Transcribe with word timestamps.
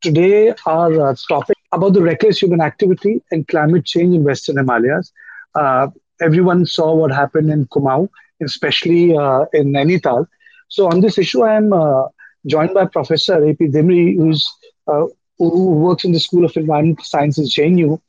today 0.00 0.54
our 0.66 1.10
uh, 1.10 1.14
topic 1.28 1.56
about 1.72 1.92
the 1.92 2.02
reckless 2.02 2.40
human 2.40 2.60
activity 2.60 3.22
and 3.30 3.46
climate 3.48 3.84
change 3.84 4.14
in 4.14 4.24
Western 4.24 4.56
Himalayas. 4.56 5.12
Uh, 5.54 5.88
everyone 6.20 6.66
saw 6.66 6.94
what 6.94 7.12
happened 7.12 7.50
in 7.50 7.66
Kumaon, 7.66 8.08
especially 8.42 9.16
uh, 9.16 9.44
in 9.52 9.72
Nainital. 9.72 10.26
So 10.68 10.86
on 10.88 11.00
this 11.00 11.18
issue, 11.18 11.42
I 11.42 11.56
am 11.56 11.72
uh, 11.72 12.04
joined 12.46 12.74
by 12.74 12.86
Professor 12.86 13.44
A.P. 13.44 13.66
Dimri, 13.68 14.16
who's, 14.16 14.48
uh, 14.86 15.06
who 15.38 15.70
works 15.70 16.04
in 16.04 16.12
the 16.12 16.20
School 16.20 16.44
of 16.44 16.56
Environmental 16.56 17.04
Sciences, 17.04 17.54
JNU. 17.54 18.00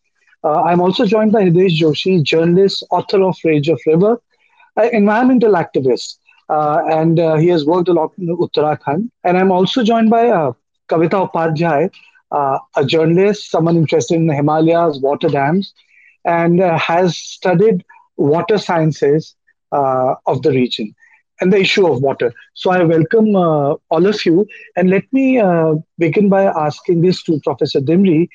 Uh, 0.43 0.63
I'm 0.63 0.81
also 0.81 1.05
joined 1.05 1.31
by 1.31 1.43
Hridesh 1.43 1.77
Joshi, 1.79 2.23
journalist, 2.23 2.83
author 2.91 3.21
of 3.23 3.37
Rage 3.43 3.69
of 3.69 3.79
River, 3.85 4.19
environmental 4.91 5.53
activist, 5.53 6.15
and 6.49 7.19
he 7.39 7.47
has 7.47 7.65
worked 7.65 7.89
a 7.89 7.93
lot 7.93 8.11
in 8.17 8.35
Uttarakhand. 8.35 9.09
And 9.23 9.37
I'm 9.37 9.51
also 9.51 9.83
joined 9.83 10.09
by 10.09 10.53
Kavita 10.91 11.17
Upadhyay, 11.29 11.89
uh, 12.31 12.59
a 12.75 12.85
journalist, 12.85 13.49
someone 13.49 13.77
interested 13.77 14.15
in 14.15 14.29
Himalayas, 14.29 14.99
water 14.99 15.29
dams, 15.29 15.73
and 16.25 16.61
uh, 16.61 16.77
has 16.77 17.17
studied 17.17 17.83
water 18.17 18.57
sciences 18.57 19.35
uh, 19.71 20.15
of 20.27 20.41
the 20.43 20.51
region 20.51 20.93
and 21.39 21.51
the 21.51 21.57
issue 21.57 21.87
of 21.87 22.01
water. 22.01 22.33
So 22.53 22.71
I 22.71 22.83
welcome 22.83 23.35
uh, 23.35 23.75
all 23.89 24.05
of 24.05 24.25
you. 24.25 24.45
And 24.75 24.89
let 24.89 25.03
me 25.11 25.39
uh, 25.39 25.75
begin 25.97 26.29
by 26.29 26.43
asking 26.45 27.01
this 27.01 27.23
to 27.23 27.39
Professor 27.43 27.79
Dimri. 27.79 28.29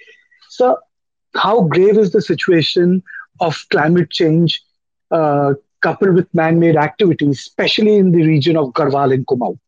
Sir, 0.48 0.76
how 1.36 1.62
grave 1.62 1.98
is 1.98 2.12
the 2.12 2.22
situation 2.22 3.02
of 3.40 3.64
climate 3.70 4.10
change 4.10 4.60
uh, 5.10 5.54
coupled 5.82 6.14
with 6.14 6.32
man 6.34 6.58
made 6.58 6.76
activities, 6.76 7.38
especially 7.38 7.96
in 7.96 8.10
the 8.10 8.22
region 8.26 8.56
of 8.56 8.72
Garhwal 8.72 9.14
and 9.14 9.26
Kumaon? 9.26 9.58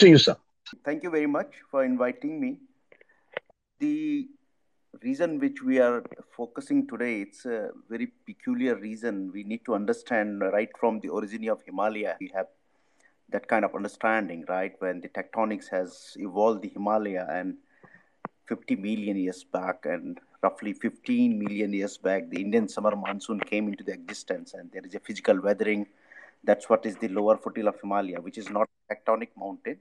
To 0.00 0.08
you, 0.08 0.18
sir. 0.18 0.36
Thank 0.84 1.02
you 1.02 1.10
very 1.10 1.26
much 1.26 1.54
for 1.70 1.84
inviting 1.84 2.40
me. 2.40 2.58
The 3.80 4.28
reason 5.02 5.38
which 5.38 5.62
we 5.62 5.78
are 5.78 6.02
focusing 6.36 6.86
today, 6.86 7.22
it's 7.22 7.46
a 7.46 7.70
very 7.88 8.08
peculiar 8.26 8.74
reason. 8.74 9.30
We 9.32 9.44
need 9.44 9.64
to 9.66 9.74
understand 9.74 10.40
right 10.40 10.68
from 10.78 11.00
the 11.00 11.08
origin 11.08 11.48
of 11.48 11.62
Himalaya. 11.62 12.16
We 12.20 12.30
have 12.34 12.48
that 13.30 13.48
kind 13.48 13.64
of 13.64 13.74
understanding, 13.74 14.44
right? 14.48 14.74
When 14.80 15.00
the 15.00 15.08
tectonics 15.08 15.68
has 15.70 16.16
evolved 16.18 16.62
the 16.62 16.68
Himalaya 16.68 17.26
and 17.30 17.56
50 18.46 18.76
million 18.76 19.16
years 19.16 19.44
back 19.44 19.84
and 19.84 20.18
roughly 20.42 20.72
15 20.72 21.38
million 21.38 21.72
years 21.72 21.96
back, 21.98 22.28
the 22.30 22.40
Indian 22.40 22.68
summer 22.68 22.94
monsoon 22.96 23.40
came 23.40 23.68
into 23.68 23.84
the 23.84 23.92
existence 23.92 24.54
and 24.54 24.70
there 24.72 24.84
is 24.84 24.94
a 24.94 25.00
physical 25.00 25.40
weathering. 25.40 25.86
That's 26.44 26.68
what 26.68 26.84
is 26.84 26.96
the 26.96 27.08
lower 27.08 27.36
foothill 27.36 27.68
of 27.68 27.80
Himalaya, 27.80 28.20
which 28.20 28.38
is 28.38 28.50
not 28.50 28.68
a 28.90 28.94
tectonic 28.94 29.28
mountain 29.36 29.78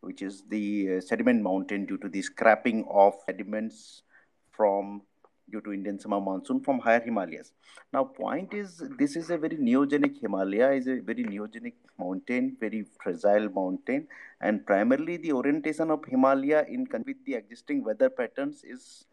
which 0.00 0.22
is 0.22 0.42
the 0.48 0.96
uh, 0.96 1.00
sediment 1.00 1.42
mountain 1.42 1.86
due 1.86 1.98
to 1.98 2.08
the 2.08 2.22
scrapping 2.22 2.86
of 2.90 3.14
sediments 3.26 4.02
from 4.50 5.02
due 5.50 5.60
to 5.60 5.72
Indian 5.72 5.98
summer 5.98 6.20
monsoon 6.20 6.60
from 6.60 6.78
higher 6.78 7.00
Himalayas. 7.00 7.52
Now, 7.92 8.04
point 8.04 8.54
is, 8.54 8.82
this 8.98 9.16
is 9.16 9.30
a 9.30 9.38
very 9.38 9.56
neogenic 9.56 10.20
Himalaya, 10.20 10.72
is 10.72 10.86
a 10.86 11.00
very 11.00 11.24
neogenic 11.24 11.74
mountain, 11.98 12.56
very 12.60 12.84
fragile 13.02 13.48
mountain, 13.48 14.06
and 14.40 14.64
primarily 14.64 15.16
the 15.16 15.32
orientation 15.32 15.90
of 15.90 16.04
Himalaya 16.04 16.64
in 16.68 16.86
with 17.06 17.24
the 17.26 17.34
existing 17.34 17.84
weather 17.84 18.08
patterns 18.08 18.62
is 18.64 19.04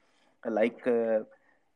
like 0.46 0.86
uh, 0.86 1.22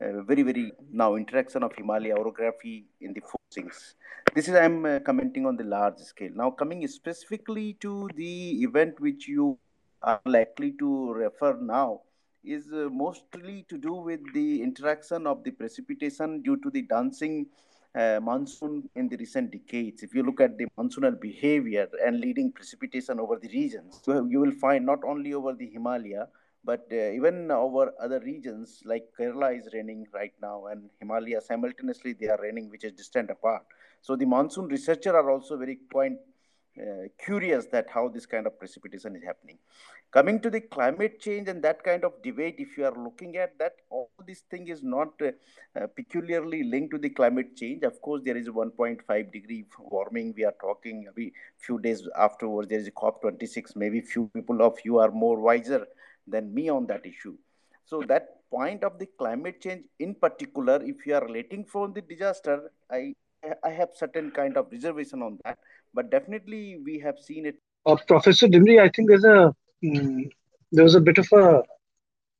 uh, 0.02 0.22
very, 0.24 0.44
very 0.44 0.74
now 0.92 1.16
interaction 1.16 1.64
of 1.64 1.74
Himalaya 1.76 2.16
orography 2.16 2.86
in 3.02 3.14
the 3.14 3.22
forcings. 3.52 3.96
This 4.34 4.48
is 4.48 4.56
I'm 4.56 4.86
uh, 4.86 5.00
commenting 5.00 5.46
on 5.46 5.58
the 5.58 5.64
large 5.64 5.98
scale. 6.00 6.32
Now 6.34 6.52
coming 6.52 6.88
specifically 6.88 7.74
to 7.82 8.10
the 8.16 8.64
event 8.64 9.00
which 9.00 9.28
you 9.28 9.58
are 10.02 10.22
likely 10.26 10.74
to 10.80 11.14
refer 11.14 11.58
now 11.62 12.02
is 12.44 12.72
uh, 12.74 12.90
mostly 12.92 13.66
to 13.70 13.78
do 13.78 13.94
with 13.94 14.22
the 14.34 14.62
interaction 14.62 15.28
of 15.28 15.44
the 15.44 15.52
precipitation 15.52 16.42
due 16.42 16.58
to 16.58 16.70
the 16.72 16.82
dancing 16.84 17.46
uh, 17.94 18.20
monsoon 18.22 18.90
in 18.96 19.10
the 19.10 19.18
recent 19.18 19.52
decades. 19.52 20.02
If 20.02 20.16
you 20.16 20.24
look 20.24 20.42
at 20.42 20.58
the 20.58 20.66
monsoonal 20.78 21.20
behavior 21.20 21.88
and 22.06 22.20
leading 22.20 22.52
precipitation 22.52 23.20
over 23.20 23.38
the 23.38 23.50
regions, 23.50 24.00
so 24.04 24.26
you 24.26 24.40
will 24.40 24.54
find 24.54 24.86
not 24.86 25.04
only 25.04 25.34
over 25.34 25.54
the 25.54 25.68
Himalaya, 25.68 26.28
but 26.64 26.86
uh, 26.92 27.12
even 27.12 27.50
over 27.52 27.92
other 28.02 28.20
regions 28.20 28.82
like 28.86 29.06
Kerala 29.18 29.58
is 29.58 29.70
raining 29.74 30.06
right 30.14 30.34
now 30.42 30.68
and 30.68 30.90
Himalaya 31.00 31.42
simultaneously 31.42 32.14
they 32.14 32.28
are 32.28 32.40
raining 32.42 32.70
which 32.70 32.84
is 32.84 32.92
distant 32.94 33.30
apart. 33.30 33.64
So 34.02 34.16
the 34.16 34.26
monsoon 34.26 34.68
researchers 34.68 35.14
are 35.14 35.30
also 35.30 35.58
very 35.58 35.80
quite 35.92 36.18
uh, 36.80 37.08
curious 37.24 37.66
that 37.72 37.88
how 37.94 38.08
this 38.08 38.26
kind 38.26 38.48
of 38.48 38.58
precipitation 38.58 39.16
is 39.16 39.24
happening. 39.24 39.58
Coming 40.12 40.40
to 40.42 40.50
the 40.50 40.62
climate 40.62 41.20
change 41.20 41.48
and 41.48 41.64
that 41.64 41.84
kind 41.84 42.04
of 42.04 42.14
debate, 42.22 42.56
if 42.60 42.78
you 42.78 42.86
are 42.86 42.96
looking 42.98 43.38
at 43.38 43.58
that, 43.60 43.74
all 43.90 44.10
this 44.26 44.42
thing 44.50 44.68
is 44.68 44.84
not 44.84 45.10
uh, 45.22 45.32
uh, 45.80 45.88
peculiarly 45.88 46.64
linked 46.64 46.92
to 46.92 46.98
the 46.98 47.10
climate 47.10 47.56
change. 47.56 47.84
Of 47.84 48.02
course, 48.02 48.22
there 48.24 48.38
is 48.38 48.50
1.5 48.50 49.32
degree 49.32 49.66
warming. 49.80 50.34
We 50.36 50.44
are 50.46 50.54
talking 50.62 51.06
every 51.08 51.34
few 51.58 51.80
days 51.80 52.08
afterwards. 52.18 52.70
There 52.70 52.80
is 52.80 52.88
a 52.88 52.92
COP26. 52.92 53.76
Maybe 53.76 54.02
few 54.02 54.30
people 54.34 54.62
of 54.62 54.78
you 54.84 55.00
are 55.00 55.12
more 55.12 55.40
wiser 55.40 55.86
than 56.32 56.54
me 56.54 56.70
on 56.70 56.88
that 56.88 57.06
issue. 57.06 57.36
So 57.86 58.02
that 58.08 58.28
point 58.50 58.84
of 58.84 59.00
the 59.00 59.08
climate 59.18 59.62
change 59.62 59.84
in 60.00 60.16
particular, 60.16 60.82
if 60.84 61.06
you 61.06 61.16
are 61.16 61.26
relating 61.26 61.66
from 61.66 61.94
the 61.94 62.02
disaster, 62.02 62.72
I 62.90 63.14
I 63.64 63.70
have 63.70 63.90
certain 63.96 64.32
kind 64.32 64.58
of 64.58 64.72
reservation 64.72 65.22
on 65.22 65.40
that. 65.44 65.58
But 65.94 66.12
definitely 66.12 66.78
we 66.84 67.00
have 67.00 67.18
seen 67.20 67.46
it. 67.46 67.56
Uh, 67.86 67.98
Professor 68.08 68.48
Dimri, 68.48 68.80
I 68.80 68.90
think 68.90 69.10
there's 69.10 69.24
a 69.26 69.54
mm, 69.84 70.30
there 70.72 70.84
was 70.84 70.96
a 70.96 71.02
bit 71.02 71.18
of 71.18 71.28
a 71.34 71.64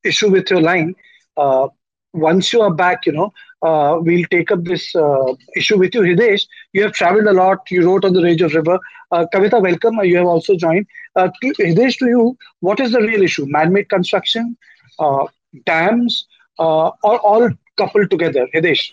issue 0.04 0.30
with 0.30 0.50
your 0.50 0.62
line. 0.62 0.96
Uh, 1.38 1.68
once 2.14 2.54
you 2.54 2.62
are 2.62 2.74
back, 2.74 3.06
you 3.06 3.14
know, 3.14 3.32
uh, 3.62 3.98
we'll 4.00 4.26
take 4.32 4.52
up 4.52 4.64
this 4.64 4.96
uh, 4.96 5.34
issue 5.56 5.78
with 5.78 5.94
you. 5.94 6.02
Hridesh, 6.02 6.44
you 6.74 6.82
have 6.84 6.94
traveled 6.94 7.28
a 7.28 7.34
lot. 7.34 7.60
You 7.70 7.86
wrote 7.86 8.06
on 8.06 8.14
the 8.14 8.24
Rage 8.24 8.42
of 8.42 8.54
River. 8.54 8.80
Uh, 9.12 9.26
Kavita, 9.34 9.62
welcome. 9.62 9.96
You 10.04 10.18
have 10.18 10.28
also 10.28 10.56
joined. 10.56 10.88
Uh, 11.16 11.30
Hridesh, 11.44 11.98
to 12.00 12.08
you, 12.08 12.38
what 12.62 12.80
is 12.80 12.92
the 12.92 13.02
real 13.02 13.22
issue? 13.22 13.46
Man-made 13.48 13.90
construction, 13.90 14.58
uh, 15.00 15.26
dams, 15.66 16.26
uh, 16.60 16.92
or 17.04 17.20
all 17.20 17.50
coupled 17.78 18.10
together? 18.10 18.48
Hridesh. 18.56 18.92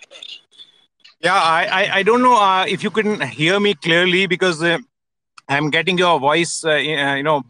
Yeah, 1.21 1.35
I, 1.35 1.65
I, 1.65 1.97
I 1.97 2.03
don't 2.03 2.23
know 2.23 2.37
uh, 2.37 2.65
if 2.69 2.83
you 2.83 2.91
can 2.91 3.21
hear 3.21 3.59
me 3.59 3.75
clearly 3.75 4.27
because 4.27 4.62
I'm 5.49 5.71
getting 5.71 5.97
your 5.99 6.21
voice, 6.21 6.62
you 6.65 7.23
know, 7.23 7.43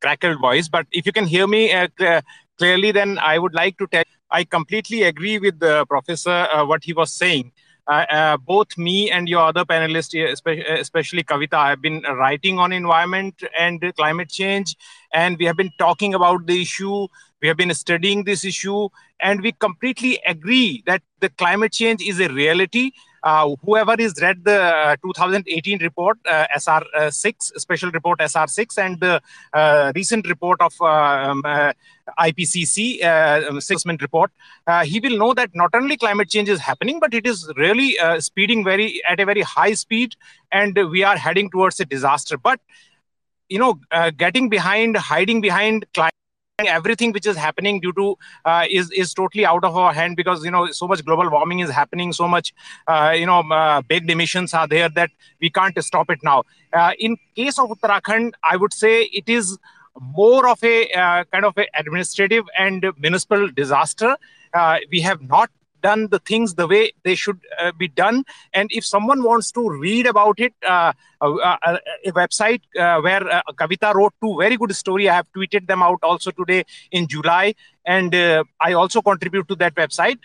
crackled 0.00 0.40
voice. 0.40 0.68
But 0.68 0.86
if 0.92 1.06
you 1.06 1.12
can 1.12 1.26
hear 1.26 1.46
me 1.46 1.72
clearly, 2.58 2.92
then 2.92 3.18
I 3.18 3.38
would 3.38 3.54
like 3.54 3.78
to 3.78 3.86
tell. 3.86 4.04
I 4.30 4.44
completely 4.44 5.02
agree 5.02 5.38
with 5.38 5.58
the 5.60 5.84
professor 5.86 6.30
uh, 6.30 6.64
what 6.64 6.84
he 6.84 6.92
was 6.92 7.12
saying. 7.12 7.52
Uh, 7.86 8.04
uh, 8.10 8.36
both 8.36 8.76
me 8.78 9.10
and 9.10 9.28
your 9.28 9.40
other 9.42 9.64
panelists, 9.64 10.14
especially, 10.30 10.64
especially 10.64 11.22
Kavita, 11.24 11.66
have 11.68 11.82
been 11.82 12.02
writing 12.02 12.58
on 12.58 12.72
environment 12.72 13.42
and 13.58 13.82
climate 13.96 14.28
change, 14.30 14.76
and 15.12 15.36
we 15.38 15.44
have 15.46 15.56
been 15.56 15.72
talking 15.78 16.14
about 16.14 16.46
the 16.46 16.60
issue. 16.62 17.08
We 17.42 17.48
have 17.48 17.56
been 17.56 17.74
studying 17.74 18.24
this 18.24 18.44
issue, 18.44 18.88
and 19.20 19.40
we 19.42 19.52
completely 19.52 20.20
agree 20.26 20.82
that 20.86 21.02
the 21.20 21.30
climate 21.30 21.72
change 21.72 22.02
is 22.02 22.20
a 22.20 22.28
reality 22.28 22.92
uh, 23.22 23.54
whoever 23.64 23.94
has 23.98 24.14
read 24.20 24.44
the 24.44 24.60
uh, 24.60 24.96
2018 25.02 25.78
report 25.82 26.18
uh, 26.26 26.46
SR6 26.56 27.52
uh, 27.54 27.58
special 27.58 27.90
report 27.90 28.18
SR6 28.18 28.78
and 28.78 29.00
the 29.00 29.92
recent 29.94 30.28
report 30.28 30.60
of 30.60 30.80
um, 30.80 31.42
IPCC 32.18 33.02
assessment 33.56 34.02
report, 34.02 34.30
he 34.84 35.00
will 35.00 35.16
know 35.18 35.34
that 35.34 35.50
not 35.54 35.70
only 35.74 35.96
climate 35.96 36.28
change 36.28 36.48
is 36.48 36.60
happening, 36.60 36.98
but 36.98 37.14
it 37.14 37.26
is 37.26 37.50
really 37.56 37.96
speeding 38.20 38.64
very 38.64 39.02
at 39.06 39.20
a 39.20 39.24
very 39.24 39.42
high 39.42 39.74
speed, 39.74 40.16
and 40.50 40.78
we 40.90 41.02
are 41.02 41.16
heading 41.16 41.50
towards 41.50 41.78
a 41.80 41.84
disaster. 41.84 42.36
But 42.36 42.60
you 43.48 43.58
know, 43.58 43.80
getting 44.16 44.48
behind, 44.48 44.96
hiding 44.96 45.40
behind 45.40 45.84
climate 45.92 46.09
everything 46.68 47.12
which 47.12 47.26
is 47.26 47.36
happening 47.36 47.80
due 47.80 47.92
to 47.92 48.16
uh, 48.44 48.66
is 48.70 48.90
is 48.92 49.14
totally 49.14 49.46
out 49.46 49.64
of 49.64 49.76
our 49.76 49.92
hand 49.92 50.16
because 50.16 50.44
you 50.44 50.50
know 50.50 50.66
so 50.70 50.86
much 50.86 51.04
global 51.04 51.30
warming 51.30 51.60
is 51.60 51.70
happening 51.70 52.12
so 52.12 52.28
much 52.28 52.52
uh, 52.88 53.12
you 53.16 53.26
know 53.26 53.40
uh, 53.50 53.80
big 53.82 54.10
emissions 54.10 54.54
are 54.54 54.66
there 54.66 54.88
that 54.88 55.10
we 55.40 55.50
can't 55.50 55.82
stop 55.82 56.10
it 56.10 56.18
now. 56.22 56.42
Uh, 56.72 56.92
in 56.98 57.16
case 57.34 57.58
of 57.58 57.68
uttarakhand 57.70 58.32
i 58.44 58.56
would 58.56 58.72
say 58.72 59.02
it 59.20 59.28
is 59.28 59.58
more 60.00 60.48
of 60.48 60.62
a 60.62 60.90
uh, 60.92 61.24
kind 61.32 61.44
of 61.44 61.56
a 61.58 61.66
administrative 61.74 62.44
and 62.56 62.86
municipal 62.98 63.48
disaster. 63.48 64.16
Uh, 64.52 64.78
we 64.90 65.00
have 65.00 65.20
not 65.22 65.50
done 65.80 66.08
the 66.08 66.18
things 66.18 66.54
the 66.54 66.66
way 66.66 66.92
they 67.02 67.14
should 67.14 67.40
uh, 67.58 67.72
be 67.72 67.88
done. 67.88 68.24
And 68.52 68.70
if 68.72 68.84
someone 68.84 69.22
wants 69.22 69.50
to 69.52 69.68
read 69.68 70.06
about 70.06 70.40
it, 70.40 70.54
uh, 70.66 70.92
uh, 71.20 71.34
uh 71.36 71.78
a 72.04 72.12
website 72.12 72.62
uh, 72.78 73.00
where 73.00 73.26
uh, 73.28 73.42
Kavita 73.52 73.94
wrote 73.94 74.14
two 74.22 74.36
very 74.38 74.56
good 74.56 74.74
story. 74.74 75.08
I 75.08 75.14
have 75.14 75.26
tweeted 75.32 75.66
them 75.66 75.82
out 75.82 75.98
also 76.02 76.30
today 76.30 76.64
in 76.90 77.06
July, 77.06 77.54
and 77.84 78.14
I 78.14 78.72
also 78.72 79.02
contribute 79.02 79.48
to 79.48 79.56
that 79.56 79.74
website. 79.74 80.18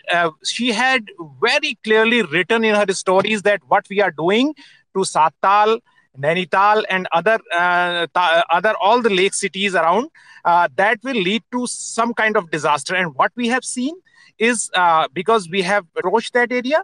she 0.44 0.72
had 0.72 1.10
very 1.40 1.78
clearly 1.84 2.22
written 2.22 2.64
in 2.64 2.74
her 2.74 2.92
stories 2.92 3.42
that 3.42 3.60
what 3.68 3.86
we 3.88 4.00
are 4.00 4.10
doing 4.10 4.54
to 4.94 5.00
Sattal 5.00 5.80
Nainital, 6.18 6.84
and 6.88 7.06
other 7.12 7.38
uh, 7.54 8.06
other 8.14 8.74
all 8.80 9.02
the 9.02 9.10
lake 9.10 9.34
cities 9.34 9.74
around, 9.74 10.10
uh, 10.44 10.68
that 10.76 10.98
will 11.02 11.16
lead 11.16 11.42
to 11.52 11.66
some 11.66 12.14
kind 12.14 12.36
of 12.36 12.50
disaster. 12.50 12.94
And 12.94 13.14
what 13.14 13.32
we 13.36 13.48
have 13.48 13.64
seen 13.64 13.94
is 14.38 14.70
uh, 14.74 15.08
because 15.12 15.48
we 15.48 15.62
have 15.62 15.86
approached 15.96 16.32
that 16.34 16.52
area, 16.52 16.82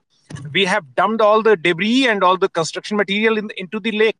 we 0.52 0.64
have 0.64 0.94
dumped 0.94 1.20
all 1.20 1.42
the 1.42 1.56
debris 1.56 2.08
and 2.08 2.22
all 2.22 2.36
the 2.36 2.48
construction 2.48 2.96
material 2.96 3.38
in, 3.38 3.50
into 3.56 3.80
the 3.80 3.92
lake, 3.92 4.16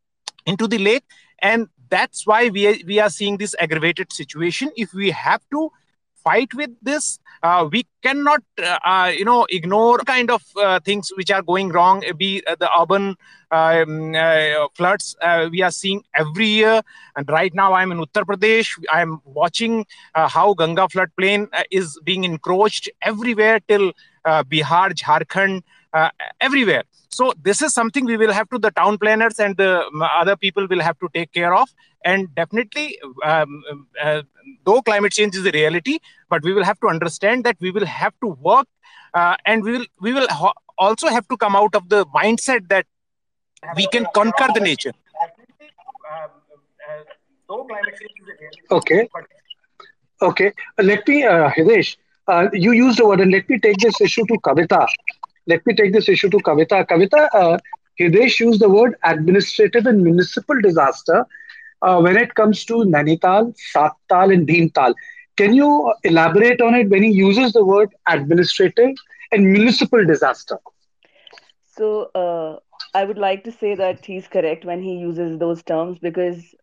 into 0.46 0.67
the 0.67 0.79
lake, 0.79 1.05
and 1.40 1.69
that's 1.88 2.26
why 2.26 2.49
we 2.49 2.67
are, 2.67 2.76
we 2.87 2.99
are 2.99 3.11
seeing 3.11 3.37
this 3.37 3.55
aggravated 3.58 4.12
situation. 4.12 4.70
If 4.76 4.94
we 4.94 5.11
have 5.11 5.43
to 5.50 5.70
fight 6.25 6.55
with 6.55 6.70
this 6.82 7.19
we 7.70 7.84
cannot 8.02 8.42
uh, 8.62 8.78
uh, 8.84 9.12
you 9.14 9.24
know 9.24 9.46
ignore 9.50 9.98
kind 9.98 10.30
of 10.30 10.42
uh, 10.56 10.78
things 10.80 11.10
which 11.16 11.30
are 11.30 11.42
going 11.42 11.70
wrong 11.70 12.02
be 12.16 12.42
uh, 12.46 12.54
the 12.58 12.68
urban 12.80 13.16
um, 13.50 14.14
uh, 14.14 14.66
floods 14.74 15.16
we 15.50 15.62
are 15.62 15.70
seeing 15.70 16.02
every 16.14 16.46
year. 16.46 16.82
And 17.16 17.28
right 17.28 17.52
now 17.54 17.72
i'm 17.74 17.92
in 17.92 17.98
uttar 17.98 18.24
pradesh. 18.24 18.70
I'm 18.90 19.20
watching 19.24 19.86
how 20.14 20.54
ganga 20.54 20.86
floodplain 20.88 21.48
is 21.70 21.98
being 22.04 22.24
encroached 22.24 22.88
everywhere 23.02 23.60
till 23.68 23.92
bihar 24.26 24.88
jharkhand 24.94 25.62
everywhere 26.40 26.84
so 27.12 27.32
this 27.42 27.62
is 27.62 27.74
something 27.74 28.04
we 28.04 28.16
will 28.16 28.32
have 28.32 28.48
to 28.50 28.58
the 28.58 28.70
town 28.70 28.98
planners 28.98 29.38
and 29.38 29.56
the 29.56 29.70
other 30.20 30.36
people 30.36 30.66
will 30.68 30.80
have 30.80 30.98
to 30.98 31.08
take 31.14 31.32
care 31.32 31.54
of 31.54 31.68
and 32.04 32.34
definitely, 32.34 32.98
um, 33.24 33.64
uh, 34.02 34.22
though 34.64 34.82
climate 34.82 35.12
change 35.12 35.36
is 35.36 35.46
a 35.46 35.50
reality, 35.50 35.98
but 36.28 36.42
we 36.42 36.52
will 36.52 36.64
have 36.64 36.80
to 36.80 36.88
understand 36.88 37.44
that 37.44 37.56
we 37.60 37.70
will 37.70 37.86
have 37.86 38.12
to 38.20 38.28
work, 38.28 38.66
uh, 39.14 39.36
and 39.46 39.62
we 39.62 39.72
will 39.72 39.86
we 40.00 40.12
will 40.12 40.26
also 40.78 41.08
have 41.08 41.28
to 41.28 41.36
come 41.36 41.54
out 41.54 41.74
of 41.74 41.88
the 41.88 42.04
mindset 42.06 42.68
that 42.68 42.86
we 43.76 43.86
can 43.88 44.06
conquer 44.14 44.48
the 44.54 44.60
nature. 44.60 44.92
Okay. 48.70 49.08
Okay. 50.20 50.52
Let 50.78 51.06
me, 51.06 51.24
uh, 51.24 51.50
Hitesh, 51.50 51.96
uh, 52.28 52.48
you 52.52 52.72
used 52.72 52.98
the 52.98 53.06
word, 53.06 53.20
and 53.20 53.30
let 53.30 53.48
me 53.48 53.58
take 53.58 53.78
this 53.78 54.00
issue 54.00 54.24
to 54.26 54.34
Kavita. 54.38 54.86
Let 55.46 55.64
me 55.66 55.74
take 55.74 55.92
this 55.92 56.08
issue 56.08 56.28
to 56.30 56.38
Kavita. 56.38 56.86
Kavita, 56.86 57.28
uh, 57.34 57.58
Hitesh 58.00 58.40
used 58.40 58.60
the 58.60 58.68
word 58.68 58.94
administrative 59.04 59.86
and 59.86 60.02
municipal 60.02 60.56
disaster 60.62 61.24
uh, 61.82 62.00
when 62.00 62.16
it 62.16 62.34
comes 62.34 62.64
to 62.66 62.74
Nainital, 62.94 63.54
Sattal, 63.74 64.32
and 64.32 64.46
Bhimtal. 64.46 64.94
Can 65.36 65.54
you 65.54 65.92
elaborate 66.04 66.60
on 66.60 66.74
it 66.74 66.88
when 66.90 67.02
he 67.02 67.10
uses 67.10 67.52
the 67.52 67.64
word 67.64 67.90
administrative 68.08 68.94
and 69.32 69.44
municipal 69.50 70.04
disaster? 70.04 70.58
So, 71.66 72.10
uh, 72.14 72.58
I 72.94 73.04
would 73.04 73.18
like 73.18 73.44
to 73.44 73.52
say 73.52 73.74
that 73.74 74.04
he's 74.06 74.28
correct 74.28 74.64
when 74.64 74.82
he 74.82 74.94
uses 74.96 75.38
those 75.38 75.62
terms 75.62 75.98
because 75.98 76.54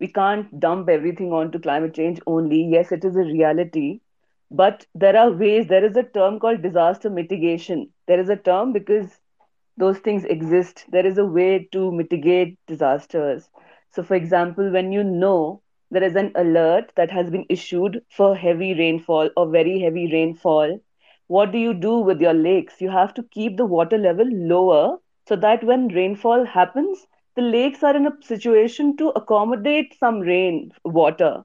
we 0.00 0.08
can't 0.08 0.58
dump 0.60 0.88
everything 0.88 1.32
onto 1.32 1.58
climate 1.58 1.94
change 1.94 2.20
only. 2.26 2.62
Yes, 2.64 2.92
it 2.92 3.04
is 3.04 3.16
a 3.16 3.20
reality, 3.22 4.00
but 4.50 4.86
there 4.94 5.16
are 5.16 5.30
ways. 5.30 5.66
There 5.68 5.84
is 5.84 5.96
a 5.96 6.02
term 6.02 6.38
called 6.38 6.62
disaster 6.62 7.10
mitigation. 7.10 7.92
There 8.06 8.20
is 8.20 8.28
a 8.28 8.36
term 8.36 8.72
because 8.72 9.20
those 9.76 9.98
things 9.98 10.24
exist. 10.24 10.84
There 10.90 11.06
is 11.06 11.18
a 11.18 11.24
way 11.24 11.68
to 11.72 11.90
mitigate 11.92 12.58
disasters. 12.66 13.48
So, 13.90 14.02
for 14.02 14.14
example, 14.14 14.70
when 14.70 14.92
you 14.92 15.02
know 15.04 15.62
there 15.90 16.02
is 16.02 16.16
an 16.16 16.32
alert 16.34 16.92
that 16.96 17.10
has 17.10 17.30
been 17.30 17.46
issued 17.48 18.02
for 18.10 18.34
heavy 18.36 18.74
rainfall 18.74 19.30
or 19.36 19.48
very 19.48 19.80
heavy 19.80 20.10
rainfall, 20.12 20.80
what 21.28 21.52
do 21.52 21.58
you 21.58 21.74
do 21.74 21.98
with 21.98 22.20
your 22.20 22.34
lakes? 22.34 22.80
You 22.80 22.90
have 22.90 23.14
to 23.14 23.22
keep 23.22 23.56
the 23.56 23.66
water 23.66 23.98
level 23.98 24.26
lower 24.30 24.98
so 25.26 25.36
that 25.36 25.64
when 25.64 25.88
rainfall 25.88 26.44
happens, 26.44 27.06
the 27.36 27.42
lakes 27.42 27.82
are 27.82 27.96
in 27.96 28.06
a 28.06 28.16
situation 28.22 28.96
to 28.96 29.08
accommodate 29.10 29.94
some 29.98 30.20
rain 30.20 30.72
water. 30.84 31.44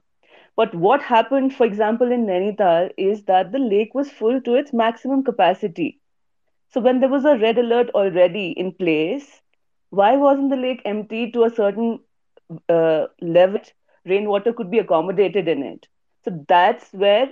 But 0.56 0.74
what 0.74 1.02
happened, 1.02 1.54
for 1.54 1.64
example, 1.66 2.10
in 2.12 2.26
Nainital 2.26 2.90
is 2.96 3.24
that 3.24 3.52
the 3.52 3.58
lake 3.58 3.94
was 3.94 4.10
full 4.10 4.40
to 4.42 4.54
its 4.54 4.72
maximum 4.72 5.22
capacity. 5.24 6.00
So 6.68 6.80
when 6.80 7.00
there 7.00 7.08
was 7.08 7.24
a 7.24 7.38
red 7.38 7.58
alert 7.58 7.90
already 7.94 8.50
in 8.50 8.72
place, 8.72 9.42
why 9.90 10.16
wasn't 10.16 10.50
the 10.50 10.56
lake 10.56 10.82
empty 10.84 11.30
to 11.32 11.44
a 11.44 11.50
certain 11.50 12.00
uh, 12.68 13.06
level 13.20 13.60
rainwater 14.04 14.52
could 14.52 14.70
be 14.70 14.78
accommodated 14.78 15.48
in 15.48 15.62
it 15.62 15.86
so 16.24 16.30
that's 16.48 16.92
where 16.92 17.28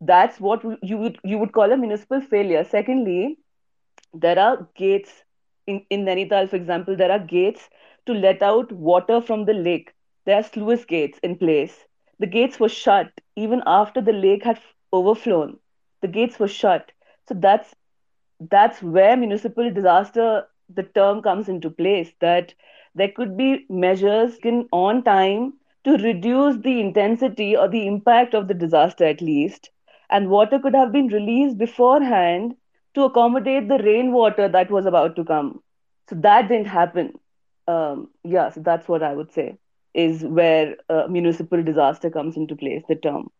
that's 0.00 0.40
what 0.40 0.62
you 0.82 0.96
would 0.98 1.18
you 1.24 1.38
would 1.38 1.52
call 1.52 1.72
a 1.72 1.76
municipal 1.76 2.20
failure 2.20 2.64
secondly 2.64 3.36
there 4.12 4.38
are 4.38 4.68
gates 4.76 5.24
in, 5.66 5.84
in 5.90 6.04
Nainital, 6.04 6.48
for 6.48 6.56
example, 6.56 6.96
there 6.96 7.10
are 7.10 7.18
gates 7.18 7.68
to 8.06 8.12
let 8.12 8.42
out 8.42 8.70
water 8.72 9.20
from 9.20 9.44
the 9.44 9.52
lake. 9.54 9.92
There 10.24 10.36
are 10.36 10.42
sluice 10.42 10.84
gates 10.84 11.18
in 11.22 11.36
place. 11.36 11.86
The 12.24 12.30
gates 12.38 12.60
were 12.60 12.68
shut 12.68 13.20
even 13.36 13.62
after 13.66 14.00
the 14.00 14.12
lake 14.12 14.44
had 14.44 14.60
overflown. 14.92 15.58
The 16.00 16.08
gates 16.08 16.38
were 16.40 16.48
shut. 16.48 16.92
So 17.28 17.34
that's 17.34 17.74
that's 18.40 18.82
where 18.82 19.16
municipal 19.16 19.70
disaster 19.70 20.48
the 20.68 20.82
term 20.82 21.22
comes 21.22 21.48
into 21.48 21.70
place. 21.70 22.12
That 22.20 22.54
there 22.94 23.10
could 23.10 23.36
be 23.36 23.66
measures 23.68 24.38
in 24.42 24.68
on 24.72 25.02
time 25.04 25.54
to 25.84 25.96
reduce 25.96 26.56
the 26.58 26.80
intensity 26.80 27.56
or 27.56 27.68
the 27.68 27.86
impact 27.86 28.34
of 28.34 28.48
the 28.48 28.54
disaster 28.54 29.04
at 29.04 29.20
least 29.20 29.70
and 30.10 30.30
water 30.30 30.58
could 30.58 30.74
have 30.74 30.92
been 30.92 31.08
released 31.08 31.58
beforehand 31.58 32.56
to 32.94 33.04
accommodate 33.04 33.68
the 33.68 33.78
rainwater 33.78 34.48
that 34.48 34.70
was 34.70 34.86
about 34.86 35.16
to 35.16 35.24
come 35.24 35.62
so 36.08 36.16
that 36.16 36.48
didn't 36.48 36.66
happen 36.66 37.18
um, 37.68 38.08
yeah 38.24 38.48
so 38.50 38.60
that's 38.60 38.88
what 38.88 39.02
i 39.02 39.14
would 39.14 39.32
say 39.32 39.56
is 39.94 40.22
where 40.22 40.76
uh, 40.88 41.06
municipal 41.08 41.62
disaster 41.62 42.10
comes 42.10 42.36
into 42.36 42.56
place 42.56 42.82
the 42.88 42.96
term. 42.96 43.30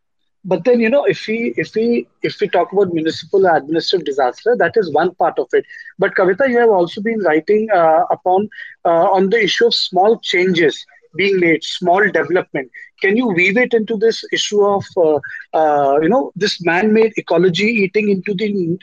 But 0.44 0.64
then 0.64 0.80
you 0.80 0.90
know 0.90 1.04
if 1.04 1.26
we 1.26 1.54
if 1.56 1.74
we 1.74 2.06
if 2.22 2.38
we 2.40 2.48
talk 2.48 2.72
about 2.72 2.92
municipal 2.92 3.46
administrative 3.46 4.04
disaster 4.04 4.54
that 4.58 4.72
is 4.76 4.92
one 4.92 5.14
part 5.14 5.38
of 5.38 5.48
it. 5.52 5.64
But 5.98 6.14
kavita 6.14 6.48
you 6.48 6.58
have 6.58 6.68
also 6.68 7.00
been 7.00 7.20
writing 7.20 7.68
uh, 7.74 8.04
upon 8.10 8.50
uh, 8.84 9.06
on 9.18 9.30
the 9.30 9.42
issue 9.42 9.66
of 9.66 9.74
small 9.74 10.18
changes 10.20 10.84
being 11.16 11.40
made 11.40 11.64
small 11.64 12.04
development. 12.10 12.70
Can 13.00 13.16
you 13.16 13.28
weave 13.28 13.56
it 13.56 13.72
into 13.72 13.96
this 13.96 14.22
issue 14.32 14.62
of 14.64 14.84
uh, 14.96 15.18
uh 15.56 15.98
you 16.02 16.08
know 16.10 16.30
this 16.36 16.62
man-made 16.62 17.14
ecology 17.16 17.70
eating 17.84 18.10
into 18.10 18.34
the 18.34 18.78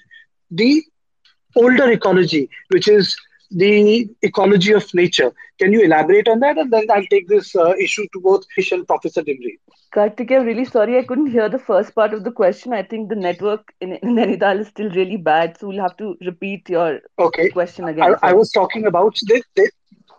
the 0.49 0.83
older 1.55 1.91
ecology 1.91 2.49
which 2.69 2.87
is 2.87 3.15
the 3.51 4.09
ecology 4.21 4.73
of 4.73 4.93
nature. 4.93 5.31
Can 5.59 5.73
you 5.73 5.81
elaborate 5.81 6.27
on 6.27 6.39
that? 6.39 6.57
And 6.57 6.71
then 6.71 6.89
I'll 6.89 7.05
take 7.07 7.27
this 7.27 7.55
uh, 7.55 7.73
issue 7.79 8.07
to 8.13 8.19
both 8.19 8.45
Fish 8.55 8.71
and 8.71 8.87
Professor 8.87 9.21
Dimri. 9.21 9.59
Kartik, 9.93 10.31
I'm 10.31 10.45
really 10.45 10.63
sorry 10.63 10.97
I 10.97 11.03
couldn't 11.03 11.27
hear 11.27 11.49
the 11.49 11.59
first 11.59 11.93
part 11.93 12.13
of 12.13 12.23
the 12.23 12.31
question. 12.31 12.71
I 12.71 12.81
think 12.81 13.09
the 13.09 13.15
network 13.15 13.73
in, 13.81 13.93
in 13.93 14.15
Nainital 14.15 14.61
is 14.61 14.67
still 14.67 14.89
really 14.91 15.17
bad, 15.17 15.57
so 15.59 15.67
we'll 15.67 15.81
have 15.81 15.97
to 15.97 16.17
repeat 16.21 16.69
your 16.69 17.01
okay. 17.19 17.49
question 17.49 17.89
again. 17.89 18.15
I, 18.21 18.29
I 18.29 18.33
was 18.33 18.51
talking 18.51 18.85
about 18.85 19.17
this, 19.27 19.43
this, 19.55 19.71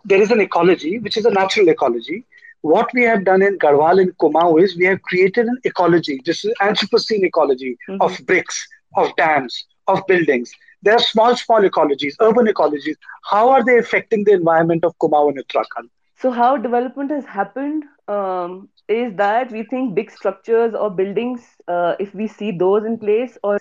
there 0.05 0.21
is 0.21 0.29
an 0.29 0.41
ecology, 0.41 0.99
which 0.99 1.17
is 1.17 1.25
a 1.25 1.31
natural 1.31 1.69
ecology. 1.69 2.25
What 2.61 2.89
we 2.93 3.01
have 3.03 3.25
done 3.25 3.41
in 3.41 3.57
Garhwal 3.57 3.99
and 3.99 4.15
Kumaon 4.19 4.61
is 4.61 4.77
we 4.77 4.85
have 4.85 5.01
created 5.01 5.47
an 5.47 5.57
ecology. 5.63 6.21
This 6.23 6.45
is 6.45 6.53
Anthropocene 6.61 7.23
ecology 7.23 7.77
mm-hmm. 7.89 8.01
of 8.01 8.17
bricks, 8.27 8.67
of 8.95 9.13
dams, 9.15 9.65
of 9.87 10.05
buildings 10.07 10.51
there 10.81 10.93
are 10.95 10.99
small, 10.99 11.35
small 11.35 11.61
ecologies, 11.61 12.13
urban 12.21 12.45
ecologies. 12.47 12.95
How 13.29 13.49
are 13.49 13.63
they 13.63 13.77
affecting 13.77 14.23
the 14.23 14.33
environment 14.33 14.83
of 14.83 14.97
Kumaon 14.99 15.29
and 15.29 15.45
Uttarakhand? 15.47 15.89
So, 16.15 16.31
how 16.31 16.57
development 16.57 17.11
has 17.11 17.25
happened 17.25 17.83
um, 18.07 18.69
is 18.87 19.15
that 19.15 19.51
we 19.51 19.63
think 19.63 19.95
big 19.95 20.11
structures 20.11 20.73
or 20.75 20.89
buildings, 20.89 21.61
uh, 21.67 21.95
if 21.99 22.13
we 22.13 22.27
see 22.27 22.51
those 22.51 22.85
in 22.85 22.97
place 22.97 23.37
or 23.43 23.59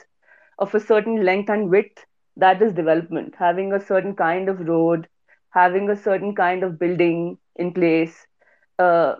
of 0.58 0.74
a 0.74 0.80
certain 0.80 1.24
length 1.24 1.48
and 1.50 1.70
width, 1.70 2.04
that 2.36 2.62
is 2.62 2.72
development. 2.72 3.34
Having 3.38 3.72
a 3.72 3.80
certain 3.80 4.14
kind 4.14 4.48
of 4.48 4.66
road, 4.68 5.08
having 5.50 5.88
a 5.90 5.96
certain 5.96 6.34
kind 6.34 6.62
of 6.62 6.78
building 6.78 7.38
in 7.56 7.72
place, 7.72 8.26
uh, 8.78 9.16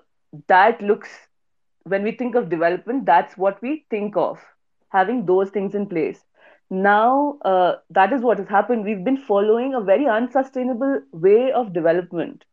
that 0.49 0.81
looks, 0.83 1.29
when 1.85 2.03
we 2.03 2.13
think 2.13 2.35
of 2.35 2.49
development, 2.49 3.05
that's 3.07 3.37
what 3.37 3.61
we 3.63 3.85
think 3.91 4.17
of, 4.17 4.39
having 4.91 5.27
those 5.27 5.51
things 5.51 5.75
in 5.75 5.87
place 5.87 6.25
now 6.73 7.38
uh, 7.45 7.76
that 7.91 8.12
is 8.12 8.23
what 8.23 8.38
has 8.38 8.49
happened. 8.49 8.85
We've 8.85 9.05
been 9.05 9.19
following 9.19 9.75
a 9.75 9.81
very 9.81 10.07
unsustainable 10.07 11.02
way 11.12 11.52
of 11.52 11.73
development. 11.73 12.45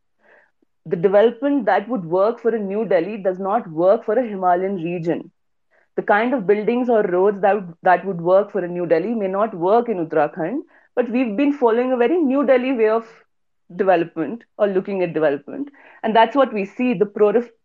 The 0.86 0.96
development 0.96 1.66
that 1.66 1.88
would 1.88 2.04
work 2.04 2.40
for 2.40 2.54
a 2.54 2.58
new 2.58 2.84
delhi 2.84 3.16
does 3.18 3.38
not 3.38 3.68
work 3.70 4.04
for 4.04 4.18
a 4.18 4.26
himalayan 4.26 4.76
region. 4.76 5.30
The 5.96 6.02
kind 6.02 6.34
of 6.34 6.46
buildings 6.46 6.88
or 6.90 7.02
roads 7.02 7.40
that 7.40 7.56
that 7.82 8.04
would 8.06 8.20
work 8.20 8.50
for 8.52 8.64
a 8.64 8.68
new 8.68 8.86
delhi 8.86 9.14
may 9.14 9.28
not 9.28 9.54
work 9.54 9.88
in 9.88 10.06
uttarakhand 10.06 10.62
but 10.94 11.10
we've 11.10 11.36
been 11.36 11.52
following 11.52 11.92
a 11.92 11.96
very 11.96 12.18
new 12.18 12.44
delhi 12.46 12.72
way 12.72 12.88
of 12.88 13.08
development 13.76 14.44
or 14.58 14.66
looking 14.66 15.02
at 15.02 15.14
development. 15.14 15.70
And 16.02 16.14
that's 16.16 16.36
what 16.36 16.52
we 16.52 16.64
see 16.64 16.94
the 16.94 17.06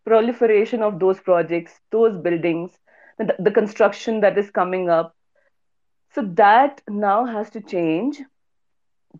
proliferation 0.05 0.81
of 0.83 0.99
those 0.99 1.19
projects 1.19 1.79
those 1.91 2.17
buildings 2.17 2.77
the, 3.17 3.35
the 3.39 3.51
construction 3.51 4.21
that 4.21 4.37
is 4.37 4.51
coming 4.51 4.89
up 4.89 5.14
so 6.15 6.23
that 6.43 6.81
now 6.89 7.25
has 7.25 7.49
to 7.51 7.61
change 7.61 8.21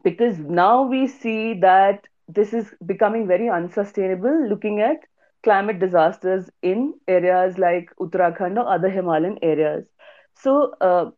because 0.04 0.38
now 0.40 0.84
we 0.84 1.08
see 1.08 1.54
that 1.60 2.08
this 2.28 2.54
is 2.54 2.74
becoming 2.86 3.28
very 3.28 3.50
unsustainable 3.50 4.48
looking 4.50 4.82
at 4.82 4.98
climate 5.44 5.80
disasters 5.80 6.50
in 6.62 6.94
areas 7.08 7.58
like 7.58 7.90
Uttarakhand 8.00 8.58
or 8.58 8.68
other 8.68 8.90
Himalayan 8.90 9.40
areas. 9.42 9.86
So, 10.36 10.74
uh, 10.82 11.12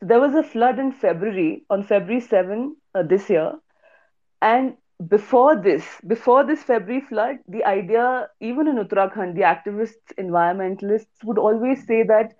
there 0.00 0.20
was 0.20 0.34
a 0.34 0.42
flood 0.42 0.78
in 0.78 0.92
February, 0.92 1.64
on 1.70 1.82
February 1.82 2.20
7 2.20 2.76
uh, 2.94 3.02
this 3.02 3.30
year. 3.30 3.52
And 4.42 4.76
before 5.08 5.56
this, 5.56 5.84
before 6.06 6.44
this 6.44 6.62
February 6.62 7.00
flood, 7.00 7.38
the 7.48 7.64
idea, 7.64 8.28
even 8.40 8.68
in 8.68 8.76
Uttarakhand, 8.76 9.34
the 9.34 9.42
activists, 9.42 10.14
environmentalists 10.18 11.24
would 11.24 11.38
always 11.38 11.86
say 11.86 12.02
that 12.04 12.34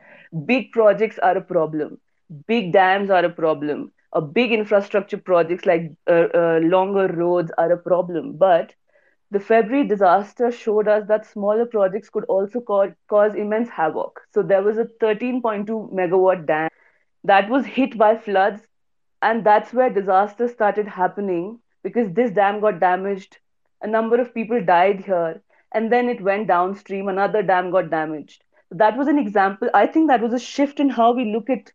big 0.47 0.73
projects 0.73 1.19
are 1.19 1.37
a 1.37 1.43
problem, 1.43 2.01
big 2.47 2.73
dams 2.73 3.11
are 3.11 3.25
a 3.25 3.31
problem, 3.31 3.93
a 4.13 4.21
big 4.21 4.53
infrastructure 4.53 5.19
projects 5.19 5.67
like 5.67 5.93
uh, 6.09 6.27
uh, 6.35 6.61
longer 6.63 7.09
roads 7.09 7.51
are 7.59 7.73
a 7.73 7.79
problem. 7.79 8.37
But 8.37 8.75
the 9.31 9.41
February 9.41 9.87
disaster 9.87 10.51
showed 10.51 10.89
us 10.89 11.07
that 11.09 11.27
smaller 11.27 11.67
projects 11.67 12.11
could 12.11 12.25
also 12.25 12.61
cause, 12.61 12.91
cause 13.09 13.35
immense 13.35 13.69
havoc. 13.69 14.21
So 14.33 14.43
there 14.43 14.63
was 14.63 14.79
a 14.79 14.85
13.2 15.01 15.93
megawatt 15.93 16.47
dam 16.47 16.71
that 17.25 17.49
was 17.49 17.67
hit 17.67 17.99
by 17.99 18.17
floods, 18.17 18.63
and 19.23 19.45
that's 19.45 19.73
where 19.73 19.91
disaster 19.91 20.49
started 20.49 20.87
happening 20.89 21.61
because 21.83 22.13
this 22.13 22.31
dam 22.31 22.61
got 22.61 22.81
damaged. 22.81 23.39
A 23.83 23.87
number 23.87 24.21
of 24.21 24.35
people 24.35 24.65
died 24.65 25.01
here, 25.05 25.43
and 25.73 25.93
then 25.93 26.09
it 26.09 26.21
went 26.21 26.47
downstream. 26.49 27.09
Another 27.09 27.43
dam 27.43 27.71
got 27.71 27.91
damaged. 27.91 28.45
That 28.71 28.97
was 28.97 29.09
an 29.09 29.19
example. 29.19 29.69
I 29.75 29.87
think 29.87 30.09
that 30.09 30.23
was 30.23 30.33
a 30.33 30.39
shift 30.39 30.81
in 30.81 30.91
how 30.91 31.13
we 31.13 31.25
look 31.33 31.51
at 31.51 31.73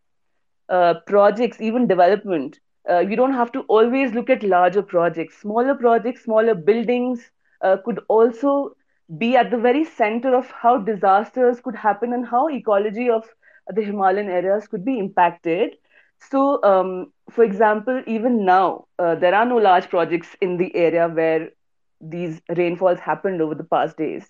uh, 0.70 0.96
projects, 1.08 1.62
even 1.62 1.88
development. 1.88 2.60
Uh, 2.90 3.00
you 3.00 3.16
don't 3.16 3.34
have 3.34 3.52
to 3.52 3.62
always 3.62 4.14
look 4.14 4.30
at 4.30 4.44
larger 4.44 4.82
projects. 4.82 5.38
Smaller 5.42 5.76
projects, 5.76 6.24
smaller 6.24 6.56
buildings 6.56 7.32
uh, 7.62 7.78
could 7.86 8.00
also 8.08 8.76
be 9.18 9.36
at 9.36 9.52
the 9.52 9.58
very 9.58 9.84
center 9.84 10.36
of 10.36 10.50
how 10.52 10.78
disasters 10.78 11.60
could 11.60 11.76
happen 11.76 12.14
and 12.14 12.26
how 12.28 12.48
ecology 12.48 13.10
of 13.10 13.26
the 13.68 13.82
Himalayan 13.84 14.30
areas 14.30 14.68
could 14.68 14.86
be 14.86 14.98
impacted. 15.00 15.76
So, 16.20 16.64
um, 16.64 17.12
for 17.30 17.44
example, 17.44 18.02
even 18.08 18.46
now, 18.46 18.86
uh, 18.98 19.16
there 19.16 19.34
are 19.36 19.46
no 19.46 19.58
large 19.58 19.90
projects 19.90 20.36
in 20.42 20.58
the 20.58 20.76
area 20.76 21.08
where 21.08 21.50
these 22.02 22.42
rainfalls 22.56 23.00
happened 23.00 23.42
over 23.42 23.56
the 23.56 23.64
past 23.64 23.98
days. 23.98 24.30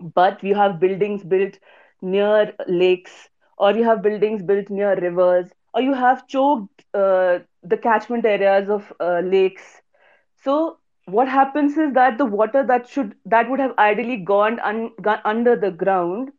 But 0.00 0.42
you 0.42 0.54
have 0.54 0.80
buildings 0.80 1.24
built 1.24 1.58
near 2.02 2.52
lakes, 2.66 3.30
or 3.58 3.72
you 3.72 3.84
have 3.84 4.02
buildings 4.02 4.42
built 4.42 4.70
near 4.70 4.94
rivers, 5.00 5.50
or 5.76 5.82
you 5.82 5.94
have 5.94 6.26
choked 6.28 6.84
uh, 6.94 7.40
the 7.62 7.78
catchment 7.78 8.26
areas 8.26 8.70
of 8.70 8.92
uh, 9.00 9.20
lakes. 9.20 9.82
So, 10.36 10.78
what 11.06 11.28
happens 11.28 11.76
is 11.78 11.92
that 11.94 12.18
the 12.18 12.26
water 12.26 12.64
that 12.64 12.88
should 12.88 13.16
that 13.26 13.50
would 13.50 13.60
have 13.60 13.74
ideally 13.78 14.18
gone, 14.18 14.60
un, 14.60 14.90
gone 15.02 15.20
under 15.24 15.56
the 15.56 15.70
ground 15.72 16.32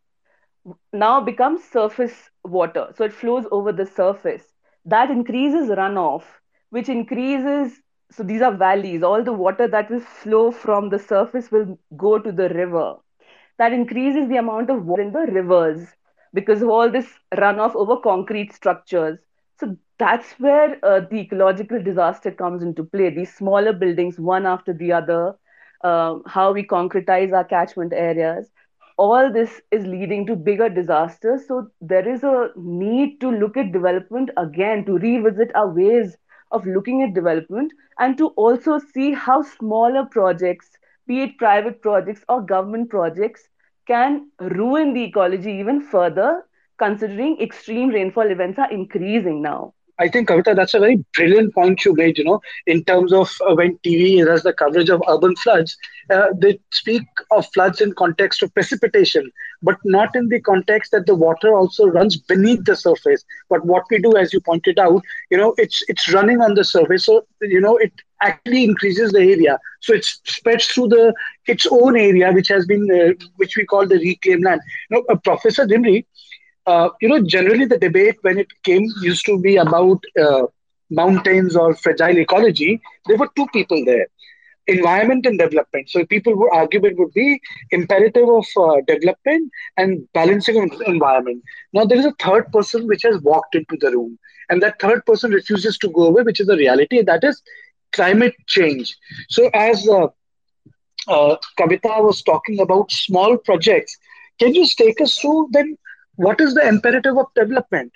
now 0.94 1.22
becomes 1.22 1.63
surface 1.63 2.29
water. 2.44 2.88
So 2.96 3.06
it 3.06 3.13
flows 3.13 3.46
over 3.51 3.72
the 3.74 3.86
surface. 3.86 4.53
That 4.86 5.12
increases 5.12 5.70
runoff, 5.70 6.24
which 6.70 6.89
increases, 6.89 7.82
so 8.12 8.24
these 8.24 8.41
are 8.41 8.53
valleys. 8.53 9.03
All 9.03 9.24
the 9.24 9.34
water 9.34 9.67
that 9.67 9.89
will 9.89 10.00
flow 10.01 10.51
from 10.51 10.89
the 10.89 11.00
surface 11.00 11.51
will 11.51 11.77
go 11.98 12.20
to 12.20 12.32
the 12.32 12.50
river. 12.50 12.96
That 13.58 13.74
increases 13.74 14.29
the 14.29 14.38
amount 14.38 14.70
of 14.70 14.86
water 14.86 15.03
in 15.03 15.12
the 15.13 15.27
rivers 15.32 15.96
because 16.34 16.62
of 16.63 16.70
all 16.70 16.89
this 16.89 17.20
runoff 17.36 17.75
over 17.75 17.98
concrete 17.98 18.53
structures. 18.53 19.20
So 19.59 19.75
that's 19.97 20.31
where 20.39 20.77
uh, 20.83 21.01
the 21.09 21.17
ecological 21.19 21.81
disaster 21.81 22.31
comes 22.31 22.63
into 22.63 22.83
play. 22.83 23.09
These 23.09 23.35
smaller 23.35 23.73
buildings, 23.73 24.19
one 24.19 24.45
after 24.45 24.73
the 24.73 24.93
other, 24.93 25.35
uh, 25.83 26.19
how 26.27 26.51
we 26.53 26.65
concretize 26.65 27.33
our 27.33 27.43
catchment 27.43 27.93
areas 27.93 28.51
all 28.97 29.31
this 29.31 29.61
is 29.71 29.85
leading 29.85 30.25
to 30.25 30.35
bigger 30.35 30.69
disasters. 30.69 31.47
So 31.47 31.69
there 31.81 32.07
is 32.07 32.23
a 32.23 32.49
need 32.55 33.21
to 33.21 33.29
look 33.29 33.55
at 33.57 33.71
development 33.71 34.31
again, 34.37 34.85
to 34.85 34.97
revisit 34.97 35.51
our 35.55 35.69
ways 35.69 36.17
of 36.51 36.65
looking 36.65 37.03
at 37.03 37.13
development, 37.13 37.71
and 37.99 38.17
to 38.17 38.27
also 38.29 38.79
see 38.79 39.13
how 39.13 39.41
smaller 39.41 40.05
projects, 40.05 40.71
be 41.05 41.21
it 41.21 41.37
private 41.37 41.81
projects 41.81 42.23
or 42.29 42.41
government 42.41 42.89
projects, 42.89 43.47
can 43.85 44.29
ruin 44.39 44.93
the 44.93 45.03
ecology 45.03 45.51
even 45.51 45.81
further, 45.81 46.45
considering 46.77 47.39
extreme 47.41 47.89
rainfall 47.89 48.29
events 48.29 48.60
are 48.60 48.72
increasing 48.72 49.41
now. 49.41 49.74
I 50.00 50.07
think 50.07 50.29
Kavita, 50.29 50.55
that's 50.55 50.75
a 50.75 50.79
very 50.79 51.03
brilliant 51.15 51.55
point 51.55 51.84
you 51.84 51.96
made. 51.96 52.17
You 52.17 52.25
know, 52.25 52.41
in 52.67 52.84
terms 52.84 53.12
of 53.12 53.31
uh, 53.48 53.55
when 53.55 53.77
TV 53.79 54.24
does 54.24 54.43
the 54.43 54.53
coverage 54.53 54.89
of 54.89 55.01
urban 55.07 55.36
floods, 55.38 55.75
uh, 56.12 56.27
they 56.38 56.60
speak 56.72 57.01
of 57.31 57.48
floods 57.53 57.81
in 57.81 57.93
context 57.93 58.43
of 58.43 58.53
precipitation, 58.53 59.31
but 59.63 59.77
not 59.84 60.15
in 60.15 60.29
the 60.29 60.39
context 60.41 60.91
that 60.91 61.07
the 61.07 61.15
water 61.15 61.55
also 61.55 61.88
runs 61.88 62.15
beneath 62.15 62.63
the 62.65 62.75
surface. 62.75 63.24
But 63.50 63.65
what 63.65 63.86
we 63.89 63.98
do, 63.98 64.15
as 64.15 64.34
you 64.34 64.41
pointed 64.41 64.77
out, 64.77 65.01
you 65.31 65.38
know, 65.38 65.55
it's 65.57 65.81
it's 65.88 66.13
running 66.13 66.41
on 66.41 66.53
the 66.53 66.63
surface, 66.63 67.05
so 67.05 67.25
you 67.41 67.60
know 67.60 67.77
it 67.77 67.93
actually 68.22 68.63
increases 68.63 69.12
the 69.12 69.22
area. 69.22 69.57
So 69.81 69.93
it 69.93 70.05
spreads 70.05 70.67
through 70.67 70.89
the 70.89 71.13
its 71.48 71.65
own 71.72 71.98
area, 71.98 72.31
which 72.31 72.50
has 72.50 72.67
been 72.67 72.88
uh, 72.91 73.13
which 73.38 73.57
we 73.57 73.65
call 73.65 73.88
the 73.88 73.98
reclaimed 73.98 74.43
land. 74.43 74.62
Know, 74.91 75.03
uh, 75.10 75.15
Professor 75.15 75.65
Dimri 75.65 76.05
uh, 76.67 76.89
you 77.01 77.09
know, 77.09 77.24
generally 77.24 77.65
the 77.65 77.79
debate 77.79 78.17
when 78.24 78.39
it 78.39 78.47
came 78.63 78.86
used 79.01 79.25
to 79.27 79.39
be 79.39 79.57
about 79.57 80.00
uh, 80.21 80.43
mountains 80.91 81.55
or 81.55 81.75
fragile 81.75 82.17
ecology. 82.19 82.81
There 83.07 83.17
were 83.17 83.29
two 83.36 83.47
people 83.53 83.83
there, 83.86 84.07
environment 84.67 85.25
and 85.25 85.39
development. 85.39 85.89
So 85.89 86.05
people 86.05 86.36
would 86.38 86.51
argument 86.53 87.00
would 87.00 87.13
be 87.13 87.39
imperative 87.71 88.29
of 88.29 88.45
uh, 88.57 88.77
development 88.88 89.51
and 89.77 90.07
balancing 90.13 90.57
environment. 90.86 91.43
Now 91.74 91.86
there 91.86 92.00
is 92.00 92.05
a 92.05 92.15
third 92.19 92.51
person 92.51 92.88
which 92.88 93.03
has 93.03 93.21
walked 93.21 93.55
into 93.55 93.77
the 93.81 93.91
room, 93.91 94.17
and 94.50 94.62
that 94.63 94.79
third 94.81 95.05
person 95.05 95.31
refuses 95.31 95.77
to 95.79 95.89
go 95.89 96.03
away, 96.07 96.24
which 96.24 96.39
is 96.41 96.47
the 96.47 96.57
reality. 96.57 97.01
That 97.01 97.24
is 97.24 97.41
climate 97.93 98.36
change. 98.47 98.95
So 99.29 99.50
as 99.53 99.88
uh, 99.89 100.07
uh, 101.07 101.36
Kavita 101.59 102.03
was 102.03 102.21
talking 102.21 102.59
about 102.59 102.91
small 102.91 103.38
projects, 103.38 103.97
can 104.39 104.53
you 104.55 104.65
take 104.65 105.01
us 105.01 105.17
through 105.19 105.50
then 105.51 105.77
what 106.17 106.41
is 106.41 106.53
the 106.53 106.67
imperative 106.67 107.17
of 107.17 107.27
development? 107.36 107.93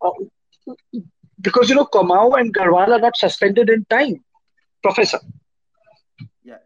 Uh, 0.00 0.10
because 1.40 1.68
you 1.68 1.74
know, 1.74 1.86
Kumaon 1.86 2.40
and 2.40 2.54
Garhwal 2.54 2.88
are 2.88 3.00
not 3.00 3.16
suspended 3.16 3.68
in 3.68 3.84
time, 3.86 4.24
Professor. 4.82 5.18
Yeah, 6.42 6.58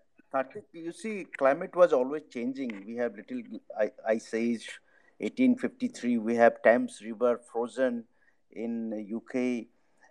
you 0.73 0.93
see, 0.93 1.27
climate 1.37 1.75
was 1.75 1.93
always 1.93 2.23
changing. 2.31 2.85
We 2.87 2.97
have 2.97 3.17
little 3.17 3.43
ice 4.07 4.35
age, 4.35 4.79
1853. 5.19 6.19
We 6.19 6.37
have 6.37 6.63
Thames 6.63 7.01
River 7.03 7.41
frozen 7.51 8.05
in 8.53 8.93
UK. 9.17 9.67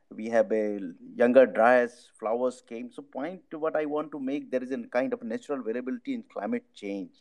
We 0.09 0.29
have 0.29 0.51
a 0.51 0.79
younger 1.15 1.45
dryas, 1.45 2.09
flowers 2.19 2.63
came. 2.67 2.91
So, 2.91 3.03
point 3.03 3.41
to 3.51 3.59
what 3.59 3.75
I 3.75 3.85
want 3.85 4.11
to 4.13 4.19
make, 4.19 4.49
there 4.49 4.63
is 4.63 4.71
a 4.71 4.77
kind 4.87 5.13
of 5.13 5.21
natural 5.21 5.61
variability 5.61 6.15
in 6.15 6.23
climate 6.33 6.63
change 6.73 7.11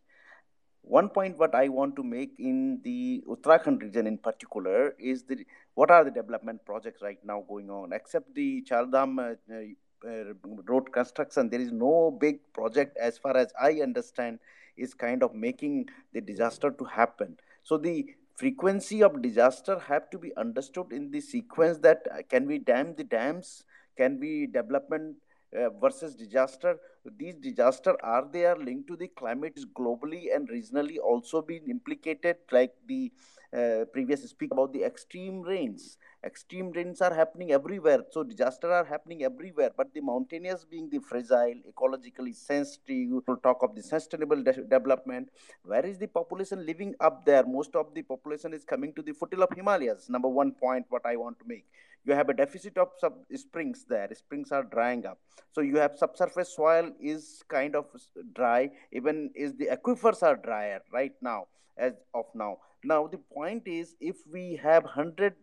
one 0.87 1.09
point 1.09 1.37
what 1.37 1.55
I 1.55 1.69
want 1.69 1.97
to 1.97 2.05
make 2.05 2.35
in 2.39 2.81
the 2.85 3.25
Uttarakhand 3.29 3.83
region 3.83 4.07
in 4.07 4.19
particular 4.19 4.95
is 4.99 5.25
the 5.25 5.45
what 5.75 5.91
are 5.91 6.05
the 6.05 6.13
development 6.13 6.65
projects 6.65 7.03
right 7.03 7.19
now 7.25 7.45
going 7.49 7.71
on? 7.71 7.93
Except 7.93 8.33
the 8.35 8.63
Chardham 8.63 9.19
uh, 9.19 10.09
uh, 10.09 10.33
road 10.43 10.93
construction, 10.93 11.51
there 11.51 11.61
is 11.61 11.73
no 11.73 12.17
big 12.21 12.39
project 12.53 12.97
as 12.99 13.19
far 13.19 13.37
as 13.37 13.53
I 13.61 13.81
understand 13.83 14.39
is 14.77 14.95
kind 14.95 15.23
of 15.23 15.35
making 15.35 15.89
the 16.13 16.21
disaster 16.21 16.71
to 16.71 16.85
happen. 16.85 17.37
So 17.65 17.79
the 17.79 18.07
frequency 18.37 19.03
of 19.03 19.23
disaster 19.23 19.79
have 19.89 20.09
to 20.11 20.19
be 20.19 20.37
understood 20.37 20.93
in 20.93 21.11
the 21.11 21.21
sequence 21.21 21.79
that 21.79 22.07
uh, 22.13 22.23
can 22.29 22.47
we 22.47 22.59
dam 22.59 22.95
the 22.95 23.05
dams, 23.05 23.65
can 23.97 24.21
we 24.21 24.47
development 24.47 25.17
uh, 25.57 25.71
versus 25.71 26.15
disaster. 26.15 26.79
These 27.19 27.37
disasters 27.37 27.97
are 28.03 28.29
they 28.31 28.45
are 28.47 28.57
linked 28.57 28.89
to 28.89 28.97
the 28.97 29.09
climate 29.09 29.59
globally 29.75 30.35
and 30.35 30.49
regionally 30.49 30.99
also 30.99 31.43
being 31.43 31.69
implicated 31.69 32.37
like 32.51 32.75
the 32.87 33.13
uh, 33.57 33.85
previous 33.93 34.23
speak 34.29 34.53
about 34.53 34.73
the 34.73 34.85
extreme 34.85 35.41
rains. 35.41 35.97
Extreme 36.25 36.73
rains 36.73 37.01
are 37.01 37.15
happening 37.15 37.53
everywhere. 37.53 38.03
So 38.11 38.23
disaster 38.23 38.71
are 38.71 38.85
happening 38.85 39.25
everywhere. 39.25 39.71
But 39.77 39.95
the 39.95 40.01
mountainous 40.01 40.65
being 40.65 40.91
the 40.91 40.99
fragile 40.99 41.55
ecologically 41.71 42.35
sensitive 42.35 43.23
we'll 43.27 43.37
talk 43.39 43.63
of 43.63 43.75
the 43.75 43.83
sustainable 43.83 44.43
de- 44.43 44.65
development. 44.65 45.31
Where 45.65 45.87
is 45.87 45.99
the 45.99 46.09
population 46.09 46.67
living 46.67 46.95
up 47.01 47.25
there? 47.25 47.45
Most 47.47 47.75
of 47.75 47.95
the 47.95 48.03
population 48.03 48.53
is 48.53 48.65
coming 48.65 48.93
to 48.95 49.03
the 49.03 49.13
foothills 49.13 49.45
of 49.45 49.57
himalayas. 49.57 50.11
Number 50.11 50.29
one 50.29 50.53
point 50.53 50.85
what 50.91 51.07
i 51.07 51.17
want 51.17 51.39
to 51.39 51.45
make. 51.47 51.65
You 52.05 52.15
have 52.15 52.29
a 52.29 52.35
deficit 52.35 52.79
of 52.79 52.91
sub 52.99 53.15
springs 53.35 53.85
there. 53.89 54.09
Springs 54.15 54.53
are 54.53 54.63
drying 54.63 55.07
up. 55.07 55.19
So 55.53 55.61
you 55.61 55.77
have 55.79 55.97
subsurface 55.97 56.55
soil 56.55 56.93
is 57.01 57.43
kind 57.49 57.75
of 57.75 57.87
dry. 58.35 58.71
Even 58.93 59.31
is 59.35 59.55
the 59.55 59.69
aquifers 59.77 60.23
are 60.23 60.37
drier 60.37 60.81
right 60.93 61.15
now 61.21 61.47
as 61.77 61.95
of 62.15 62.27
now 62.35 62.59
Now, 62.89 63.09
the 63.09 63.19
point 63.19 63.67
is 63.67 63.97
if 64.01 64.17
we 64.33 64.55
have 64.63 64.85
100 64.85 65.35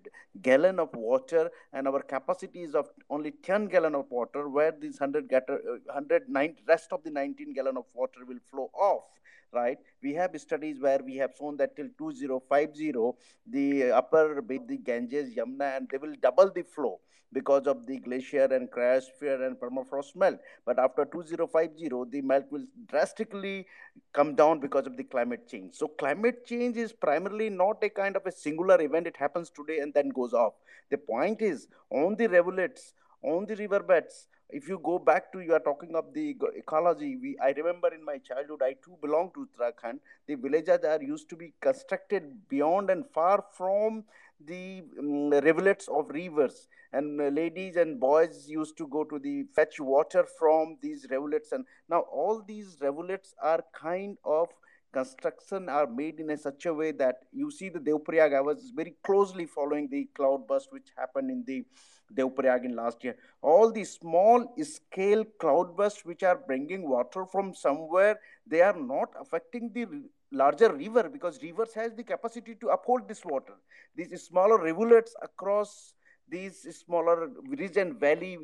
gallon 0.41 0.79
of 0.79 0.95
water 0.95 1.51
and 1.73 1.89
our 1.89 2.01
capacity 2.01 2.61
is 2.61 2.73
of 2.73 2.87
only 3.09 3.31
10 3.31 3.65
gallon 3.65 3.95
of 3.95 4.09
water, 4.09 4.47
where 4.47 4.71
this 4.71 5.01
100, 5.01 5.29
100 5.29 6.23
uh, 6.35 6.47
rest 6.65 6.93
of 6.93 7.03
the 7.03 7.11
19 7.11 7.53
gallon 7.53 7.75
of 7.75 7.83
water 7.93 8.21
will 8.25 8.39
flow 8.49 8.69
off 8.73 9.03
right? 9.51 9.77
We 10.01 10.15
have 10.15 10.31
studies 10.41 10.79
where 10.81 10.99
we 11.05 11.15
have 11.17 11.33
shown 11.37 11.57
that 11.57 11.75
till 11.75 11.87
2050, 11.99 13.11
the 13.45 13.91
upper 13.91 14.41
the 14.41 14.77
Ganges, 14.77 15.35
Yamuna, 15.35 15.77
and 15.77 15.87
they 15.91 15.99
will 15.99 16.15
double 16.19 16.49
the 16.49 16.63
flow 16.63 16.99
because 17.33 17.67
of 17.67 17.85
the 17.85 17.97
glacier 17.99 18.45
and 18.45 18.69
cryosphere 18.71 19.45
and 19.45 19.57
permafrost 19.59 20.15
melt. 20.15 20.39
But 20.65 20.79
after 20.79 21.05
2050, 21.05 21.89
the 22.09 22.21
melt 22.21 22.45
will 22.51 22.65
drastically 22.87 23.65
come 24.13 24.35
down 24.35 24.59
because 24.59 24.87
of 24.87 24.95
the 24.95 25.03
climate 25.03 25.47
change. 25.47 25.75
So 25.75 25.87
climate 25.87 26.45
change 26.45 26.77
is 26.77 26.93
primarily 26.93 27.49
not 27.49 27.83
a 27.83 27.89
kind 27.89 28.15
of 28.15 28.25
a 28.25 28.31
singular 28.31 28.79
event. 28.81 29.07
It 29.07 29.17
happens 29.17 29.49
today 29.49 29.79
and 29.79 29.93
then 29.93 30.09
goes 30.09 30.33
off. 30.33 30.53
The 30.89 30.97
point 30.97 31.41
is 31.41 31.67
on 31.89 32.15
the 32.15 32.27
rivulets, 32.27 32.93
on 33.23 33.45
the 33.45 33.55
riverbeds, 33.55 34.27
if 34.53 34.67
you 34.69 34.79
go 34.83 34.99
back 34.99 35.31
to 35.31 35.39
you 35.39 35.53
are 35.53 35.59
talking 35.59 35.95
of 35.95 36.13
the 36.13 36.35
ecology 36.55 37.15
we 37.21 37.35
i 37.43 37.51
remember 37.59 37.89
in 37.93 38.03
my 38.05 38.17
childhood 38.29 38.61
i 38.61 38.73
too 38.85 38.95
belong 39.01 39.31
to 39.33 39.45
uttarakhand 39.47 39.99
the 40.27 40.35
villages 40.35 40.85
are 40.93 41.01
used 41.01 41.27
to 41.29 41.35
be 41.35 41.51
constructed 41.59 42.27
beyond 42.49 42.91
and 42.91 43.05
far 43.17 43.43
from 43.57 44.03
the 44.45 44.83
um, 44.99 45.29
rivulets 45.29 45.87
of 45.87 46.09
rivers. 46.09 46.67
And 46.91 47.19
uh, 47.19 47.25
ladies 47.25 47.75
and 47.75 47.99
boys 47.99 48.47
used 48.47 48.77
to 48.77 48.87
go 48.87 49.03
to 49.03 49.19
the 49.19 49.43
fetch 49.55 49.79
water 49.79 50.25
from 50.39 50.77
these 50.81 51.07
rivulets. 51.09 51.51
And 51.51 51.65
now 51.89 52.01
all 52.01 52.43
these 52.45 52.77
rivulets 52.81 53.33
are 53.41 53.63
kind 53.73 54.17
of 54.23 54.49
construction 54.93 55.67
are 55.67 55.87
made 55.87 56.19
in 56.19 56.29
a 56.29 56.37
such 56.37 56.65
a 56.67 56.73
way 56.73 56.91
that 56.91 57.15
you 57.33 57.49
see 57.51 57.67
the 57.67 57.79
Devprayag, 57.79 58.35
I 58.35 58.41
was 58.41 58.71
very 58.75 58.95
closely 59.03 59.45
following 59.45 59.89
the 59.89 60.07
cloud 60.15 60.47
burst 60.47 60.71
which 60.71 60.89
happened 60.95 61.31
in 61.31 61.43
the 61.45 61.65
Devprayag 62.13 62.63
in 62.63 62.75
last 62.75 63.03
year. 63.03 63.15
All 63.41 63.71
the 63.71 63.83
small 63.83 64.53
scale 64.61 65.25
cloud 65.39 65.75
bursts 65.75 66.05
which 66.05 66.23
are 66.23 66.37
bringing 66.37 66.87
water 66.87 67.25
from 67.25 67.53
somewhere, 67.55 68.19
they 68.45 68.61
are 68.61 68.77
not 68.77 69.09
affecting 69.19 69.71
the 69.73 69.87
larger 70.33 70.73
river 70.73 71.09
because 71.09 71.41
rivers 71.41 71.73
has 71.73 71.93
the 71.93 72.03
capacity 72.03 72.55
to 72.55 72.67
uphold 72.69 73.07
this 73.07 73.23
water. 73.23 73.53
These 73.95 74.23
smaller 74.23 74.57
rivulets 74.57 75.15
across 75.21 75.93
these 76.27 76.67
smaller 76.85 77.29
and 77.77 77.99
valley 77.99 78.39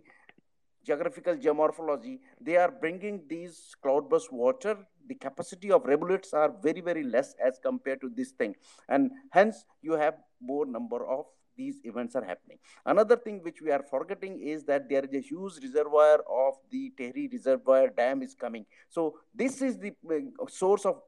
geographical 0.86 1.36
geomorphology, 1.36 2.19
they 2.39 2.55
are 2.55 2.72
bringing 2.72 3.24
these 3.27 3.75
cloudburst 3.81 4.31
water. 4.31 4.77
The 5.08 5.15
capacity 5.15 5.72
of 5.72 5.86
rivulets 5.86 6.34
are 6.34 6.53
very, 6.62 6.81
very 6.81 7.03
less 7.03 7.36
as 7.43 7.60
compared 7.62 8.01
to 8.01 8.10
this 8.10 8.31
thing. 8.31 8.55
And 8.88 9.12
hence 9.31 9.65
you 9.81 9.93
have 9.93 10.15
more 10.41 10.65
number 10.65 11.05
of 11.05 11.25
these 11.58 11.81
events 11.84 12.15
are 12.15 12.24
happening. 12.24 12.58
Another 12.86 13.17
thing 13.17 13.41
which 13.43 13.62
we 13.62 13.69
are 13.69 13.84
forgetting 13.84 14.39
is 14.39 14.63
that 14.63 14.88
there 14.89 15.03
is 15.03 15.13
a 15.13 15.19
huge 15.19 15.55
reservoir 15.62 16.24
of 16.29 16.53
the 16.72 16.93
Tehri 16.98 17.31
Reservoir 17.31 17.89
Dam 17.89 18.22
is 18.22 18.34
coming. 18.34 18.65
So 18.89 19.15
this 19.36 19.62
is 19.62 19.77
the 19.77 19.91
uh, 20.10 20.48
source 20.48 20.86
of 20.86 21.01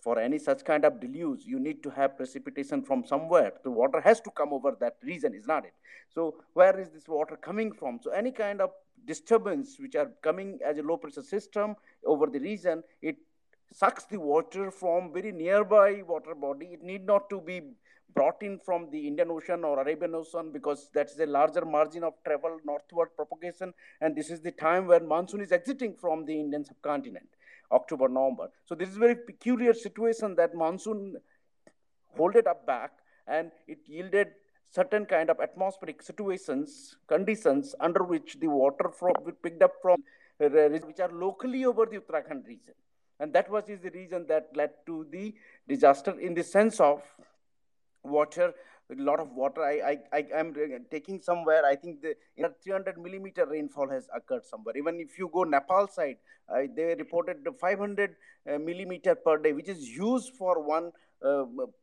for 0.00 0.18
any 0.18 0.38
such 0.38 0.64
kind 0.64 0.84
of 0.84 1.00
deluge, 1.00 1.44
you 1.44 1.58
need 1.58 1.82
to 1.82 1.90
have 1.90 2.16
precipitation 2.16 2.82
from 2.82 3.04
somewhere. 3.04 3.52
The 3.62 3.70
water 3.70 4.00
has 4.00 4.20
to 4.20 4.30
come 4.30 4.52
over 4.52 4.76
that 4.80 4.96
region, 5.02 5.34
is 5.34 5.46
not 5.46 5.64
it? 5.64 5.74
So 6.08 6.36
where 6.54 6.78
is 6.78 6.90
this 6.90 7.08
water 7.08 7.36
coming 7.36 7.72
from? 7.72 7.98
So 8.02 8.10
any 8.10 8.32
kind 8.32 8.60
of 8.60 8.70
disturbance 9.04 9.76
which 9.78 9.94
are 9.94 10.10
coming 10.22 10.58
as 10.64 10.78
a 10.78 10.82
low 10.82 10.96
pressure 10.96 11.22
system 11.22 11.74
over 12.04 12.26
the 12.26 12.38
region, 12.38 12.82
it 13.02 13.16
sucks 13.72 14.04
the 14.04 14.18
water 14.18 14.70
from 14.70 15.12
very 15.12 15.32
nearby 15.32 16.02
water 16.06 16.34
body. 16.34 16.66
It 16.72 16.82
need 16.82 17.04
not 17.04 17.28
to 17.30 17.40
be 17.40 17.62
brought 18.14 18.42
in 18.42 18.58
from 18.58 18.88
the 18.90 19.06
Indian 19.06 19.30
Ocean 19.30 19.64
or 19.64 19.80
Arabian 19.80 20.14
Ocean 20.14 20.50
because 20.52 20.90
that's 20.94 21.18
a 21.18 21.26
larger 21.26 21.64
margin 21.64 22.02
of 22.02 22.14
travel 22.24 22.58
northward 22.64 23.08
propagation. 23.14 23.72
And 24.00 24.16
this 24.16 24.30
is 24.30 24.40
the 24.40 24.52
time 24.52 24.86
when 24.86 25.06
monsoon 25.06 25.40
is 25.40 25.52
exiting 25.52 25.94
from 25.94 26.24
the 26.24 26.38
Indian 26.38 26.64
subcontinent, 26.64 27.28
October, 27.72 28.08
November. 28.08 28.50
So 28.64 28.74
this 28.74 28.88
is 28.88 28.96
a 28.96 29.00
very 29.00 29.16
peculiar 29.16 29.74
situation 29.74 30.34
that 30.36 30.54
monsoon 30.54 31.16
hold 32.16 32.36
it 32.36 32.46
up 32.46 32.66
back 32.66 32.92
and 33.26 33.50
it 33.66 33.78
yielded 33.86 34.28
certain 34.70 35.06
kind 35.06 35.30
of 35.30 35.40
atmospheric 35.40 36.02
situations, 36.02 36.96
conditions 37.06 37.74
under 37.80 38.02
which 38.02 38.38
the 38.40 38.48
water 38.48 38.90
from, 38.90 39.12
picked 39.42 39.62
up 39.62 39.72
from 39.80 40.02
uh, 40.40 40.48
which 40.48 41.00
are 41.00 41.10
locally 41.12 41.64
over 41.64 41.86
the 41.86 41.98
Uttarakhand 41.98 42.46
region. 42.46 42.74
And 43.20 43.32
that 43.32 43.50
was 43.50 43.68
is 43.68 43.80
the 43.80 43.90
reason 43.90 44.26
that 44.28 44.50
led 44.54 44.70
to 44.86 45.06
the 45.10 45.34
disaster 45.66 46.18
in 46.20 46.34
the 46.34 46.44
sense 46.44 46.78
of 46.80 47.02
water 48.04 48.54
a 48.90 49.02
lot 49.02 49.20
of 49.20 49.32
water. 49.32 49.62
I, 49.62 49.98
I, 50.12 50.18
I 50.32 50.40
am 50.40 50.54
taking 50.90 51.20
somewhere. 51.20 51.64
I 51.64 51.76
think 51.76 52.02
the 52.02 52.14
300 52.62 52.98
millimeter 52.98 53.46
rainfall 53.46 53.88
has 53.90 54.08
occurred 54.14 54.44
somewhere. 54.44 54.76
Even 54.76 55.00
if 55.00 55.18
you 55.18 55.30
go 55.32 55.44
Nepal 55.44 55.88
side, 55.88 56.16
uh, 56.48 56.62
they 56.74 56.94
reported 56.94 57.46
500 57.60 58.16
uh, 58.48 58.58
millimeter 58.58 59.14
per 59.14 59.38
day, 59.38 59.52
which 59.52 59.68
is 59.68 59.88
used 59.88 60.34
for 60.34 60.62
one 60.62 60.92
uh, 61.20 61.42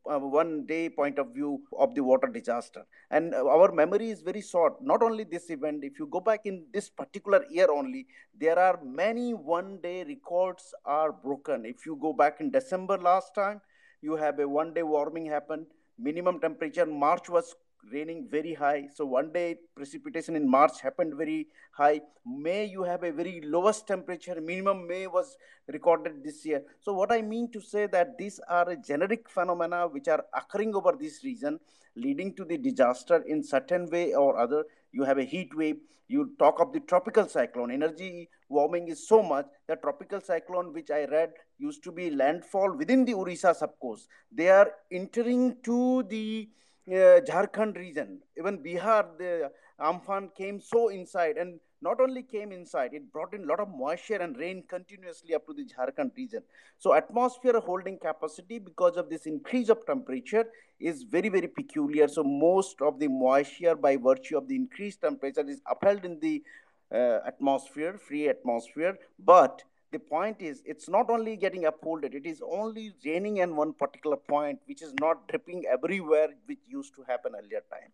uh, 0.09 0.17
one 0.17 0.65
day 0.65 0.87
point 0.87 1.19
of 1.19 1.33
view 1.33 1.61
of 1.77 1.93
the 1.93 2.01
water 2.01 2.27
disaster. 2.27 2.83
And 3.11 3.35
uh, 3.35 3.45
our 3.45 3.69
memory 3.73 4.09
is 4.09 4.21
very 4.21 4.41
short. 4.41 4.81
Not 4.81 5.03
only 5.03 5.25
this 5.25 5.49
event, 5.49 5.83
if 5.83 5.99
you 5.99 6.07
go 6.07 6.21
back 6.21 6.45
in 6.45 6.63
this 6.73 6.89
particular 6.89 7.43
year 7.51 7.69
only, 7.69 8.07
there 8.39 8.57
are 8.57 8.79
many 8.81 9.33
one 9.33 9.79
day 9.83 10.05
records 10.05 10.73
are 10.85 11.11
broken. 11.11 11.65
If 11.65 11.85
you 11.85 11.97
go 12.01 12.13
back 12.13 12.39
in 12.39 12.49
December 12.49 12.97
last 12.97 13.35
time, 13.35 13.59
you 14.01 14.15
have 14.15 14.39
a 14.39 14.47
one 14.47 14.73
day 14.73 14.83
warming 14.83 15.25
happened 15.25 15.65
minimum 15.97 16.39
temperature 16.39 16.85
march 16.85 17.29
was 17.29 17.55
raining 17.91 18.27
very 18.29 18.53
high. 18.53 18.87
So 18.93 19.05
one 19.05 19.31
day 19.31 19.57
precipitation 19.75 20.35
in 20.35 20.49
march 20.49 20.81
happened 20.81 21.15
very 21.15 21.47
high. 21.71 22.01
May 22.25 22.65
you 22.65 22.83
have 22.83 23.03
a 23.03 23.11
very 23.11 23.41
lowest 23.41 23.87
temperature. 23.87 24.39
Minimum 24.41 24.87
may 24.87 25.07
was 25.07 25.37
recorded 25.67 26.23
this 26.23 26.45
year. 26.45 26.63
So 26.79 26.93
what 26.93 27.11
i 27.11 27.21
mean 27.21 27.51
to 27.51 27.61
say 27.61 27.87
that 27.87 28.17
these 28.17 28.39
are 28.49 28.75
generic 28.75 29.29
phenomena 29.29 29.87
which 29.87 30.07
are 30.07 30.23
occurring 30.33 30.75
over 30.75 30.93
this 30.99 31.23
region 31.23 31.59
leading 31.95 32.33
to 32.35 32.43
the 32.43 32.57
disaster 32.57 33.23
in 33.25 33.41
certain 33.43 33.89
way 33.89 34.13
or 34.13 34.37
other 34.37 34.63
you 34.97 35.03
have 35.09 35.21
a 35.23 35.29
heat 35.33 35.55
wave 35.61 35.77
you 36.07 36.29
talk 36.39 36.59
of 36.63 36.71
the 36.73 36.81
tropical 36.91 37.27
cyclone 37.35 37.71
energy 37.79 38.29
warming 38.57 38.87
is 38.95 39.07
so 39.07 39.21
much 39.33 39.47
that 39.67 39.81
tropical 39.85 40.21
cyclone 40.29 40.71
which 40.73 40.91
i 40.99 41.03
read 41.15 41.31
used 41.57 41.83
to 41.83 41.91
be 41.91 42.09
landfall 42.09 42.75
within 42.75 43.05
the 43.05 43.13
Orissa 43.13 43.55
subcoast. 43.55 44.07
They 44.31 44.49
are 44.49 44.71
entering 44.91 45.57
to 45.63 46.03
the 46.03 46.49
uh, 46.87 47.21
Jharkhand 47.27 47.77
region. 47.77 48.19
Even 48.37 48.59
Bihar, 48.59 49.17
the 49.17 49.51
Amphan 49.79 50.33
came 50.35 50.59
so 50.59 50.89
inside 50.89 51.37
and 51.37 51.59
not 51.87 52.01
only 52.05 52.23
came 52.23 52.51
inside, 52.51 52.93
it 52.93 53.11
brought 53.13 53.33
in 53.33 53.43
a 53.43 53.47
lot 53.51 53.59
of 53.59 53.69
moisture 53.69 54.21
and 54.25 54.37
rain 54.43 54.63
continuously 54.75 55.35
up 55.35 55.45
to 55.47 55.53
the 55.53 55.65
Jharkhand 55.73 56.15
region. 56.17 56.41
So 56.77 56.93
atmosphere 56.93 57.59
holding 57.59 57.99
capacity 57.99 58.59
because 58.59 58.97
of 58.97 59.09
this 59.09 59.25
increase 59.33 59.69
of 59.69 59.85
temperature 59.85 60.45
is 60.79 61.03
very, 61.03 61.29
very 61.29 61.47
peculiar. 61.47 62.07
So 62.07 62.23
most 62.23 62.81
of 62.81 62.99
the 62.99 63.07
moisture 63.07 63.75
by 63.75 63.97
virtue 63.97 64.37
of 64.37 64.47
the 64.47 64.55
increased 64.55 65.01
temperature 65.01 65.47
is 65.55 65.61
upheld 65.75 66.05
in 66.05 66.19
the 66.19 66.43
uh, 66.91 67.19
atmosphere, 67.31 67.97
free 68.07 68.27
atmosphere, 68.29 68.97
but 69.19 69.63
the 69.91 69.99
point 69.99 70.41
is 70.41 70.61
it's 70.65 70.89
not 70.95 71.09
only 71.15 71.33
getting 71.43 71.65
upholded 71.69 72.15
it 72.19 72.25
is 72.31 72.41
only 72.59 72.85
raining 73.05 73.37
in 73.43 73.55
one 73.55 73.71
particular 73.81 74.17
point 74.31 74.59
which 74.65 74.81
is 74.87 74.93
not 74.99 75.25
dripping 75.29 75.63
everywhere 75.75 76.29
which 76.47 76.63
used 76.77 76.93
to 76.95 77.05
happen 77.09 77.37
earlier 77.39 77.61
time 77.73 77.91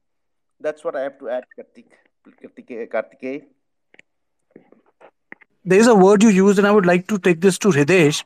that's 0.67 0.83
what 0.85 0.95
i 0.95 1.03
have 1.07 1.17
to 1.19 1.29
add 1.35 1.43
kartik 1.55 1.91
kartike 2.95 3.33
there 5.65 5.79
is 5.79 5.87
a 5.87 5.95
word 5.95 6.23
you 6.23 6.29
used 6.29 6.57
and 6.57 6.67
i 6.67 6.71
would 6.71 6.85
like 6.85 7.07
to 7.07 7.17
take 7.19 7.41
this 7.41 7.57
to 7.57 7.69
hridesh 7.69 8.23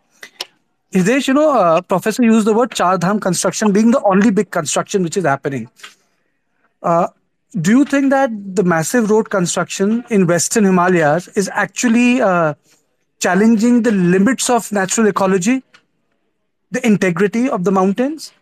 hridesh 0.93 1.27
you 1.27 1.33
know 1.33 1.49
uh, 1.59 1.81
professor 1.81 2.23
used 2.23 2.47
the 2.47 2.53
word 2.53 2.71
char 2.71 2.97
dham 2.97 3.21
construction 3.27 3.71
being 3.71 3.91
the 3.91 4.01
only 4.13 4.31
big 4.31 4.51
construction 4.51 5.03
which 5.03 5.17
is 5.17 5.25
happening 5.25 5.69
uh, 6.83 7.07
do 7.59 7.71
you 7.71 7.85
think 7.85 8.09
that 8.11 8.31
the 8.55 8.63
massive 8.63 9.09
road 9.09 9.29
construction 9.29 10.03
in 10.09 10.27
western 10.27 10.65
himalayas 10.65 11.27
is 11.29 11.49
actually 11.53 12.21
uh, 12.21 12.53
challenging 13.19 13.81
the 13.83 13.91
limits 13.91 14.49
of 14.49 14.71
natural 14.71 15.07
ecology, 15.07 15.63
the 16.71 16.85
integrity 16.85 17.49
of 17.49 17.63
the 17.63 17.71
mountains? 17.71 18.33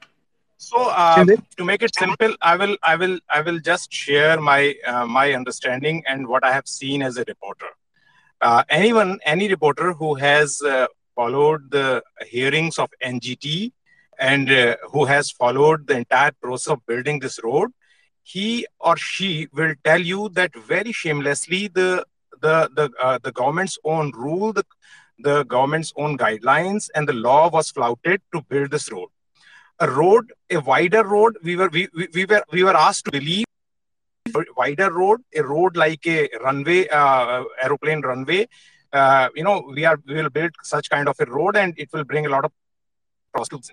So 0.58 0.78
uh, 0.90 1.26
to 1.58 1.66
make 1.66 1.84
it 1.84 1.94
simple, 1.96 2.36
I 2.42 2.56
will 2.56 2.78
I 2.82 2.96
will 2.96 3.20
I 3.30 3.42
will 3.42 3.60
just 3.60 3.94
share 3.94 4.40
my 4.40 4.76
uh, 4.88 5.06
my 5.06 5.34
understanding 5.34 6.04
and 6.08 6.28
what 6.28 6.44
I 6.44 6.54
have 6.54 6.68
seen 6.68 7.04
as 7.04 7.18
a 7.18 7.26
reporter. 7.28 7.68
Uh, 8.44 8.64
anyone, 8.70 9.20
any 9.26 9.50
reporter 9.50 9.94
who 9.94 10.16
has 10.16 10.62
uh, 10.62 10.88
followed 11.16 11.72
the 11.72 12.04
hearings 12.28 12.78
of 12.80 12.90
NGT 13.04 13.72
and 14.20 14.52
uh, 14.52 14.78
who 14.92 15.06
has 15.06 15.32
followed 15.32 15.88
the 15.88 15.96
entire 15.98 16.32
process 16.42 16.74
of 16.74 16.86
building 16.86 17.20
this 17.20 17.40
road, 17.44 17.72
he 18.24 18.68
or 18.80 18.98
she 18.98 19.48
will 19.54 19.76
tell 19.86 20.02
you 20.02 20.30
that 20.30 20.56
very 20.56 20.92
shamelessly 20.92 21.68
the 21.70 22.06
the 22.42 22.70
the 22.76 22.92
uh, 23.02 23.20
the 23.24 23.32
government's 23.32 23.80
own 23.86 24.12
rule, 24.12 24.54
the 24.54 24.66
the 25.20 25.44
government's 25.46 25.94
own 25.98 26.18
guidelines, 26.18 26.90
and 26.96 27.08
the 27.08 27.14
law 27.14 27.50
was 27.50 27.72
flouted 27.72 28.22
to 28.34 28.42
build 28.50 28.72
this 28.72 28.92
road. 28.92 29.10
a 29.80 29.90
road, 29.90 30.32
a 30.52 30.60
wider 30.60 31.04
road. 31.04 31.38
We 31.44 31.56
were 31.56 31.70
we, 31.70 31.88
we, 31.96 32.08
we 32.14 32.26
were 32.26 32.44
we 32.52 32.64
were 32.64 32.78
asked 32.78 33.06
to 33.06 33.12
believe 33.12 33.46
wider 34.58 34.92
road, 34.92 35.22
a 35.36 35.44
road 35.44 35.76
like 35.76 36.06
a 36.08 36.30
runway, 36.44 36.88
uh, 36.88 37.44
aeroplane 37.62 38.02
runway. 38.02 38.48
Uh, 38.92 39.30
you 39.36 39.44
know, 39.44 39.70
we 39.74 39.86
are 39.86 40.00
we 40.08 40.16
will 40.16 40.30
build 40.30 40.52
such 40.64 40.90
kind 40.90 41.08
of 41.08 41.16
a 41.20 41.26
road, 41.26 41.56
and 41.56 41.74
it 41.78 41.90
will 41.94 42.04
bring 42.04 42.26
a 42.26 42.30
lot 42.30 42.46
of 42.46 42.52
prostitutes. 43.34 43.72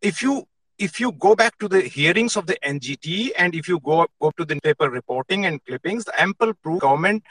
If 0.00 0.22
you 0.22 0.46
if 0.78 1.00
you 1.00 1.12
go 1.12 1.34
back 1.34 1.58
to 1.58 1.68
the 1.68 1.80
hearings 1.80 2.36
of 2.36 2.46
the 2.46 2.58
NGT 2.62 3.32
and 3.38 3.54
if 3.54 3.68
you 3.68 3.80
go 3.80 4.06
go 4.20 4.30
to 4.36 4.44
the 4.44 4.60
paper 4.60 4.90
reporting 4.90 5.46
and 5.46 5.64
clippings, 5.64 6.04
the 6.04 6.20
ample 6.20 6.54
proof 6.54 6.80
government 6.80 7.22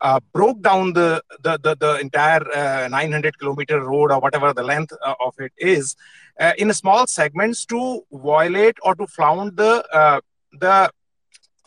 uh, 0.00 0.20
broke 0.32 0.60
down 0.62 0.92
the 0.92 1.22
the 1.42 1.58
the, 1.62 1.76
the 1.76 1.98
entire 2.00 2.42
uh, 2.52 2.88
900 2.88 3.38
kilometer 3.38 3.80
road 3.80 4.10
or 4.10 4.20
whatever 4.20 4.52
the 4.52 4.62
length 4.62 4.92
uh, 5.04 5.14
of 5.20 5.34
it 5.38 5.52
is 5.58 5.96
uh, 6.40 6.52
in 6.58 6.72
small 6.72 7.06
segments 7.06 7.64
to 7.66 8.02
violate 8.12 8.76
or 8.82 8.94
to 8.94 9.06
flout 9.06 9.56
the 9.56 9.84
uh, 9.92 10.20
the 10.52 10.90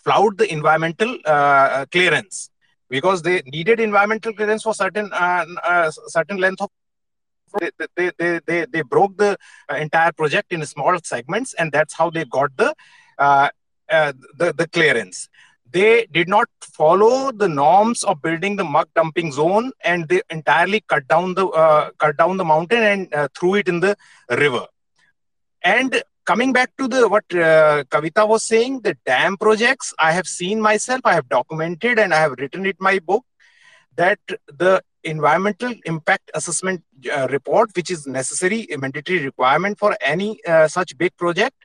flout 0.10 0.38
the 0.38 0.52
environmental 0.52 1.18
uh, 1.26 1.86
clearance 1.92 2.50
because 2.90 3.22
they 3.22 3.42
needed 3.46 3.80
environmental 3.80 4.34
clearance 4.34 4.64
for 4.64 4.74
certain 4.74 5.10
certain 6.08 6.38
length 6.38 6.62
of 6.62 6.70
they, 7.96 8.12
they, 8.20 8.40
they, 8.46 8.66
they, 8.66 8.82
broke 8.84 9.18
the 9.18 9.36
entire 9.76 10.12
project 10.12 10.54
in 10.54 10.64
small 10.66 10.96
segments 11.04 11.56
and 11.56 11.72
that's 11.72 11.96
how 11.96 12.10
they 12.12 12.24
got 12.26 12.56
the 12.58 12.76
the, 13.90 14.54
the 14.56 14.68
clearance. 14.72 15.30
They 15.72 16.08
did 16.12 16.28
not 16.28 16.48
follow 16.62 17.32
the 17.32 17.48
norms 17.48 18.04
of 18.04 18.22
building 18.22 18.56
the 18.56 18.64
muck 18.64 18.90
dumping 18.96 19.32
zone 19.32 19.72
and 19.84 20.08
they 20.08 20.22
entirely 20.30 20.82
cut 20.82 21.08
down 21.08 21.36
the 21.36 21.48
uh, 21.48 21.92
cut 22.00 22.18
down 22.18 22.38
the 22.38 22.46
mountain 22.46 22.82
and 22.82 23.14
uh, 23.14 23.28
threw 23.38 23.56
it 23.56 23.68
in 23.68 23.80
the 23.80 23.96
river. 24.30 24.66
And 25.64 26.02
coming 26.30 26.52
back 26.54 26.72
to 26.78 26.88
the 26.94 27.02
what 27.14 27.26
uh, 27.48 27.84
kavita 27.94 28.24
was 28.32 28.44
saying 28.52 28.74
the 28.88 28.96
dam 29.10 29.38
projects 29.44 29.94
i 30.08 30.12
have 30.18 30.28
seen 30.28 30.62
myself 30.70 31.02
i 31.12 31.14
have 31.20 31.28
documented 31.38 32.00
and 32.04 32.14
i 32.14 32.20
have 32.26 32.34
written 32.40 32.66
it 32.72 32.78
in 32.80 32.88
my 32.90 32.98
book 33.00 33.24
that 34.02 34.20
the 34.64 34.74
environmental 35.04 35.74
impact 35.86 36.30
assessment 36.40 36.84
uh, 37.16 37.28
report 37.36 37.70
which 37.78 37.90
is 37.96 38.06
necessary 38.20 38.62
a 38.74 38.78
mandatory 38.78 39.20
requirement 39.30 39.80
for 39.84 39.92
any 40.14 40.30
uh, 40.46 40.68
such 40.68 40.98
big 40.98 41.16
project 41.24 41.58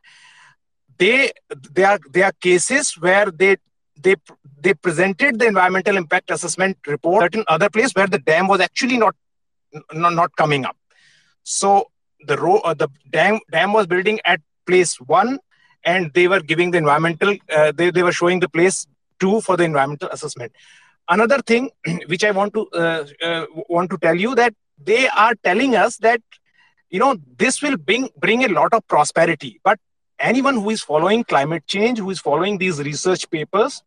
they 0.98 1.31
they 1.72 1.85
are 1.85 1.98
they 2.11 2.22
are 2.22 2.33
cases 2.48 2.92
where 3.07 3.31
they 3.31 3.57
they 4.00 4.14
they 4.61 4.74
presented 4.74 5.38
the 5.38 5.46
environmental 5.46 5.96
impact 5.96 6.31
assessment 6.31 6.77
report 6.87 7.35
in 7.35 7.44
other 7.48 7.70
place 7.70 7.92
where 7.92 8.07
the 8.07 8.18
dam 8.18 8.48
was 8.48 8.61
actually 8.61 8.96
not 8.96 9.14
not, 9.92 10.14
not 10.14 10.37
coming 10.37 10.64
up. 10.64 10.77
So 11.42 11.90
the 12.27 12.37
row 12.37 12.59
uh, 12.59 12.74
the 12.74 12.88
dam 13.11 13.40
dam 13.50 13.72
was 13.72 13.87
building 13.87 14.20
at 14.24 14.40
place 14.66 14.96
one 15.00 15.38
and 15.85 16.12
they 16.14 16.27
were 16.29 16.40
giving 16.40 16.70
the 16.70 16.79
environmental 16.79 17.37
uh, 17.57 17.72
they, 17.72 17.90
they 17.90 18.03
were 18.03 18.12
showing 18.12 18.40
the 18.40 18.48
place 18.48 18.87
two 19.20 19.40
for 19.40 19.57
the 19.57 19.64
environmental 19.64 20.09
assessment 20.11 20.53
another 21.09 21.40
thing 21.40 21.70
which 22.07 22.24
i 22.24 22.31
want 22.31 22.53
to 22.55 22.66
uh, 22.70 23.05
uh, 23.22 23.46
want 23.68 23.90
to 23.90 23.98
tell 23.98 24.14
you 24.14 24.35
that 24.35 24.55
they 24.90 25.09
are 25.09 25.35
telling 25.44 25.77
us 25.77 25.96
that 25.98 26.20
you 26.90 26.98
know 26.98 27.16
this 27.38 27.62
will 27.62 27.77
bring 27.77 28.09
bring 28.18 28.44
a 28.44 28.48
lot 28.48 28.72
of 28.72 28.87
prosperity 28.88 29.61
but 29.62 29.79
anyone 30.18 30.55
who 30.55 30.70
is 30.70 30.83
following 30.83 31.24
climate 31.24 31.66
change, 31.66 31.98
who 31.98 32.11
is 32.11 32.20
following 32.20 32.59
these 32.59 32.81
research 32.83 33.29
papers, 33.31 33.83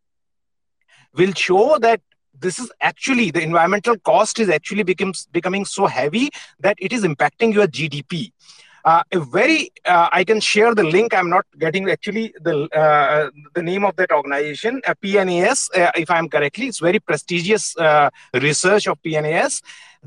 will 1.14 1.32
show 1.32 1.78
that 1.78 2.00
this 2.38 2.58
is 2.58 2.70
actually 2.80 3.30
the 3.30 3.42
environmental 3.42 3.98
cost 3.98 4.38
is 4.38 4.48
actually 4.48 4.84
becomes 4.84 5.26
becoming 5.32 5.64
so 5.64 5.86
heavy 5.86 6.30
that 6.60 6.76
it 6.78 6.92
is 6.92 7.02
impacting 7.02 7.52
your 7.52 7.66
GDP. 7.66 8.32
Uh, 8.84 9.02
a 9.12 9.20
very 9.20 9.70
uh, 9.84 10.08
i 10.12 10.24
can 10.24 10.40
share 10.40 10.74
the 10.74 10.84
link. 10.84 11.14
I'm 11.14 11.30
not 11.30 11.46
getting 11.58 11.90
actually 11.90 12.34
the 12.40 12.68
uh, 12.82 13.30
the 13.54 13.62
name 13.62 13.84
of 13.84 13.96
that 13.96 14.10
organization. 14.12 14.80
Uh, 14.86 14.94
pnas 15.02 15.68
uh, 15.76 15.90
if 15.96 16.10
i'm 16.10 16.28
correctly 16.28 16.66
it's 16.66 16.78
very 16.78 17.00
prestigious 17.00 17.76
uh, 17.76 18.10
research 18.34 18.86
of 18.86 19.00
pnas 19.02 19.62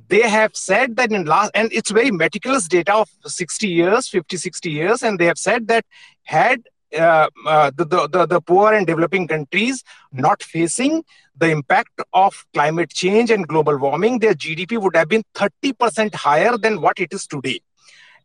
they 0.07 0.21
have 0.21 0.55
said 0.55 0.95
that 0.95 1.12
in 1.12 1.25
last 1.25 1.51
and 1.53 1.71
it's 1.73 1.91
very 1.91 2.12
meticulous 2.12 2.67
data 2.67 2.93
of 2.93 3.10
60 3.25 3.67
years 3.67 4.07
50 4.07 4.38
60 4.38 4.69
years 4.69 5.03
and 5.03 5.19
they 5.19 5.25
have 5.25 5.38
said 5.38 5.67
that 5.67 5.86
had 6.23 6.62
uh, 6.97 7.29
uh, 7.47 7.71
the, 7.75 7.86
the, 7.86 8.25
the 8.25 8.41
poor 8.41 8.73
and 8.73 8.86
developing 8.86 9.27
countries 9.27 9.84
not 10.12 10.43
facing 10.43 11.03
the 11.38 11.49
impact 11.49 12.01
of 12.13 12.45
climate 12.53 12.89
change 12.89 13.31
and 13.31 13.47
global 13.47 13.77
warming, 13.77 14.19
their 14.19 14.34
GDP 14.34 14.79
would 14.79 14.95
have 14.95 15.07
been 15.07 15.23
30% 15.36 16.13
higher 16.13 16.57
than 16.57 16.81
what 16.81 16.99
it 16.99 17.13
is 17.13 17.25
today. 17.25 17.62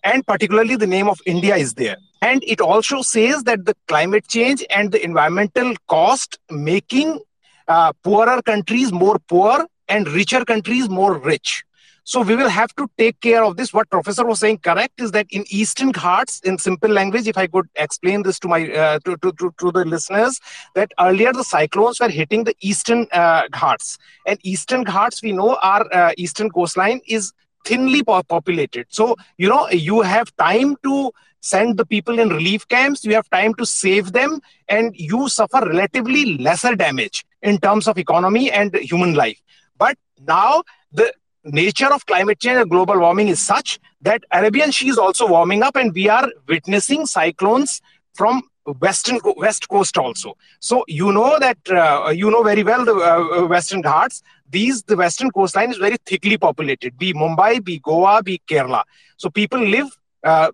And 0.06 0.24
particularly, 0.24 0.76
the 0.76 0.86
name 0.86 1.08
of 1.08 1.20
India 1.26 1.56
is 1.56 1.74
there. 1.74 1.96
And 2.22 2.42
it 2.46 2.60
also 2.60 3.02
says 3.02 3.42
that 3.42 3.66
the 3.66 3.74
climate 3.88 4.28
change 4.28 4.64
and 4.70 4.92
the 4.92 5.04
environmental 5.04 5.74
cost 5.88 6.38
making 6.48 7.18
uh, 7.66 7.92
poorer 8.04 8.40
countries 8.42 8.92
more 8.92 9.18
poor 9.18 9.66
and 9.88 10.08
richer 10.08 10.44
countries 10.44 10.88
more 10.88 11.14
rich. 11.18 11.64
So 12.04 12.20
we 12.20 12.36
will 12.36 12.48
have 12.48 12.72
to 12.76 12.88
take 12.96 13.20
care 13.20 13.42
of 13.42 13.56
this. 13.56 13.74
What 13.74 13.90
Professor 13.90 14.24
was 14.24 14.38
saying 14.38 14.58
correct 14.58 15.00
is 15.00 15.10
that 15.10 15.26
in 15.30 15.44
Eastern 15.48 15.90
Ghats, 15.90 16.38
in 16.44 16.56
simple 16.56 16.88
language, 16.88 17.26
if 17.26 17.36
I 17.36 17.48
could 17.48 17.66
explain 17.74 18.22
this 18.22 18.38
to 18.40 18.48
my 18.48 18.60
uh, 18.72 19.00
to, 19.04 19.16
to, 19.16 19.32
to, 19.58 19.72
the 19.72 19.84
listeners, 19.84 20.38
that 20.76 20.92
earlier 21.00 21.32
the 21.32 21.42
cyclones 21.42 21.98
were 21.98 22.08
hitting 22.08 22.44
the 22.44 22.54
Eastern 22.60 23.08
uh, 23.10 23.48
Ghats, 23.50 23.98
and 24.24 24.38
Eastern 24.44 24.84
Ghats 24.84 25.20
we 25.20 25.32
know 25.32 25.56
our 25.64 25.92
uh, 25.92 26.12
eastern 26.16 26.48
coastline 26.50 27.00
is 27.08 27.32
thinly 27.66 28.02
populated. 28.02 28.86
So 28.88 29.16
you 29.36 29.48
know 29.48 29.68
you 29.70 30.00
have 30.02 30.34
time 30.36 30.76
to 30.84 31.12
send 31.40 31.76
the 31.76 31.86
people 31.86 32.18
in 32.18 32.30
relief 32.30 32.66
camps. 32.68 33.04
You 33.04 33.14
have 33.14 33.28
time 33.30 33.54
to 33.54 33.66
save 33.66 34.12
them, 34.12 34.40
and 34.68 34.94
you 34.96 35.28
suffer 35.28 35.60
relatively 35.60 36.38
lesser 36.38 36.74
damage 36.74 37.24
in 37.42 37.58
terms 37.58 37.86
of 37.86 37.98
economy 37.98 38.50
and 38.50 38.74
human 38.76 39.14
life. 39.14 39.40
But 39.78 39.96
now 40.26 40.62
the 40.92 41.12
nature 41.44 41.92
of 41.92 42.06
climate 42.06 42.40
change 42.40 42.58
and 42.58 42.70
global 42.70 42.98
warming 42.98 43.28
is 43.28 43.40
such 43.40 43.78
that 44.02 44.24
Arabian 44.32 44.72
Sea 44.72 44.88
is 44.88 44.98
also 44.98 45.26
warming 45.28 45.62
up, 45.62 45.76
and 45.76 45.92
we 45.94 46.08
are 46.08 46.28
witnessing 46.48 47.06
cyclones 47.06 47.80
from 48.14 48.42
western 48.80 49.20
west 49.36 49.68
coast 49.68 49.96
also. 49.96 50.36
So 50.60 50.84
you 50.88 51.12
know 51.12 51.38
that 51.38 51.58
uh, 51.70 52.10
you 52.10 52.30
know 52.30 52.42
very 52.42 52.64
well 52.64 52.84
the 52.84 52.94
uh, 52.94 53.42
uh, 53.42 53.46
Western 53.46 53.82
Ghats. 53.82 54.22
These 54.50 54.82
the 54.84 54.96
western 54.96 55.30
coastline 55.30 55.70
is 55.70 55.78
very 55.78 55.96
thickly 56.06 56.38
populated. 56.38 56.96
Be 56.98 57.12
Mumbai, 57.12 57.64
be 57.64 57.78
Goa, 57.78 58.22
be 58.22 58.40
Kerala. 58.48 58.84
So 59.16 59.30
people 59.30 59.58
live 59.58 59.88
uh, 60.24 60.50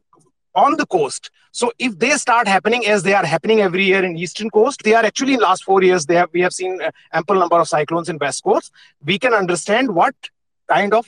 on 0.54 0.76
the 0.76 0.86
coast. 0.86 1.30
So 1.52 1.70
if 1.78 1.98
they 1.98 2.10
start 2.12 2.48
happening 2.48 2.86
as 2.86 3.02
they 3.02 3.14
are 3.14 3.24
happening 3.24 3.60
every 3.60 3.84
year 3.84 4.02
in 4.02 4.16
eastern 4.16 4.48
coast, 4.50 4.82
they 4.82 4.94
are 4.94 5.04
actually 5.04 5.34
in 5.34 5.40
last 5.40 5.64
four 5.64 5.82
years 5.82 6.06
they 6.06 6.14
have 6.14 6.30
we 6.32 6.40
have 6.40 6.52
seen 6.52 6.80
uh, 6.80 6.90
ample 7.12 7.36
number 7.36 7.58
of 7.58 7.68
cyclones 7.68 8.08
in 8.08 8.18
west 8.18 8.42
coast. 8.42 8.72
We 9.04 9.18
can 9.18 9.34
understand 9.34 9.94
what 9.94 10.14
kind 10.68 10.94
of 10.94 11.06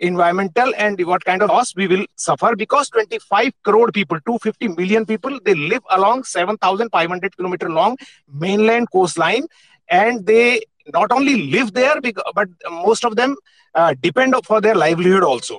environmental 0.00 0.72
and 0.76 1.04
what 1.06 1.24
kind 1.24 1.42
of 1.42 1.48
loss 1.48 1.74
we 1.76 1.86
will 1.86 2.04
suffer 2.16 2.56
because 2.56 2.88
25 2.90 3.52
crore 3.64 3.90
people 3.92 4.18
250 4.26 4.68
million 4.68 5.04
people 5.04 5.38
they 5.44 5.54
live 5.54 5.82
along 5.90 6.24
7500 6.24 7.36
kilometer 7.36 7.68
long 7.68 7.96
mainland 8.32 8.90
coastline 8.90 9.46
and 9.88 10.24
they 10.26 10.62
not 10.92 11.12
only 11.12 11.50
live 11.50 11.72
there 11.72 12.00
but 12.00 12.48
most 12.70 13.04
of 13.04 13.16
them 13.16 13.36
uh, 13.74 13.94
depend 14.00 14.34
for 14.44 14.60
their 14.60 14.74
livelihood 14.74 15.22
also. 15.22 15.58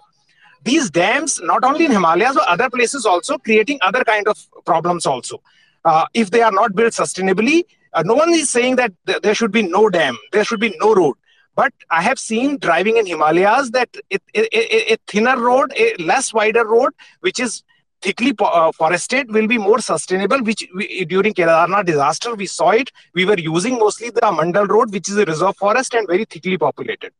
These 0.63 0.89
dams 0.91 1.39
not 1.43 1.63
only 1.63 1.85
in 1.85 1.91
himalayas 1.91 2.35
but 2.35 2.47
other 2.47 2.69
places 2.69 3.05
also 3.05 3.37
creating 3.37 3.79
other 3.81 4.03
kind 4.03 4.27
of 4.27 4.37
problems 4.65 5.05
also. 5.05 5.41
Uh, 5.83 6.05
if 6.13 6.29
they 6.29 6.41
are 6.41 6.51
not 6.51 6.75
built 6.75 6.93
sustainably 6.93 7.63
uh, 7.93 8.03
no 8.03 8.13
one 8.13 8.29
is 8.29 8.49
saying 8.49 8.75
that 8.75 8.93
th- 9.07 9.21
there 9.21 9.33
should 9.33 9.51
be 9.51 9.63
no 9.63 9.89
dam 9.89 10.17
there 10.31 10.43
should 10.43 10.59
be 10.59 10.75
no 10.79 10.93
road. 10.93 11.15
But 11.55 11.73
I 11.89 12.01
have 12.01 12.17
seen 12.17 12.57
driving 12.59 12.97
in 12.97 13.05
Himalayas 13.05 13.71
that 13.71 13.89
a, 14.09 14.97
thinner 15.07 15.37
road, 15.39 15.73
a 15.75 15.95
less 15.97 16.33
wider 16.33 16.65
road, 16.65 16.93
which 17.19 17.39
is 17.39 17.63
thickly 18.01 18.33
uh, 18.39 18.71
forested, 18.71 19.31
will 19.31 19.47
be 19.47 19.57
more 19.57 19.79
sustainable. 19.79 20.41
Which 20.43 20.67
we, 20.75 21.05
during 21.05 21.33
Kedarnath 21.33 21.85
disaster 21.85 22.35
we 22.35 22.45
saw 22.45 22.71
it. 22.71 22.91
We 23.13 23.25
were 23.25 23.37
using 23.37 23.77
mostly 23.79 24.09
the 24.09 24.21
Mandal 24.21 24.67
road, 24.67 24.91
which 24.91 25.09
is 25.09 25.17
a 25.17 25.25
reserve 25.25 25.57
forest 25.57 25.93
and 25.93 26.07
very 26.07 26.25
thickly 26.25 26.57
populated. 26.57 27.11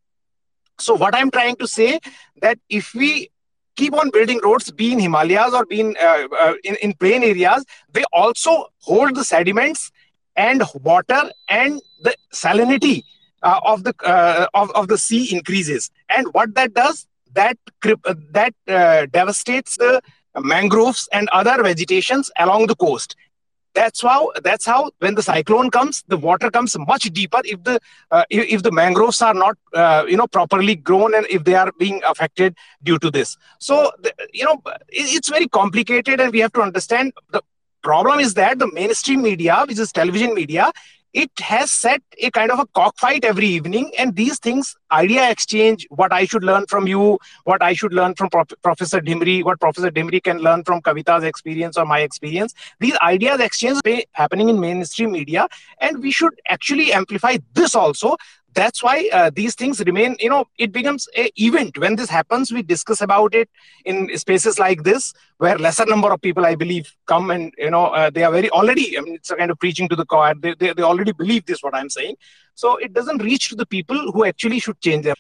So 0.80 0.96
what 0.96 1.15
I'm 1.15 1.32
trying 1.32 1.58
to 1.58 1.67
say 1.67 2.00
that 2.41 2.58
if 2.70 2.94
we 2.94 3.30
keep 3.76 3.94
on 3.94 4.10
building 4.12 4.39
roads, 4.44 4.72
be 4.72 4.94
in 4.94 5.00
Himalayas 5.00 5.54
or 5.54 5.65
be 5.65 5.80
in, 5.80 5.96
uh, 6.02 6.28
uh, 6.39 6.54
in, 6.63 6.76
in 6.82 6.94
plain 6.94 7.24
areas, 7.24 7.65
they 7.94 8.04
also 8.12 8.67
hold 8.80 9.15
the 9.15 9.24
sediments 9.24 9.91
and 10.36 10.63
water 10.82 11.32
and 11.50 11.82
the 12.02 12.15
salinity 12.34 13.04
uh, 13.44 13.60
of 13.63 13.84
the 13.84 13.94
uh, 14.04 14.48
of, 14.54 14.72
of 14.72 14.88
the 14.88 14.98
sea 14.98 15.34
increases 15.36 15.91
and 16.10 16.28
what 16.34 16.54
that 16.56 16.74
does 16.74 17.08
that 17.34 17.58
that 17.82 18.54
devastates 19.12 19.78
the 19.78 20.02
mangroves 20.39 21.08
and 21.12 21.30
other 21.30 21.62
vegetations 21.63 22.32
along 22.38 22.67
the 22.67 22.76
coast. 22.76 23.15
That's 23.74 24.02
how 24.02 24.32
that's 24.44 24.65
how 24.65 24.91
when 25.00 25.15
the 25.15 25.24
cyclone 25.24 25.72
comes 25.72 26.04
the 26.10 26.17
water 26.17 26.52
comes 26.52 26.78
much 26.78 27.04
deeper. 27.04 27.39
If 27.46 27.63
the 27.63 27.80
uh, 28.12 28.26
if, 28.30 28.63
the 28.63 28.72
mangroves 28.72 29.22
are 29.22 29.34
not 29.34 29.58
uh, 29.74 30.04
you 30.08 30.17
know 30.17 30.28
properly 30.28 30.76
grown 30.76 31.15
and 31.15 31.26
if 31.30 31.46
they 31.46 31.56
are 31.56 31.72
being 31.80 32.02
affected 32.06 32.58
due 32.84 33.00
to 33.00 33.10
this. 33.10 33.38
So 33.60 33.91
the, 34.00 34.13
you 34.34 34.44
know 34.44 34.62
it's 34.89 35.30
very 35.30 35.48
complicated 35.48 36.20
and 36.20 36.34
we 36.34 36.39
have 36.39 36.52
to 36.54 36.62
understand 36.62 37.13
the 37.30 37.41
problem 37.82 38.20
is 38.20 38.34
that 38.34 38.60
the 38.60 38.70
mainstream 38.74 39.22
media 39.22 39.63
which 39.65 39.80
is 39.80 39.91
television 39.94 40.34
media 40.34 40.72
it 41.13 41.32
has 41.39 41.71
set 41.71 42.02
a 42.19 42.32
kind 42.32 42.52
of 42.52 42.60
a 42.60 42.65
cockfight 42.67 43.26
every 43.26 43.47
evening 43.47 43.91
and 43.97 44.15
these 44.15 44.39
things 44.39 44.76
idea 44.91 45.30
exchange 45.30 45.86
what 45.89 46.13
i 46.13 46.24
should 46.26 46.43
learn 46.43 46.65
from 46.67 46.88
you 46.88 47.17
what 47.43 47.62
i 47.62 47.74
should 47.74 47.93
learn 47.93 48.13
from 48.15 48.30
Pro- 48.30 48.45
professor 48.62 49.02
Dimri 49.02 49.43
what 49.43 49.60
professor 49.60 49.91
Dimri 49.91 50.24
can 50.24 50.39
learn 50.39 50.63
from 50.63 50.82
kavita's 50.82 51.24
experience 51.24 51.78
or 51.78 51.86
my 51.86 52.00
experience. 52.00 52.54
These 52.80 52.97
ideas 53.02 53.39
exchange 53.39 53.80
happening 54.13 54.50
in 54.50 54.60
mainstream 54.60 55.12
media 55.12 55.47
and 55.80 56.02
we 56.02 56.12
should 56.12 56.34
actually 56.47 56.93
amplify 56.93 57.38
this 57.54 57.76
also 57.76 58.15
that's 58.53 58.83
why 58.83 59.09
uh, 59.13 59.31
these 59.33 59.55
things 59.55 59.79
remain 59.85 60.15
you 60.19 60.29
know 60.29 60.45
it 60.57 60.71
becomes 60.71 61.07
a 61.15 61.31
event. 61.41 61.77
When 61.77 61.95
this 61.95 62.09
happens 62.09 62.51
we 62.51 62.61
discuss 62.61 63.01
about 63.01 63.33
it 63.33 63.49
in 63.85 64.15
spaces 64.17 64.59
like 64.59 64.83
this 64.83 65.13
where 65.37 65.57
lesser 65.57 65.85
number 65.85 66.11
of 66.11 66.21
people 66.21 66.45
i 66.45 66.55
believe 66.55 66.93
come 67.07 67.31
and 67.31 67.53
you 67.57 67.71
know 67.71 67.85
uh, 67.87 68.09
they 68.09 68.23
are 68.23 68.31
very 68.31 68.49
already 68.49 68.97
i 68.97 69.01
mean 69.01 69.15
it's 69.15 69.31
a 69.31 69.35
kind 69.35 69.51
of 69.51 69.59
preaching 69.59 69.87
to 69.89 69.95
the 69.95 70.05
choir. 70.05 70.33
They, 70.35 70.53
they, 70.55 70.73
they 70.73 70.83
already 70.83 71.11
believe 71.11 71.45
this 71.45 71.63
what 71.63 71.75
i'm 71.75 71.89
saying. 71.89 72.15
So 72.55 72.77
it 72.77 72.93
doesn't 72.93 73.23
reach 73.23 73.49
to 73.49 73.55
the 73.55 73.65
people 73.65 74.11
who 74.11 74.25
actually 74.25 74.59
should 74.59 74.79
change 74.81 75.05
their 75.05 75.15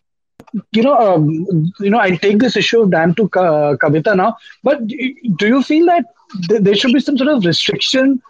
you 0.71 0.83
know 0.83 0.97
um, 0.97 1.71
you 1.79 1.89
know 1.89 1.99
i'll 1.99 2.17
take 2.17 2.39
this 2.39 2.55
issue 2.55 2.81
of 2.81 2.91
dam 2.91 3.13
to 3.15 3.23
uh, 3.43 3.75
kavita 3.77 4.15
now 4.15 4.35
but 4.63 4.85
do 4.87 5.47
you 5.47 5.61
feel 5.63 5.85
that 5.85 6.05
th- 6.49 6.61
there 6.61 6.75
should 6.75 6.93
be 6.93 6.99
some 6.99 7.17
sort 7.17 7.29
of 7.29 7.45
restriction 7.45 8.21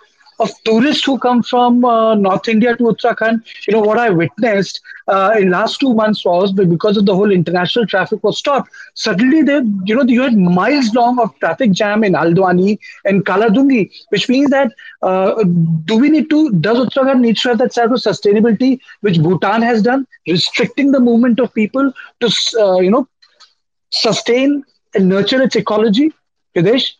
of 0.41 0.51
tourists 0.65 1.05
who 1.05 1.17
come 1.19 1.41
from 1.43 1.85
uh, 1.85 2.15
North 2.15 2.47
India 2.47 2.75
to 2.75 2.83
Uttarakhand. 2.83 3.41
You 3.67 3.73
know 3.73 3.81
what 3.81 3.99
I 3.99 4.09
witnessed 4.09 4.81
uh, 5.07 5.35
in 5.37 5.49
last 5.51 5.79
two 5.79 5.93
months 5.93 6.25
was 6.25 6.51
because 6.53 6.97
of 6.97 7.05
the 7.05 7.15
whole 7.15 7.31
international 7.31 7.85
traffic 7.85 8.23
was 8.23 8.37
stopped. 8.39 8.71
Suddenly, 8.95 9.43
they 9.43 9.59
you 9.85 9.95
know 9.95 10.03
you 10.03 10.21
had 10.21 10.37
miles 10.37 10.93
long 10.93 11.19
of 11.19 11.37
traffic 11.39 11.71
jam 11.71 12.03
in 12.03 12.13
Haldwani 12.13 12.79
and 13.05 13.25
Kaladungi, 13.25 13.91
which 14.09 14.29
means 14.29 14.49
that 14.49 14.71
uh, 15.01 15.43
do 15.85 15.97
we 15.97 16.09
need 16.09 16.29
to 16.29 16.51
does 16.53 16.77
Uttarakhand 16.85 17.21
need 17.21 17.37
to 17.37 17.49
have 17.49 17.57
that 17.59 17.73
sort 17.73 17.91
of 17.91 17.99
sustainability 17.99 18.79
which 19.01 19.19
Bhutan 19.21 19.61
has 19.61 19.81
done, 19.81 20.07
restricting 20.27 20.91
the 20.91 20.99
movement 20.99 21.39
of 21.39 21.53
people 21.53 21.91
to 22.21 22.31
uh, 22.59 22.79
you 22.79 22.91
know 22.91 23.07
sustain 23.91 24.63
and 24.95 25.09
nurture 25.09 25.41
its 25.41 25.55
ecology, 25.55 26.11
Hitesh? 26.55 26.93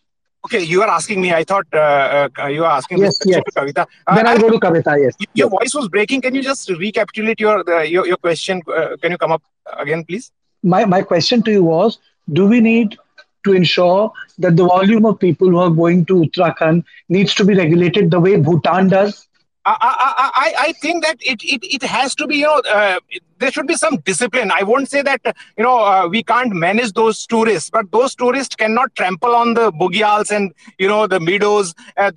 Okay, 0.44 0.62
you 0.62 0.82
are 0.82 0.88
asking 0.88 1.20
me. 1.20 1.32
I 1.32 1.44
thought 1.44 1.66
uh, 1.72 2.28
uh, 2.38 2.46
you 2.46 2.64
are 2.64 2.72
asking 2.72 2.98
me. 2.98 3.04
yes, 3.04 3.18
yes. 3.24 3.42
to 3.44 3.52
Kavita. 3.52 3.86
Uh, 4.06 4.14
then 4.16 4.26
I'll 4.26 4.38
go 4.38 4.50
to 4.50 4.58
Kavita. 4.58 5.00
Yes. 5.00 5.14
Your 5.34 5.48
voice 5.48 5.72
was 5.74 5.88
breaking. 5.88 6.20
Can 6.22 6.34
you 6.34 6.42
just 6.42 6.68
recapitulate 6.68 7.38
your 7.38 7.62
the, 7.62 7.88
your, 7.88 8.06
your 8.06 8.16
question? 8.16 8.60
Uh, 8.66 8.96
can 9.00 9.12
you 9.12 9.18
come 9.18 9.32
up 9.32 9.42
again, 9.78 10.04
please? 10.04 10.32
My 10.62 10.84
my 10.84 11.02
question 11.02 11.42
to 11.42 11.52
you 11.52 11.62
was: 11.62 11.98
Do 12.32 12.46
we 12.46 12.60
need 12.60 12.98
to 13.44 13.52
ensure 13.52 14.12
that 14.38 14.56
the 14.56 14.64
volume 14.64 15.06
of 15.06 15.18
people 15.18 15.48
who 15.48 15.58
are 15.58 15.70
going 15.70 16.04
to 16.06 16.14
Uttarakhand 16.22 16.84
needs 17.08 17.34
to 17.34 17.44
be 17.44 17.54
regulated 17.54 18.10
the 18.10 18.20
way 18.20 18.36
Bhutan 18.36 18.88
does? 18.88 19.28
I, 19.64 20.30
I, 20.34 20.54
I, 20.58 20.72
think 20.72 21.04
that 21.04 21.18
it, 21.20 21.40
it, 21.44 21.62
it 21.62 21.82
has 21.84 22.16
to 22.16 22.26
be, 22.26 22.38
you 22.38 22.46
know, 22.46 22.62
uh, 22.68 22.98
there 23.42 23.50
should 23.50 23.66
be 23.66 23.74
some 23.74 23.96
discipline. 24.10 24.52
I 24.54 24.62
won't 24.62 24.88
say 24.88 25.02
that, 25.02 25.20
you 25.58 25.64
know, 25.64 25.78
uh, 25.84 26.06
we 26.08 26.22
can't 26.22 26.52
manage 26.52 26.92
those 26.92 27.26
tourists, 27.26 27.70
but 27.70 27.90
those 27.90 28.14
tourists 28.14 28.54
cannot 28.54 28.94
trample 28.94 29.34
on 29.34 29.54
the 29.54 29.72
bugyals 29.72 30.30
and, 30.30 30.52
you 30.78 30.86
know, 30.86 31.06
the 31.06 31.18
meadows. 31.18 31.74
Uh, 31.96 32.12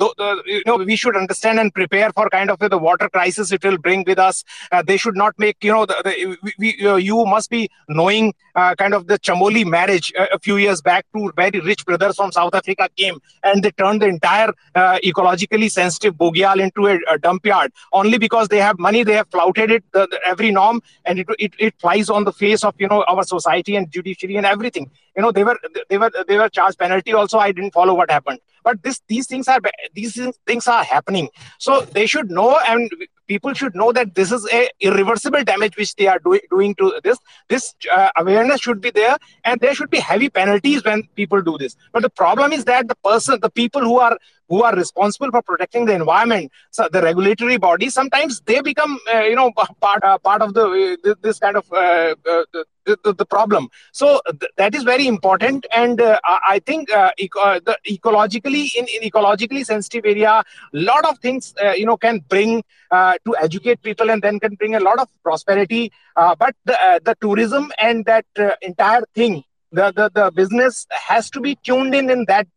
you 0.45 0.63
know, 0.67 0.77
we 0.77 0.95
should 0.95 1.15
understand 1.15 1.59
and 1.59 1.73
prepare 1.73 2.11
for 2.11 2.29
kind 2.29 2.51
of 2.51 2.59
the 2.59 2.77
water 2.77 3.09
crisis 3.09 3.51
it 3.51 3.63
will 3.63 3.79
bring 3.79 4.03
with 4.05 4.19
us. 4.19 4.43
Uh, 4.71 4.83
they 4.83 4.97
should 4.97 5.17
not 5.17 5.33
make, 5.39 5.57
you 5.63 5.71
know, 5.71 5.85
the, 5.85 5.95
the, 6.05 6.51
we, 6.59 6.87
uh, 6.87 6.95
you 6.95 7.25
must 7.25 7.49
be 7.49 7.69
knowing 7.89 8.33
uh, 8.55 8.75
kind 8.75 8.93
of 8.93 9.07
the 9.07 9.17
Chamoli 9.19 9.65
marriage 9.65 10.13
a 10.31 10.39
few 10.39 10.57
years 10.57 10.81
back. 10.81 11.05
Two 11.15 11.31
very 11.35 11.59
rich 11.59 11.85
brothers 11.85 12.15
from 12.17 12.31
South 12.31 12.53
Africa 12.53 12.87
came 12.95 13.19
and 13.43 13.63
they 13.63 13.71
turned 13.71 14.01
the 14.03 14.07
entire 14.07 14.53
ecologically 14.75 15.71
sensitive 15.71 16.13
bugyal 16.15 16.59
into 16.59 16.87
a, 16.87 16.99
a 17.09 17.17
dump 17.17 17.45
yard 17.45 17.71
only 17.93 18.19
because 18.19 18.47
they 18.47 18.59
have 18.59 18.77
money. 18.77 19.03
They 19.03 19.13
have 19.13 19.29
flouted 19.31 19.71
it, 19.71 19.83
every 20.25 20.51
norm, 20.51 20.81
and 21.05 21.14
it, 21.19 21.27
it 21.39 21.53
it 21.59 21.73
flies 21.79 22.09
on 22.09 22.23
the 22.23 22.33
face 22.33 22.63
of 22.63 22.73
you 22.77 22.87
know 22.87 23.03
our 23.07 23.23
society 23.23 23.75
and 23.75 23.91
judiciary 23.91 24.35
and 24.35 24.45
everything. 24.45 24.89
You 25.15 25.23
know 25.23 25.31
they 25.31 25.43
were 25.43 25.59
they 25.89 25.97
were 25.97 26.11
they 26.27 26.37
were 26.37 26.49
charged 26.49 26.79
penalty. 26.79 27.13
Also, 27.13 27.37
I 27.37 27.51
didn't 27.51 27.71
follow 27.71 27.93
what 27.93 28.11
happened. 28.11 28.39
But 28.63 28.81
this 28.81 29.01
these 29.07 29.27
things 29.27 29.47
are 29.47 29.59
these 29.93 30.19
things 30.47 30.67
are 30.67 30.83
happening. 30.83 31.29
So 31.59 31.81
they 31.81 32.07
should 32.07 32.31
know, 32.31 32.59
and 32.67 32.91
people 33.27 33.53
should 33.53 33.75
know 33.75 33.91
that 33.91 34.15
this 34.15 34.31
is 34.31 34.47
a 34.51 34.69
irreversible 34.79 35.43
damage 35.43 35.77
which 35.77 35.95
they 35.95 36.07
are 36.07 36.19
do, 36.19 36.39
doing 36.49 36.73
to 36.75 36.99
this. 37.03 37.19
This 37.47 37.75
uh, 37.91 38.09
awareness 38.17 38.61
should 38.61 38.81
be 38.81 38.89
there, 38.89 39.17
and 39.43 39.61
there 39.61 39.75
should 39.75 39.91
be 39.91 39.99
heavy 39.99 40.29
penalties 40.29 40.83
when 40.83 41.03
people 41.15 41.43
do 41.43 41.57
this. 41.59 41.75
But 41.91 42.01
the 42.01 42.09
problem 42.09 42.53
is 42.53 42.65
that 42.65 42.87
the 42.87 42.95
person, 42.95 43.39
the 43.39 43.51
people 43.51 43.81
who 43.81 43.99
are 43.99 44.17
who 44.49 44.63
are 44.63 44.75
responsible 44.75 45.31
for 45.31 45.41
protecting 45.41 45.85
the 45.85 45.93
environment, 45.93 46.51
so 46.71 46.87
the 46.91 47.01
regulatory 47.01 47.57
body, 47.57 47.89
sometimes 47.89 48.41
they 48.41 48.61
become, 48.61 48.99
uh, 49.13 49.21
you 49.21 49.35
know, 49.35 49.51
part 49.81 50.03
uh, 50.03 50.17
part 50.19 50.41
of 50.41 50.53
the 50.53 50.97
uh, 51.05 51.15
this 51.21 51.39
kind 51.39 51.57
of 51.57 51.71
uh, 51.71 52.15
uh, 52.27 52.43
the, 52.85 52.97
the, 53.03 53.13
the, 53.13 53.25
problem. 53.25 53.69
So 53.91 54.21
th- 54.39 54.51
that 54.57 54.75
is 54.75 54.83
very 54.83 55.07
important, 55.07 55.65
and 55.75 55.99
uh, 55.99 56.19
I 56.25 56.61
think 56.65 56.89
eco- 57.17 57.59
the 57.59 57.77
ecologically 57.89 58.69
in, 58.75 58.85
in 58.93 59.09
ecologically 59.09 59.65
sensitive 59.65 60.05
area, 60.05 60.29
a 60.31 60.43
lot 60.73 61.05
of 61.05 61.17
things 61.19 61.53
you 61.75 61.85
know 61.85 61.97
can 61.97 62.19
bring 62.29 62.63
to 62.91 63.35
educate 63.41 63.81
people, 63.81 64.11
and 64.11 64.21
then 64.21 64.39
can 64.39 64.55
bring 64.55 64.75
a 64.75 64.79
lot 64.79 64.99
of 64.99 65.07
prosperity. 65.23 65.91
but 66.15 66.55
the 66.65 67.01
the 67.03 67.15
tourism 67.19 67.71
and 67.79 68.05
that 68.05 68.25
entire 68.61 69.03
thing, 69.15 69.43
the, 69.71 69.91
the 69.91 70.11
the 70.13 70.31
business 70.31 70.85
has 70.91 71.29
to 71.31 71.41
be 71.41 71.55
tuned 71.63 71.95
in 71.95 72.09
in 72.09 72.25
that 72.27 72.47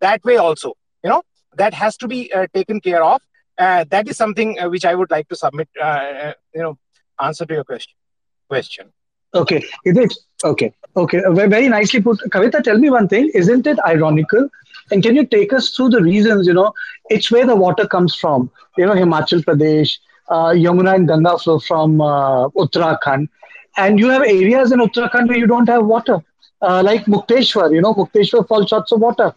that 0.00 0.24
way 0.24 0.38
also. 0.38 0.72
You 1.02 1.10
know 1.10 1.22
that 1.56 1.74
has 1.74 1.96
to 1.98 2.08
be 2.08 2.32
uh, 2.32 2.46
taken 2.54 2.80
care 2.80 3.02
of. 3.02 3.20
Uh, 3.58 3.84
that 3.90 4.08
is 4.08 4.16
something 4.16 4.58
uh, 4.58 4.68
which 4.68 4.84
I 4.84 4.94
would 4.94 5.10
like 5.10 5.28
to 5.28 5.36
submit. 5.36 5.68
you 6.54 6.62
know, 6.62 6.78
answer 7.20 7.46
to 7.46 7.54
your 7.54 7.64
question. 7.64 7.94
Question. 8.48 8.92
Okay, 9.34 9.64
is 9.84 9.96
it 9.96 10.14
okay? 10.44 10.72
Okay, 10.96 11.20
very 11.32 11.68
nicely 11.68 12.00
put. 12.00 12.18
Kavita, 12.30 12.62
tell 12.62 12.78
me 12.78 12.90
one 12.90 13.08
thing. 13.08 13.30
Isn't 13.34 13.66
it 13.66 13.78
ironical? 13.84 14.48
And 14.90 15.02
can 15.02 15.16
you 15.16 15.26
take 15.26 15.52
us 15.52 15.70
through 15.70 15.88
the 15.90 16.02
reasons? 16.02 16.46
You 16.46 16.54
know, 16.54 16.72
it's 17.10 17.30
where 17.30 17.46
the 17.46 17.56
water 17.56 17.86
comes 17.86 18.14
from. 18.14 18.50
You 18.76 18.86
know, 18.86 18.92
Himachal 18.92 19.44
Pradesh, 19.44 19.96
uh, 20.28 20.50
Yamuna 20.50 20.94
and 20.94 21.08
Ganga 21.08 21.36
flow 21.38 21.58
from 21.58 22.00
uh, 22.00 22.48
Uttarakhand, 22.50 23.28
and 23.76 23.98
you 23.98 24.08
have 24.08 24.22
areas 24.22 24.70
in 24.70 24.78
Uttarakhand 24.78 25.28
where 25.28 25.38
you 25.38 25.48
don't 25.48 25.68
have 25.68 25.84
water, 25.84 26.18
uh, 26.62 26.82
like 26.84 27.06
Mukteshwar. 27.06 27.72
You 27.72 27.80
know, 27.80 27.94
Mukteshwar 27.94 28.46
falls 28.46 28.68
short 28.68 28.86
of 28.92 29.00
water. 29.00 29.34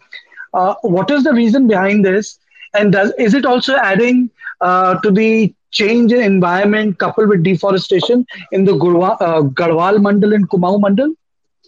Uh, 0.54 0.74
what 0.82 1.10
is 1.10 1.24
the 1.24 1.32
reason 1.32 1.66
behind 1.66 2.04
this? 2.04 2.38
And 2.74 2.92
does, 2.92 3.12
is 3.18 3.34
it 3.34 3.44
also 3.44 3.76
adding 3.76 4.30
uh, 4.60 4.98
to 5.00 5.10
the 5.10 5.54
change 5.70 6.12
in 6.12 6.22
environment 6.22 6.98
coupled 6.98 7.28
with 7.28 7.42
deforestation 7.42 8.26
in 8.52 8.64
the 8.64 8.72
Gurwa, 8.72 9.16
uh, 9.20 9.42
Garhwal 9.42 9.98
Mandal 9.98 10.34
and 10.34 10.48
Kumaon 10.48 10.80
Mandal? 10.80 11.14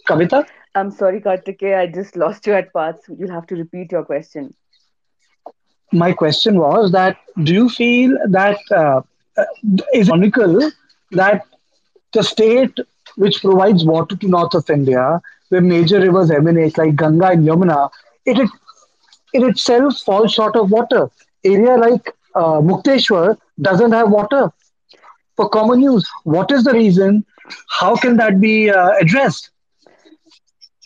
Kavita? 0.08 0.46
I'm 0.74 0.90
sorry, 0.90 1.20
Kartikeya, 1.20 1.78
I 1.78 1.86
just 1.86 2.16
lost 2.16 2.46
you 2.46 2.54
at 2.54 2.72
parts. 2.72 3.06
You'll 3.08 3.30
have 3.30 3.46
to 3.48 3.56
repeat 3.56 3.92
your 3.92 4.04
question. 4.04 4.54
My 5.92 6.12
question 6.12 6.58
was 6.58 6.92
that 6.92 7.16
do 7.42 7.52
you 7.52 7.68
feel 7.68 8.16
that 8.28 8.58
uh, 8.70 9.00
uh 9.36 9.44
is 9.92 10.08
ironical 10.08 10.70
that 11.12 11.44
the 12.12 12.22
state 12.22 12.78
which 13.16 13.40
provides 13.40 13.84
water 13.84 14.16
to 14.16 14.28
north 14.28 14.54
of 14.54 14.70
India, 14.70 15.20
where 15.48 15.60
major 15.60 16.00
rivers 16.00 16.30
emanate 16.30 16.78
like 16.78 16.94
Ganga 16.94 17.26
and 17.26 17.46
Yamuna, 17.46 17.90
it 18.24 18.50
in 19.32 19.44
itself 19.48 19.98
falls 19.98 20.32
short 20.32 20.56
of 20.56 20.70
water. 20.70 21.10
Area 21.44 21.76
like 21.76 22.14
uh, 22.34 22.60
Mukteshwar 22.60 23.36
doesn't 23.60 23.92
have 23.92 24.10
water 24.10 24.52
for 25.36 25.48
common 25.48 25.80
use. 25.80 26.08
What 26.24 26.50
is 26.50 26.64
the 26.64 26.72
reason? 26.72 27.24
How 27.68 27.96
can 27.96 28.16
that 28.16 28.40
be 28.40 28.70
uh, 28.70 28.92
addressed? 29.00 29.50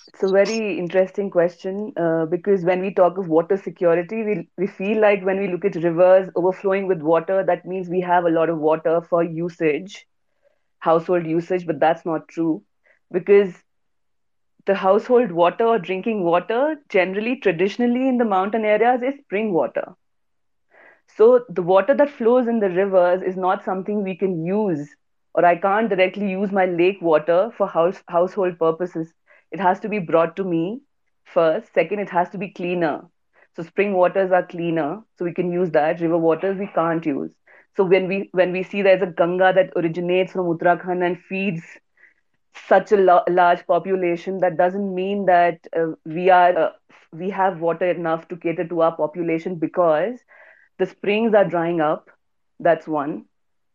It's 0.09 0.23
a 0.23 0.29
very 0.29 0.79
interesting 0.79 1.31
question 1.31 1.93
uh, 1.97 2.27
because 2.27 2.65
when 2.65 2.81
we 2.81 2.95
talk 2.95 3.19
of 3.19 3.29
water 3.29 3.57
security, 3.57 4.23
we, 4.25 4.49
we 4.57 4.67
feel 4.67 5.01
like 5.01 5.25
when 5.25 5.41
we 5.41 5.49
look 5.49 5.65
at 5.65 5.77
rivers 5.77 6.31
overflowing 6.37 6.87
with 6.87 7.03
water, 7.03 7.43
that 7.45 7.67
means 7.67 7.89
we 7.89 8.01
have 8.01 8.25
a 8.25 8.31
lot 8.31 8.49
of 8.51 8.59
water 8.59 9.01
for 9.03 9.23
usage, 9.25 10.07
household 10.79 11.27
usage, 11.27 11.67
but 11.67 11.81
that's 11.81 12.05
not 12.07 12.29
true 12.29 12.63
because 13.13 13.64
the 14.67 14.75
household 14.75 15.31
water 15.33 15.65
or 15.65 15.79
drinking 15.79 16.23
water 16.25 16.77
generally 16.89 17.37
traditionally 17.37 18.09
in 18.09 18.19
the 18.19 18.25
mountain 18.37 18.65
areas 18.65 19.03
is 19.03 19.19
spring 19.21 19.53
water 19.53 19.95
so 21.09 21.45
the 21.49 21.63
water 21.63 21.95
that 21.95 22.11
flows 22.11 22.47
in 22.47 22.59
the 22.61 22.69
rivers 22.71 23.23
is 23.23 23.37
not 23.37 23.63
something 23.65 24.03
we 24.03 24.15
can 24.23 24.45
use 24.45 24.95
or 25.35 25.45
i 25.45 25.55
can't 25.65 25.91
directly 25.93 26.31
use 26.31 26.53
my 26.59 26.65
lake 26.67 27.01
water 27.11 27.39
for 27.57 27.67
house 27.75 28.03
household 28.17 28.59
purposes 28.59 29.13
it 29.51 29.61
has 29.61 29.81
to 29.81 29.89
be 29.95 29.99
brought 30.11 30.37
to 30.37 30.45
me 30.45 30.63
first 31.37 31.73
second 31.75 31.99
it 32.07 32.11
has 32.19 32.31
to 32.31 32.39
be 32.45 32.53
cleaner 32.61 32.95
So 33.57 33.63
spring 33.67 33.93
waters 33.97 34.33
are 34.37 34.47
cleaner, 34.51 34.87
so 35.19 35.25
we 35.27 35.33
can 35.37 35.51
use 35.55 35.71
that. 35.75 36.01
River 36.05 36.19
waters 36.25 36.59
we 36.63 36.67
can't 36.77 37.07
use. 37.11 37.33
So 37.79 37.85
when 37.93 38.07
we 38.13 38.17
when 38.41 38.55
we 38.57 38.63
see 38.71 38.83
there's 38.87 39.05
a 39.07 39.09
Ganga 39.21 39.49
that 39.59 39.73
originates 39.81 40.35
from 40.37 40.51
Uttarakhand 40.53 41.07
and 41.09 41.21
feeds 41.29 41.69
such 42.55 42.93
a 42.93 42.97
lo- 42.97 43.25
large 43.29 43.67
population, 43.67 44.39
that 44.41 44.57
doesn't 44.57 44.95
mean 44.95 45.27
that 45.27 45.67
uh, 45.77 45.93
we 46.05 46.31
are 46.31 46.57
uh, 46.57 46.71
we 47.13 47.31
have 47.31 47.61
water 47.61 47.91
enough 47.91 48.29
to 48.29 48.37
cater 48.37 48.65
to 48.67 48.83
our 48.83 48.97
population 48.97 49.57
because 49.57 50.19
the 50.79 50.87
springs 50.87 51.35
are 51.35 51.45
drying 51.45 51.81
up. 51.81 52.11
That's 52.61 52.87
one. 52.89 53.25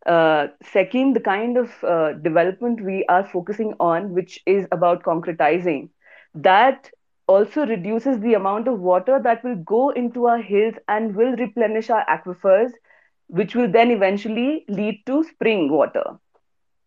Uh, 0.06 0.48
second, 0.64 1.16
the 1.16 1.20
kind 1.22 1.58
of 1.58 1.84
uh, 1.84 2.14
development 2.14 2.82
we 2.84 3.06
are 3.10 3.24
focusing 3.26 3.74
on, 3.80 4.14
which 4.14 4.40
is 4.46 4.68
about 4.72 5.04
concretizing, 5.04 5.90
that 6.34 6.90
also 7.28 7.66
reduces 7.66 8.20
the 8.20 8.34
amount 8.34 8.68
of 8.68 8.80
water 8.80 9.20
that 9.24 9.44
will 9.44 9.56
go 9.56 9.90
into 9.90 10.26
our 10.28 10.42
hills 10.42 10.76
and 10.88 11.16
will 11.16 11.36
replenish 11.36 11.90
our 11.90 12.06
aquifers, 12.06 12.72
which 13.28 13.56
will 13.56 13.70
then 13.72 13.92
eventually 13.92 14.66
lead 14.68 15.02
to 15.06 15.24
spring 15.24 15.70
water. 15.72 16.20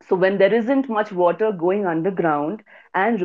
So, 0.03 0.17
when 0.17 0.39
there 0.39 0.53
isn't 0.55 0.89
much 0.89 1.13
water 1.13 1.53
going 1.53 1.87
underground 1.87 2.63
and 2.95 3.21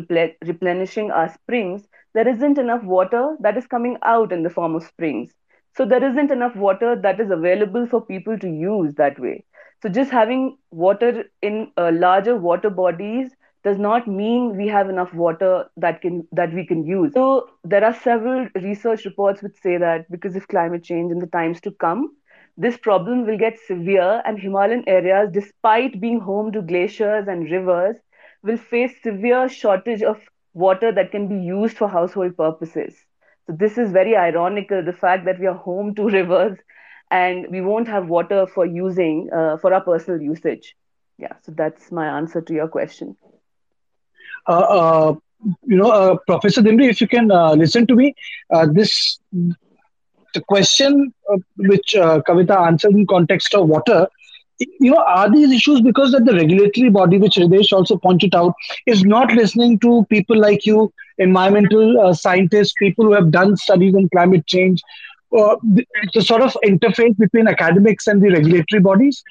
replenishing 0.45 1.11
our 1.11 1.29
springs, 1.29 1.87
there 2.13 2.27
isn't 2.27 2.57
enough 2.57 2.83
water 2.83 3.35
that 3.41 3.57
is 3.57 3.67
coming 3.67 3.97
out 4.03 4.31
in 4.31 4.43
the 4.43 4.49
form 4.49 4.75
of 4.75 4.83
springs. 4.83 5.33
So, 5.75 5.85
there 5.85 6.03
isn't 6.03 6.31
enough 6.31 6.55
water 6.55 6.95
that 6.95 7.19
is 7.19 7.31
available 7.31 7.85
for 7.87 8.01
people 8.01 8.37
to 8.39 8.47
use 8.49 8.93
that 8.95 9.19
way. 9.19 9.45
So, 9.81 9.89
just 9.89 10.11
having 10.11 10.57
water 10.71 11.25
in 11.41 11.71
uh, 11.77 11.91
larger 11.93 12.35
water 12.35 12.69
bodies 12.69 13.35
does 13.63 13.77
not 13.77 14.07
mean 14.07 14.55
we 14.55 14.67
have 14.67 14.89
enough 14.89 15.13
water 15.13 15.65
that 15.77 16.01
can 16.01 16.27
that 16.31 16.53
we 16.53 16.65
can 16.65 16.85
use. 16.85 17.13
So 17.13 17.49
there 17.63 17.83
are 17.83 17.93
several 17.93 18.47
research 18.55 19.05
reports 19.05 19.41
which 19.43 19.55
say 19.61 19.77
that 19.77 20.09
because 20.11 20.35
of 20.35 20.47
climate 20.47 20.83
change 20.83 21.11
in 21.11 21.19
the 21.19 21.27
times 21.27 21.59
to 21.61 21.71
come, 21.71 22.15
this 22.57 22.77
problem 22.77 23.25
will 23.27 23.37
get 23.37 23.59
severe 23.67 24.21
and 24.25 24.39
Himalayan 24.39 24.83
areas, 24.87 25.29
despite 25.31 26.01
being 26.01 26.19
home 26.19 26.51
to 26.53 26.61
glaciers 26.61 27.27
and 27.27 27.49
rivers, 27.51 27.95
will 28.41 28.57
face 28.57 28.93
severe 29.03 29.47
shortage 29.47 30.01
of 30.01 30.19
water 30.53 30.91
that 30.91 31.11
can 31.11 31.27
be 31.27 31.35
used 31.35 31.77
for 31.77 31.87
household 31.87 32.35
purposes. 32.35 32.95
So 33.45 33.55
this 33.57 33.77
is 33.77 33.91
very 33.91 34.17
ironical, 34.17 34.83
the 34.83 34.93
fact 34.93 35.25
that 35.25 35.39
we 35.39 35.45
are 35.45 35.53
home 35.53 35.93
to 35.95 36.09
rivers 36.19 36.57
and 37.11 37.47
we 37.49 37.61
won't 37.61 37.87
have 37.87 38.07
water 38.07 38.47
for 38.47 38.65
using 38.65 39.29
uh, 39.31 39.57
for 39.57 39.73
our 39.73 39.81
personal 39.81 40.21
usage. 40.21 40.75
Yeah, 41.19 41.33
so 41.43 41.51
that's 41.55 41.91
my 41.91 42.07
answer 42.07 42.41
to 42.41 42.53
your 42.53 42.67
question. 42.67 43.15
Uh, 44.47 44.51
uh, 44.51 45.15
you 45.63 45.77
know, 45.77 45.91
uh, 45.91 46.17
Professor 46.27 46.61
Dimri, 46.61 46.89
if 46.89 47.01
you 47.01 47.07
can 47.07 47.27
listen 47.57 47.85
to 47.87 47.95
me, 47.95 48.15
this 48.71 49.19
the 50.33 50.41
question 50.41 51.13
which 51.57 51.93
Kavita 51.95 52.67
answered 52.67 52.93
in 52.93 53.05
context 53.07 53.53
of 53.53 53.67
water 53.67 54.07
you 54.59 54.91
know, 54.91 55.03
are 55.07 55.29
these 55.31 55.51
issues 55.51 55.81
because 55.81 56.11
that 56.11 56.25
the 56.25 56.33
regulatory 56.33 56.89
body, 56.89 57.17
which 57.17 57.35
Hridesh 57.35 57.71
also 57.71 57.97
pointed 57.97 58.33
out, 58.33 58.53
is 58.85 59.03
not 59.03 59.31
listening 59.33 59.79
to 59.79 60.05
people 60.09 60.39
like 60.39 60.65
you, 60.65 60.91
environmental 61.17 61.99
uh, 61.99 62.13
scientists, 62.13 62.73
people 62.77 63.05
who 63.05 63.13
have 63.13 63.31
done 63.31 63.55
studies 63.55 63.95
on 63.95 64.09
climate 64.09 64.45
change, 64.47 64.81
uh, 65.37 65.55
the, 65.63 65.85
the, 66.13 66.21
sort 66.21 66.41
of 66.41 66.55
interface 66.65 67.15
between 67.17 67.47
academics 67.47 68.07
and 68.07 68.21
the 68.21 68.29
regulatory 68.29 68.81
bodies? 68.81 69.23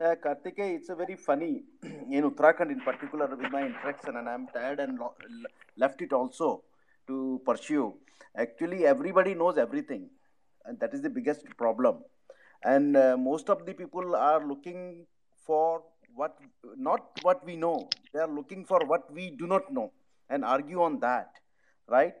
Uh, 0.00 0.14
Kartikeya, 0.14 0.76
it's 0.76 0.88
a 0.90 0.94
very 0.94 1.16
funny 1.16 1.62
in 1.82 2.30
Uttarakhand 2.30 2.70
in 2.70 2.80
particular 2.80 3.26
with 3.26 3.50
my 3.50 3.66
interaction, 3.66 4.16
and 4.16 4.28
I'm 4.28 4.46
tired 4.48 4.80
and 4.80 4.98
lo- 4.98 5.14
left 5.76 6.00
it 6.02 6.12
also 6.12 6.62
to 7.08 7.40
pursue. 7.44 7.94
Actually, 8.36 8.86
everybody 8.86 9.34
knows 9.34 9.58
everything, 9.58 10.08
and 10.64 10.78
that 10.80 10.94
is 10.94 11.02
the 11.02 11.10
biggest 11.10 11.44
problem. 11.56 12.02
And 12.64 12.96
uh, 12.96 13.16
most 13.16 13.48
of 13.50 13.64
the 13.66 13.74
people 13.74 14.16
are 14.16 14.46
looking 14.46 15.06
for 15.46 15.82
what 16.14 16.36
not 16.76 17.08
what 17.22 17.44
we 17.44 17.56
know; 17.56 17.88
they 18.12 18.20
are 18.20 18.32
looking 18.40 18.64
for 18.64 18.80
what 18.86 19.12
we 19.12 19.30
do 19.30 19.46
not 19.46 19.72
know 19.72 19.92
and 20.28 20.44
argue 20.44 20.82
on 20.82 21.00
that, 21.00 21.30
right? 21.88 22.14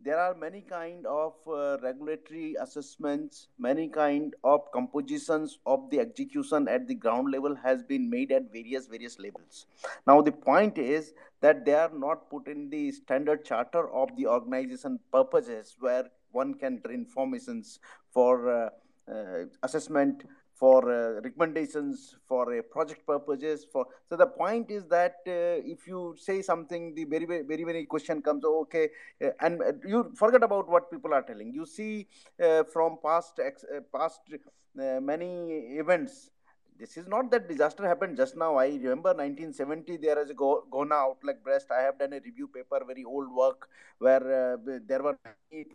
there 0.00 0.18
are 0.18 0.34
many 0.34 0.60
kind 0.60 1.06
of 1.06 1.32
uh, 1.48 1.78
regulatory 1.82 2.54
assessments 2.60 3.48
many 3.58 3.88
kind 3.88 4.34
of 4.44 4.70
compositions 4.72 5.58
of 5.64 5.88
the 5.90 5.98
execution 5.98 6.68
at 6.68 6.86
the 6.86 6.94
ground 6.94 7.30
level 7.30 7.54
has 7.54 7.82
been 7.82 8.08
made 8.10 8.30
at 8.30 8.52
various 8.52 8.86
various 8.86 9.18
levels 9.18 9.66
now 10.06 10.20
the 10.20 10.32
point 10.32 10.76
is 10.76 11.14
that 11.40 11.64
they 11.64 11.74
are 11.74 11.90
not 11.94 12.30
put 12.30 12.48
in 12.48 12.70
the 12.70 12.90
standard 12.92 13.44
charter 13.44 13.90
of 13.92 14.14
the 14.16 14.26
organization 14.26 14.98
purposes 15.12 15.76
where 15.80 16.04
one 16.32 16.54
can 16.54 16.76
get 16.78 16.90
informations 16.90 17.78
for 18.10 18.50
uh, 18.50 18.68
uh, 19.12 19.44
assessment 19.62 20.24
for 20.52 20.90
uh, 20.90 21.20
recommendations 21.20 22.16
for 22.26 22.42
uh, 22.58 22.62
project 22.62 23.06
purposes 23.06 23.66
for 23.70 23.86
so 24.08 24.16
the 24.16 24.26
point 24.26 24.70
is 24.70 24.84
that 24.86 25.16
uh, 25.26 25.72
if 25.74 25.86
you 25.86 26.14
say 26.18 26.40
something 26.40 26.94
the 26.94 27.04
very 27.04 27.26
very 27.26 27.42
very, 27.42 27.64
very 27.64 27.84
question 27.84 28.22
comes 28.22 28.42
oh, 28.44 28.60
okay 28.62 28.88
uh, 29.22 29.28
and 29.40 29.60
you 29.86 30.10
forget 30.14 30.42
about 30.42 30.68
what 30.68 30.90
people 30.90 31.12
are 31.12 31.22
telling. 31.22 31.52
You 31.52 31.66
see 31.66 32.08
from 32.72 32.98
past 33.04 33.38
past 33.94 34.20
many 34.74 35.30
events 35.82 36.30
this 36.78 36.96
is 36.96 37.06
not 37.06 37.30
that 37.30 37.48
disaster 37.48 37.86
happened 37.86 38.16
just 38.16 38.36
now. 38.36 38.56
I 38.56 38.66
remember 38.68 39.14
1970, 39.14 39.96
there 39.98 40.20
is 40.22 40.30
a 40.30 40.34
Go, 40.34 40.64
Gona 40.70 40.94
Outlook 41.08 41.42
Breast. 41.42 41.70
I 41.70 41.82
have 41.82 41.98
done 41.98 42.12
a 42.12 42.20
review 42.20 42.48
paper, 42.48 42.84
very 42.86 43.04
old 43.04 43.32
work, 43.32 43.68
where 43.98 44.54
uh, 44.54 44.56
there 44.86 45.02
were 45.02 45.16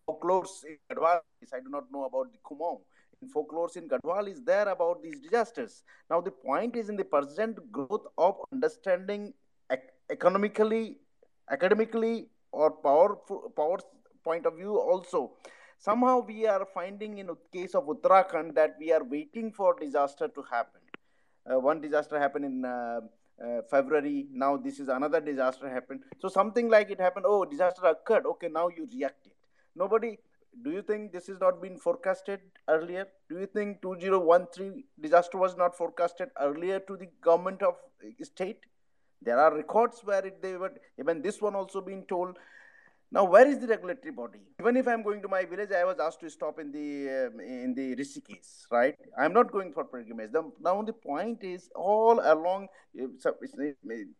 folklores 0.07 0.63
in 0.65 0.77
Garhwal. 0.91 1.21
I 1.53 1.59
do 1.59 1.69
not 1.69 1.91
know 1.91 2.05
about 2.05 2.31
the 2.31 2.39
Kumaon 2.39 2.79
folklores 3.27 3.77
in 3.77 3.87
Garhwal 3.87 4.27
is 4.27 4.41
there 4.41 4.67
about 4.69 5.03
these 5.03 5.19
disasters. 5.19 5.83
Now, 6.09 6.21
the 6.21 6.31
point 6.31 6.75
is 6.75 6.89
in 6.89 6.95
the 6.95 7.03
present 7.03 7.71
growth 7.71 8.07
of 8.17 8.37
understanding 8.51 9.33
ec- 9.69 9.93
economically, 10.09 10.97
academically, 11.49 12.29
or 12.51 12.71
power, 12.71 13.17
power 13.55 13.77
point 14.23 14.45
of 14.45 14.55
view 14.55 14.77
also. 14.77 15.33
Somehow 15.77 16.19
we 16.19 16.45
are 16.45 16.65
finding 16.73 17.17
in 17.17 17.29
case 17.51 17.73
of 17.73 17.85
Uttarakhand 17.85 18.53
that 18.55 18.75
we 18.79 18.91
are 18.91 19.03
waiting 19.03 19.51
for 19.51 19.75
disaster 19.79 20.27
to 20.27 20.43
happen. 20.51 20.80
Uh, 21.49 21.59
one 21.59 21.81
disaster 21.81 22.19
happened 22.19 22.45
in 22.45 22.65
uh, 22.65 23.01
uh, 23.43 23.61
February. 23.69 24.27
Now 24.31 24.57
this 24.57 24.79
is 24.79 24.87
another 24.87 25.19
disaster 25.19 25.69
happened. 25.69 26.01
So 26.19 26.27
something 26.27 26.69
like 26.69 26.91
it 26.91 26.99
happened. 26.99 27.25
Oh, 27.27 27.45
disaster 27.45 27.85
occurred. 27.85 28.25
Okay, 28.25 28.47
now 28.47 28.67
you 28.67 28.87
react 28.93 29.25
it. 29.25 29.33
Nobody 29.75 30.17
do 30.63 30.71
you 30.71 30.81
think 30.81 31.11
this 31.11 31.29
is 31.29 31.39
not 31.39 31.61
been 31.61 31.77
forecasted 31.77 32.41
earlier? 32.67 33.07
Do 33.29 33.39
you 33.39 33.45
think 33.45 33.81
2013 33.81 34.83
disaster 34.99 35.37
was 35.37 35.55
not 35.55 35.77
forecasted 35.77 36.29
earlier 36.39 36.79
to 36.79 36.97
the 36.97 37.07
government 37.21 37.61
of 37.63 37.75
state? 38.21 38.59
There 39.21 39.39
are 39.39 39.55
records 39.55 40.01
where 40.03 40.25
it, 40.25 40.41
they 40.41 40.57
were 40.57 40.73
even 40.99 41.21
this 41.21 41.41
one 41.41 41.55
also 41.55 41.79
being 41.79 42.05
told. 42.07 42.37
Now, 43.13 43.25
where 43.25 43.45
is 43.45 43.59
the 43.59 43.67
regulatory 43.67 44.11
body? 44.11 44.39
Even 44.61 44.77
if 44.77 44.87
I'm 44.87 45.03
going 45.03 45.21
to 45.21 45.27
my 45.27 45.43
village, 45.43 45.71
I 45.73 45.83
was 45.83 45.99
asked 45.99 46.21
to 46.21 46.29
stop 46.29 46.59
in 46.59 46.71
the 46.71 47.27
um, 47.27 47.41
in 47.41 47.73
the 47.73 47.93
Rishikesh, 47.93 48.71
right? 48.71 48.95
I'm 49.19 49.33
not 49.33 49.51
going 49.51 49.73
for 49.73 49.83
pilgrimage. 49.83 50.31
The, 50.31 50.49
now, 50.61 50.81
the 50.81 50.93
point 50.93 51.43
is 51.43 51.69
all 51.75 52.21
along. 52.23 52.69
Uh, 52.97 53.07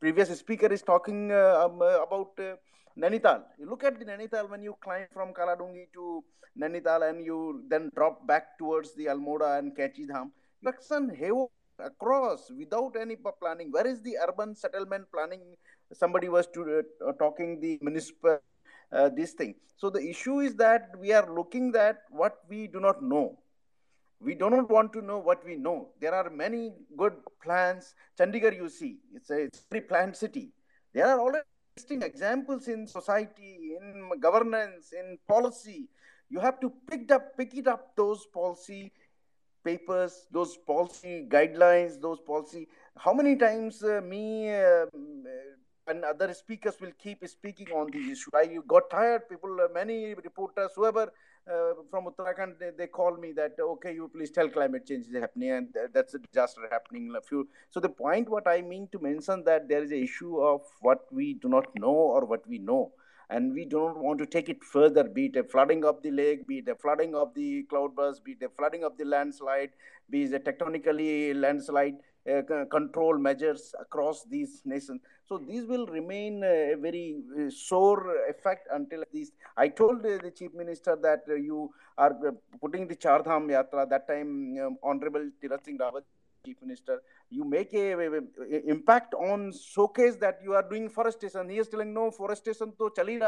previous 0.02 0.38
speaker 0.38 0.68
is 0.68 0.82
talking 0.82 1.32
uh, 1.32 1.68
um, 1.68 1.82
uh, 1.82 2.04
about 2.04 2.32
uh, 2.38 2.56
Nainital. 3.00 3.44
You 3.58 3.70
look 3.70 3.86
at 3.86 3.98
the 3.98 4.04
Nainital 4.04 4.50
when 4.50 4.62
you 4.62 4.76
climb 4.84 5.08
from 5.14 5.34
Kaladhungi 5.34 5.86
to 5.94 6.22
Nainital 6.62 7.10
and 7.10 7.24
you 7.24 7.64
then 7.70 7.92
drop 7.96 8.28
back 8.28 8.58
towards 8.58 8.94
the 8.96 9.06
Almora 9.06 9.58
and 9.58 9.74
Kainchi 9.74 10.06
Dham. 10.06 10.32
Laksan 10.66 11.18
Hevo 11.18 11.48
across 11.80 12.52
without 12.52 12.98
any 13.00 13.16
planning. 13.16 13.72
Where 13.72 13.88
is 13.88 14.02
the 14.02 14.18
urban 14.28 14.54
settlement 14.54 15.06
planning? 15.14 15.56
Somebody 15.94 16.28
was 16.28 16.48
to, 16.48 16.84
uh, 17.08 17.12
talking 17.14 17.60
the 17.62 17.80
municipal 17.82 18.40
uh, 18.92 19.10
this 19.10 19.32
thing. 19.34 19.56
So 19.78 19.90
the 19.90 20.08
issue 20.08 20.40
is 20.40 20.56
that 20.56 20.92
we 21.00 21.12
are 21.12 21.28
looking 21.34 21.76
at 21.76 22.04
what 22.10 22.38
we 22.48 22.68
do 22.68 22.80
not 22.80 23.02
know. 23.02 23.40
We 24.20 24.36
do 24.36 24.50
not 24.50 24.70
want 24.70 24.94
to 24.94 25.02
know 25.02 25.18
what 25.18 25.44
we 25.44 25.56
know. 25.56 25.90
There 26.00 26.14
are 26.14 26.30
many 26.30 26.74
good 26.96 27.14
plans. 27.42 27.96
Chandigarh, 28.20 28.56
you 28.56 28.70
see, 28.70 29.00
it's 29.16 29.32
a, 29.32 29.44
it's 29.44 29.60
a 29.60 29.62
very 29.72 29.82
planned 29.82 30.16
city. 30.16 30.52
There 30.94 31.08
are 31.08 31.20
already 31.20 31.46
interesting 31.76 32.04
examples 32.04 32.68
in 32.68 32.86
society, 32.86 33.78
in 33.80 34.12
governance, 34.20 34.94
in 34.94 35.18
policy. 35.28 35.90
You 36.30 36.40
have 36.40 36.60
to 36.60 36.72
pick 36.90 37.12
up, 37.12 37.36
pick 37.36 37.56
it 37.56 37.68
up 37.68 37.96
those 37.96 38.28
policy 38.28 38.92
papers, 39.64 40.28
those 40.32 40.58
policy 40.58 41.26
guidelines, 41.28 42.00
those 42.00 42.20
policy. 42.20 42.68
How 42.98 43.14
many 43.14 43.36
times 43.36 43.84
uh, 43.84 44.02
me 44.02 44.54
uh, 44.54 44.86
and 45.88 46.04
other 46.04 46.34
speakers 46.34 46.76
will 46.80 46.92
keep 46.98 47.28
speaking 47.28 47.68
on 47.70 47.90
these 47.92 48.12
issue. 48.12 48.32
I 48.36 48.58
got 48.68 48.90
tired. 48.90 49.28
People, 49.30 49.58
uh, 49.62 49.68
many 49.74 50.14
reporters, 50.14 50.72
whoever 50.76 51.12
uh, 51.52 51.74
from 51.90 52.06
Uttarakhand, 52.06 52.60
they, 52.60 52.70
they 52.78 52.88
call 52.88 53.18
me 53.18 53.32
that, 53.34 53.56
okay, 53.60 53.94
you 53.94 54.10
please 54.14 54.32
tell 54.32 54.48
climate 54.50 54.86
change 54.86 55.08
is 55.08 55.16
happening 55.16 55.52
and 55.52 55.68
that's 55.94 56.14
a 56.14 56.20
disaster 56.20 56.62
happening. 56.72 57.12
A 57.18 57.22
few. 57.22 57.48
So 57.70 57.80
the 57.80 57.90
point 57.90 58.30
what 58.30 58.48
I 58.48 58.62
mean 58.62 58.88
to 58.92 59.00
mention 59.00 59.44
that 59.46 59.68
there 59.68 59.84
is 59.84 59.92
an 59.92 60.04
issue 60.04 60.40
of 60.40 60.62
what 60.82 61.06
we 61.12 61.34
do 61.36 61.50
not 61.50 61.68
know 61.76 61.90
or 61.90 62.26
what 62.26 62.48
we 62.48 62.60
know. 62.60 62.92
and 63.32 63.54
we 63.54 63.64
don't 63.66 63.98
want 63.98 64.20
to 64.20 64.26
take 64.26 64.50
it 64.50 64.64
further, 64.64 65.04
be 65.06 65.26
it 65.28 65.36
a 65.38 65.44
flooding 65.44 65.86
of 65.86 66.02
the 66.04 66.12
lake, 66.12 66.46
be 66.48 66.58
it 66.58 66.68
a 66.68 66.76
flooding 66.76 67.16
of 67.16 67.34
the 67.34 67.64
cloudburst, 67.64 68.24
be 68.26 68.34
it 68.34 68.44
a 68.44 68.50
flooding 68.50 68.84
of 68.84 68.98
the 68.98 69.06
landslide, 69.06 69.70
be 70.10 70.24
it 70.24 70.34
a 70.34 70.40
tectonically 70.40 71.34
landslide 71.34 71.96
control 72.70 73.18
measures 73.18 73.74
across 73.80 74.24
these 74.26 74.62
nations. 74.66 75.02
So 75.28 75.38
these 75.38 75.66
will 75.66 75.86
remain 75.88 76.44
a 76.44 76.76
very 76.78 77.22
uh, 77.40 77.50
sore 77.50 78.28
effect 78.30 78.68
until 78.72 79.04
these. 79.14 79.32
I 79.58 79.70
told 79.70 80.06
uh, 80.06 80.18
the 80.22 80.32
chief 80.32 80.54
minister 80.54 80.98
that 81.02 81.24
uh, 81.30 81.36
you 81.36 81.72
are 81.98 82.12
uh, 82.28 82.32
putting 82.60 82.88
the 82.88 82.96
Char 82.96 83.24
Dham 83.24 83.48
Yatra 83.48 83.90
that 83.90 84.08
time, 84.08 84.58
um, 84.60 84.78
Honorable 84.84 85.30
Tirath 85.42 85.66
Singh 85.66 85.78
Rawat 85.78 86.04
chief 86.44 86.58
minister 86.62 87.02
you 87.30 87.44
make 87.44 87.72
a, 87.74 87.92
a, 87.94 88.18
a, 88.18 88.66
impact 88.68 89.14
on 89.14 89.54
showcase 89.54 90.16
that 90.16 90.40
you 90.44 90.54
are 90.54 90.68
doing 90.68 90.90
forestation 90.90 91.48
he 91.48 91.60
is 91.60 91.68
telling 91.68 91.94
no 91.94 92.10
forestation 92.10 92.74
to 92.80 92.90
chali 92.96 93.20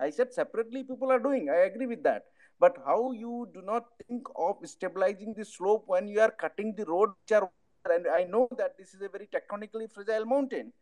i 0.00 0.10
said 0.10 0.32
separately 0.32 0.82
people 0.84 1.10
are 1.10 1.18
doing 1.18 1.48
i 1.48 1.60
agree 1.70 1.86
with 1.86 2.02
that 2.02 2.24
but 2.60 2.76
how 2.84 3.12
you 3.12 3.48
do 3.54 3.62
not 3.62 3.84
think 4.06 4.26
of 4.36 4.56
stabilizing 4.64 5.32
the 5.34 5.44
slope 5.44 5.84
when 5.86 6.08
you 6.08 6.20
are 6.20 6.30
cutting 6.30 6.74
the 6.74 6.84
road 6.84 7.10
and 7.90 8.06
i 8.08 8.24
know 8.24 8.48
that 8.56 8.76
this 8.78 8.94
is 8.94 9.02
a 9.02 9.08
very 9.08 9.28
tectonically 9.34 9.90
fragile 9.94 10.26
mountain 10.34 10.72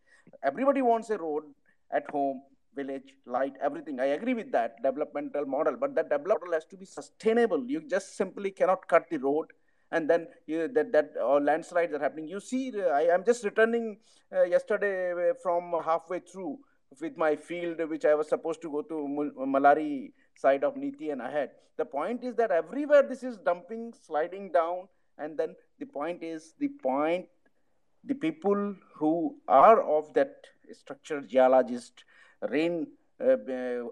everybody 0.43 0.81
wants 0.81 1.09
a 1.09 1.17
road 1.17 1.43
at 1.91 2.09
home 2.09 2.41
village 2.75 3.13
light 3.25 3.53
everything 3.61 3.99
i 3.99 4.09
agree 4.17 4.33
with 4.33 4.51
that 4.51 4.81
developmental 4.83 5.45
model 5.45 5.75
but 5.83 5.95
that 5.95 6.09
development 6.09 6.53
has 6.53 6.65
to 6.65 6.77
be 6.77 6.85
sustainable 6.85 7.63
you 7.65 7.81
just 7.95 8.15
simply 8.15 8.51
cannot 8.51 8.87
cut 8.87 9.05
the 9.09 9.17
road 9.17 9.47
and 9.91 10.09
then 10.09 10.27
you, 10.45 10.67
that 10.67 10.91
that 10.91 11.13
uh, 11.21 11.39
landslides 11.39 11.93
are 11.93 11.99
happening. 11.99 12.27
You 12.27 12.39
see, 12.39 12.73
uh, 12.77 12.87
I 12.87 13.03
am 13.13 13.23
just 13.23 13.43
returning 13.43 13.97
uh, 14.35 14.43
yesterday 14.43 15.11
uh, 15.11 15.33
from 15.41 15.73
halfway 15.83 16.19
through 16.19 16.59
with 17.01 17.17
my 17.17 17.35
field, 17.35 17.79
which 17.89 18.05
I 18.05 18.15
was 18.15 18.29
supposed 18.29 18.61
to 18.61 18.71
go 18.71 18.81
to 18.81 19.33
Malari 19.39 20.11
side 20.35 20.63
of 20.63 20.77
Niti 20.77 21.09
and 21.09 21.21
ahead. 21.21 21.51
The 21.77 21.85
point 21.85 22.23
is 22.23 22.35
that 22.35 22.51
everywhere 22.51 23.03
this 23.03 23.23
is 23.23 23.37
dumping, 23.37 23.93
sliding 24.05 24.51
down, 24.51 24.87
and 25.17 25.37
then 25.37 25.55
the 25.79 25.85
point 25.85 26.23
is 26.23 26.53
the 26.59 26.69
point, 26.69 27.27
the 28.03 28.15
people 28.15 28.75
who 28.95 29.35
are 29.47 29.81
of 29.81 30.13
that 30.13 30.35
structural 30.71 31.21
geologist, 31.21 32.03
rain 32.49 32.87
uh, 33.19 33.37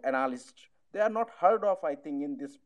analyst, 0.04 0.54
they 0.94 1.02
are 1.02 1.10
not 1.10 1.30
heard 1.40 1.64
of, 1.66 1.84
I 1.84 1.96
think, 1.96 2.24
in 2.24 2.38
this 2.38 2.58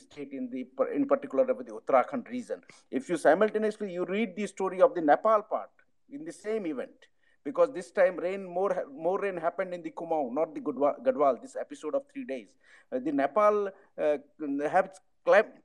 state, 0.00 0.32
in 0.32 0.48
the 0.48 0.66
in 0.94 1.06
particular 1.06 1.44
of 1.50 1.58
the 1.58 1.72
Uttarakhand 1.72 2.28
region. 2.30 2.62
If 2.90 3.10
you 3.10 3.18
simultaneously 3.18 3.92
you 3.92 4.06
read 4.06 4.34
the 4.36 4.46
story 4.46 4.80
of 4.80 4.94
the 4.94 5.02
Nepal 5.02 5.42
part 5.42 5.70
in 6.10 6.24
the 6.24 6.32
same 6.32 6.66
event, 6.66 7.08
because 7.44 7.72
this 7.74 7.90
time 7.90 8.16
rain 8.16 8.42
more 8.42 8.84
more 8.90 9.20
rain 9.20 9.36
happened 9.36 9.74
in 9.74 9.82
the 9.82 9.90
Kumaon, 9.90 10.32
not 10.32 10.54
the 10.54 10.60
Garhwal. 10.60 11.42
This 11.42 11.56
episode 11.56 11.94
of 11.94 12.04
three 12.10 12.24
days, 12.24 12.48
uh, 12.90 13.00
the 13.00 13.12
Nepal 13.12 13.68
uh, 13.98 14.16
have 14.70 14.90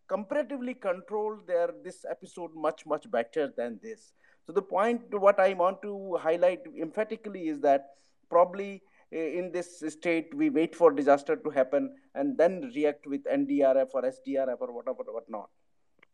comparatively 0.08 0.74
controlled 0.74 1.46
their 1.48 1.70
this 1.84 2.06
episode 2.10 2.52
much 2.56 2.86
much 2.86 3.10
better 3.12 3.54
than 3.56 3.80
this. 3.84 4.14
So 4.46 4.54
the 4.54 4.62
point 4.62 5.02
what 5.12 5.40
I 5.40 5.54
want 5.54 5.82
to 5.84 6.18
highlight 6.22 6.62
emphatically 6.82 7.48
is 7.50 7.60
that 7.62 7.90
probably 8.30 8.82
in 9.12 9.52
this 9.52 9.84
state, 9.88 10.34
we 10.34 10.50
wait 10.50 10.76
for 10.76 10.92
disaster 10.92 11.36
to 11.36 11.50
happen 11.50 11.96
and 12.16 12.38
then 12.38 12.72
react 12.76 13.08
with 13.08 13.24
NDRF 13.24 13.88
or 13.94 14.04
SDRF 14.04 14.58
or 14.60 14.72
whatever, 14.72 15.04
whatnot. 15.12 15.50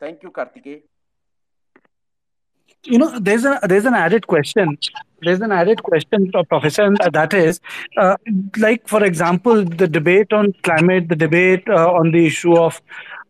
Thank 0.00 0.22
you, 0.22 0.30
Kartikeya. 0.30 0.82
You 2.84 2.98
know, 2.98 3.18
there's 3.18 3.44
a 3.44 3.58
there's 3.64 3.84
an 3.84 3.94
added 3.94 4.26
question. 4.26 4.78
There's 5.20 5.40
an 5.40 5.50
added 5.50 5.82
question, 5.82 6.30
Professor, 6.48 6.82
and 6.82 6.98
that 7.12 7.32
is, 7.34 7.60
uh, 7.96 8.16
like 8.58 8.86
for 8.86 9.02
example, 9.02 9.64
the 9.64 9.88
debate 9.88 10.32
on 10.32 10.52
climate, 10.62 11.08
the 11.08 11.16
debate 11.16 11.64
uh, 11.68 11.90
on 11.90 12.12
the 12.12 12.26
issue 12.26 12.56
of 12.56 12.80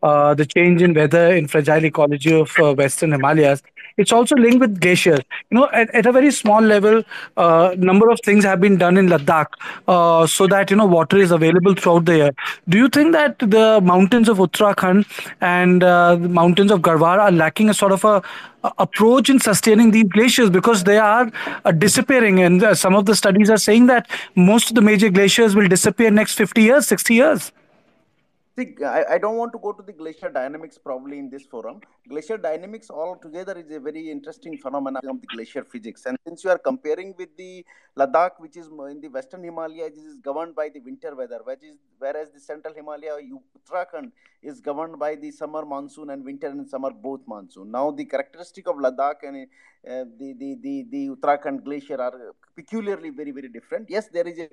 uh, 0.03 0.35
the 0.35 0.47
change 0.47 0.83
in 0.83 0.95
weather 0.95 1.35
in 1.35 1.49
fragile 1.49 1.85
ecology 1.85 2.33
of 2.35 2.53
uh, 2.59 2.75
Western 2.75 3.13
Himalayas. 3.13 3.63
It's 3.97 4.13
also 4.13 4.35
linked 4.37 4.61
with 4.61 4.79
glaciers. 4.79 5.21
You 5.51 5.59
know, 5.59 5.71
at, 5.73 5.95
at 5.95 6.05
a 6.05 6.13
very 6.13 6.31
small 6.31 6.61
level, 6.61 7.03
uh, 7.37 7.75
number 7.79 8.11
of 8.11 8.21
things 8.25 8.45
have 8.45 8.61
been 8.61 8.77
done 8.77 8.99
in 8.99 9.09
Ladakh 9.09 9.47
uh, 9.89 10.27
so 10.27 10.47
that 10.49 10.71
you 10.71 10.77
know 10.77 10.85
water 10.85 11.17
is 11.17 11.31
available 11.31 11.75
throughout 11.75 12.05
the 12.05 12.17
year. 12.17 12.31
Do 12.69 12.77
you 12.77 12.89
think 12.89 13.13
that 13.13 13.39
the 13.39 13.81
mountains 13.83 14.29
of 14.29 14.37
Uttarakhand 14.37 15.07
and 15.41 15.83
uh, 15.83 16.17
the 16.17 16.29
mountains 16.29 16.71
of 16.71 16.81
Garhwal 16.81 17.19
are 17.19 17.33
lacking 17.33 17.71
a 17.71 17.75
sort 17.75 17.93
of 17.93 18.05
a, 18.05 18.23
a 18.65 18.73
approach 18.79 19.31
in 19.31 19.41
sustaining 19.41 19.93
these 19.93 20.05
glaciers 20.05 20.51
because 20.51 20.85
they 20.85 20.99
are 20.99 21.31
disappearing, 21.79 22.41
and 22.41 22.77
some 22.77 22.95
of 22.95 23.07
the 23.07 23.17
studies 23.17 23.49
are 23.49 23.57
saying 23.57 23.87
that 23.87 24.11
most 24.35 24.69
of 24.69 24.75
the 24.75 24.83
major 24.83 25.09
glaciers 25.09 25.55
will 25.55 25.69
disappear 25.69 26.11
next 26.11 26.35
50 26.35 26.63
years, 26.63 26.87
60 26.87 27.15
years. 27.15 27.53
See, 28.59 28.75
I, 28.83 29.05
I 29.15 29.19
don't 29.19 29.37
want 29.37 29.53
to 29.53 29.59
go 29.59 29.73
to 29.73 29.83
the 29.83 29.93
glacier 29.93 30.31
dynamics 30.31 30.79
probably 30.79 31.19
in 31.19 31.29
this 31.29 31.45
forum. 31.45 31.81
Glacier 32.09 32.39
dynamics 32.39 32.89
altogether 32.89 33.53
is 33.59 33.71
a 33.71 33.79
very 33.79 34.11
interesting 34.11 34.57
phenomenon 34.57 35.03
of 35.07 35.21
the 35.21 35.27
glacier 35.27 35.63
physics. 35.63 36.07
And 36.07 36.17
since 36.27 36.43
you 36.43 36.49
are 36.49 36.57
comparing 36.57 37.15
with 37.19 37.37
the 37.37 37.67
Ladakh, 37.99 38.39
which 38.39 38.57
is 38.57 38.69
in 38.69 39.03
the 39.03 39.09
Western 39.09 39.45
Himalaya, 39.45 39.91
this 39.91 40.05
is 40.05 40.17
governed 40.21 40.55
by 40.55 40.71
the 40.71 40.81
winter 40.81 41.15
weather, 41.15 41.41
which 41.45 41.65
is, 41.65 41.77
whereas 41.99 42.31
the 42.31 42.41
Central 42.41 42.73
Himalaya, 42.73 43.19
Uttarakhand, 43.59 44.11
is 44.43 44.61
governed 44.61 44.99
by 44.99 45.17
the 45.17 45.31
summer 45.33 45.67
monsoon 45.67 46.09
and 46.09 46.25
winter 46.25 46.47
and 46.47 46.67
summer 46.67 46.93
both 46.93 47.21
monsoon. 47.27 47.71
Now, 47.71 47.91
the 47.91 48.07
characteristic 48.07 48.67
of 48.69 48.77
Ladakh 48.77 49.17
and 49.23 49.49
uh, 49.87 50.05
the, 50.19 50.33
the, 50.33 50.57
the, 50.63 50.87
the 50.91 51.09
Uttarakhand 51.11 51.63
glacier 51.63 52.01
are 52.01 52.35
peculiarly 52.55 53.11
very, 53.11 53.33
very 53.33 53.49
different. 53.49 53.91
Yes, 53.91 54.09
there 54.09 54.27
is 54.27 54.39
a 54.39 54.49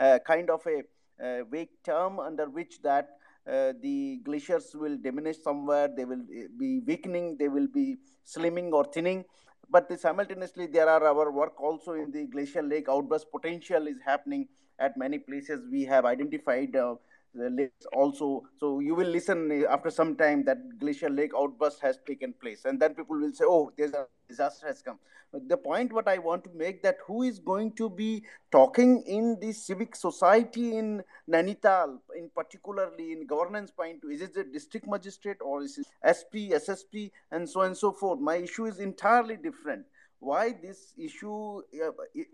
uh, 0.00 0.18
kind 0.20 0.48
of 0.48 0.64
a 0.64 0.84
uh, 1.20 1.42
vague 1.50 1.70
term 1.82 2.20
under 2.20 2.48
which 2.48 2.80
that 2.82 3.18
uh, 3.46 3.72
the 3.80 4.20
glaciers 4.24 4.74
will 4.74 4.96
diminish 4.96 5.38
somewhere, 5.42 5.88
they 5.94 6.04
will 6.04 6.20
uh, 6.20 6.48
be 6.58 6.80
weakening, 6.86 7.36
they 7.38 7.48
will 7.48 7.66
be 7.66 7.96
slimming 8.26 8.72
or 8.72 8.84
thinning. 8.84 9.24
But 9.70 9.98
simultaneously, 10.00 10.66
there 10.66 10.88
are 10.88 11.04
our 11.04 11.30
work 11.30 11.60
also 11.60 11.92
in 11.92 12.10
the 12.10 12.26
glacial 12.26 12.64
lake 12.64 12.88
outburst 12.88 13.30
potential 13.30 13.86
is 13.86 13.98
happening 14.04 14.48
at 14.78 14.96
many 14.96 15.18
places. 15.18 15.60
We 15.70 15.84
have 15.84 16.04
identified 16.04 16.74
uh, 16.74 16.94
the 16.94 16.98
lakes 17.34 17.86
also. 17.92 18.44
So 18.58 18.80
you 18.80 18.94
will 18.94 19.08
listen 19.08 19.50
eh, 19.52 19.64
after 19.68 19.90
some 19.90 20.16
time 20.16 20.44
that 20.44 20.78
glacial 20.78 21.10
lake 21.12 21.32
outburst 21.36 21.80
has 21.80 21.98
taken 22.06 22.32
place, 22.32 22.64
and 22.64 22.80
then 22.80 22.94
people 22.94 23.18
will 23.18 23.32
say, 23.32 23.44
"Oh, 23.46 23.72
there's 23.76 23.92
a 23.92 24.06
disaster 24.28 24.66
has 24.66 24.82
come." 24.82 24.98
But 25.30 25.48
the 25.48 25.58
point 25.58 25.92
what 25.92 26.08
I 26.08 26.18
want 26.18 26.44
to 26.44 26.50
make 26.54 26.82
that 26.82 26.98
who 27.06 27.22
is 27.22 27.38
going 27.38 27.72
to 27.72 27.90
be 27.90 28.24
talking 28.50 29.02
in 29.02 29.38
the 29.40 29.52
civic 29.52 29.94
society 29.94 30.76
in 30.76 31.02
Nainital, 31.30 31.98
in 32.16 32.30
particularly 32.34 33.12
in 33.12 33.26
governance 33.26 33.70
point, 33.70 34.02
is 34.10 34.22
it 34.22 34.34
the 34.34 34.44
district 34.44 34.86
magistrate 34.88 35.36
or 35.42 35.62
is 35.62 35.76
it 35.76 35.86
SP, 36.00 36.48
SSP, 36.52 37.10
and 37.30 37.48
so 37.48 37.60
on 37.60 37.66
and 37.66 37.76
so 37.76 37.92
forth? 37.92 38.20
My 38.20 38.36
issue 38.36 38.64
is 38.64 38.78
entirely 38.78 39.36
different 39.36 39.84
why 40.20 40.52
this 40.60 40.94
issue 40.98 41.62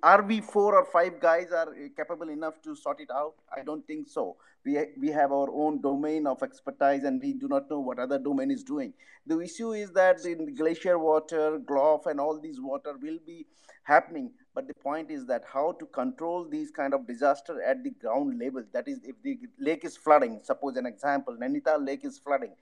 are 0.02 0.22
we 0.22 0.40
four 0.40 0.74
or 0.74 0.84
five 0.86 1.20
guys 1.20 1.52
are 1.52 1.74
capable 1.96 2.30
enough 2.30 2.60
to 2.62 2.74
sort 2.74 3.00
it 3.00 3.10
out? 3.10 3.34
I 3.54 3.62
don't 3.62 3.86
think 3.86 4.08
so. 4.08 4.36
We 4.64 4.78
we 4.98 5.08
have 5.08 5.32
our 5.32 5.50
own 5.52 5.82
domain 5.82 6.26
of 6.26 6.42
expertise 6.42 7.04
and 7.04 7.20
we 7.20 7.34
do 7.34 7.48
not 7.48 7.68
know 7.70 7.80
what 7.80 7.98
other 7.98 8.18
domain 8.18 8.50
is 8.50 8.64
doing. 8.64 8.94
The 9.26 9.38
issue 9.40 9.72
is 9.72 9.90
that 9.92 10.24
in 10.24 10.54
glacier 10.54 10.98
water 10.98 11.58
GLOF 11.58 12.06
and 12.06 12.18
all 12.18 12.40
these 12.40 12.60
water 12.60 12.94
will 13.00 13.18
be 13.26 13.46
happening. 13.82 14.30
But 14.54 14.66
the 14.66 14.74
point 14.74 15.10
is 15.10 15.26
that 15.26 15.44
how 15.52 15.72
to 15.72 15.86
control 15.86 16.48
these 16.48 16.70
kind 16.70 16.94
of 16.94 17.06
disaster 17.06 17.60
at 17.62 17.82
the 17.84 17.90
ground 17.90 18.38
level 18.38 18.64
that 18.72 18.88
is 18.88 19.00
if 19.04 19.16
the 19.22 19.38
lake 19.58 19.84
is 19.84 19.96
flooding 19.96 20.40
suppose 20.42 20.76
an 20.76 20.86
example 20.86 21.36
nainital 21.36 21.84
lake 21.84 22.04
is 22.04 22.18
flooding 22.18 22.52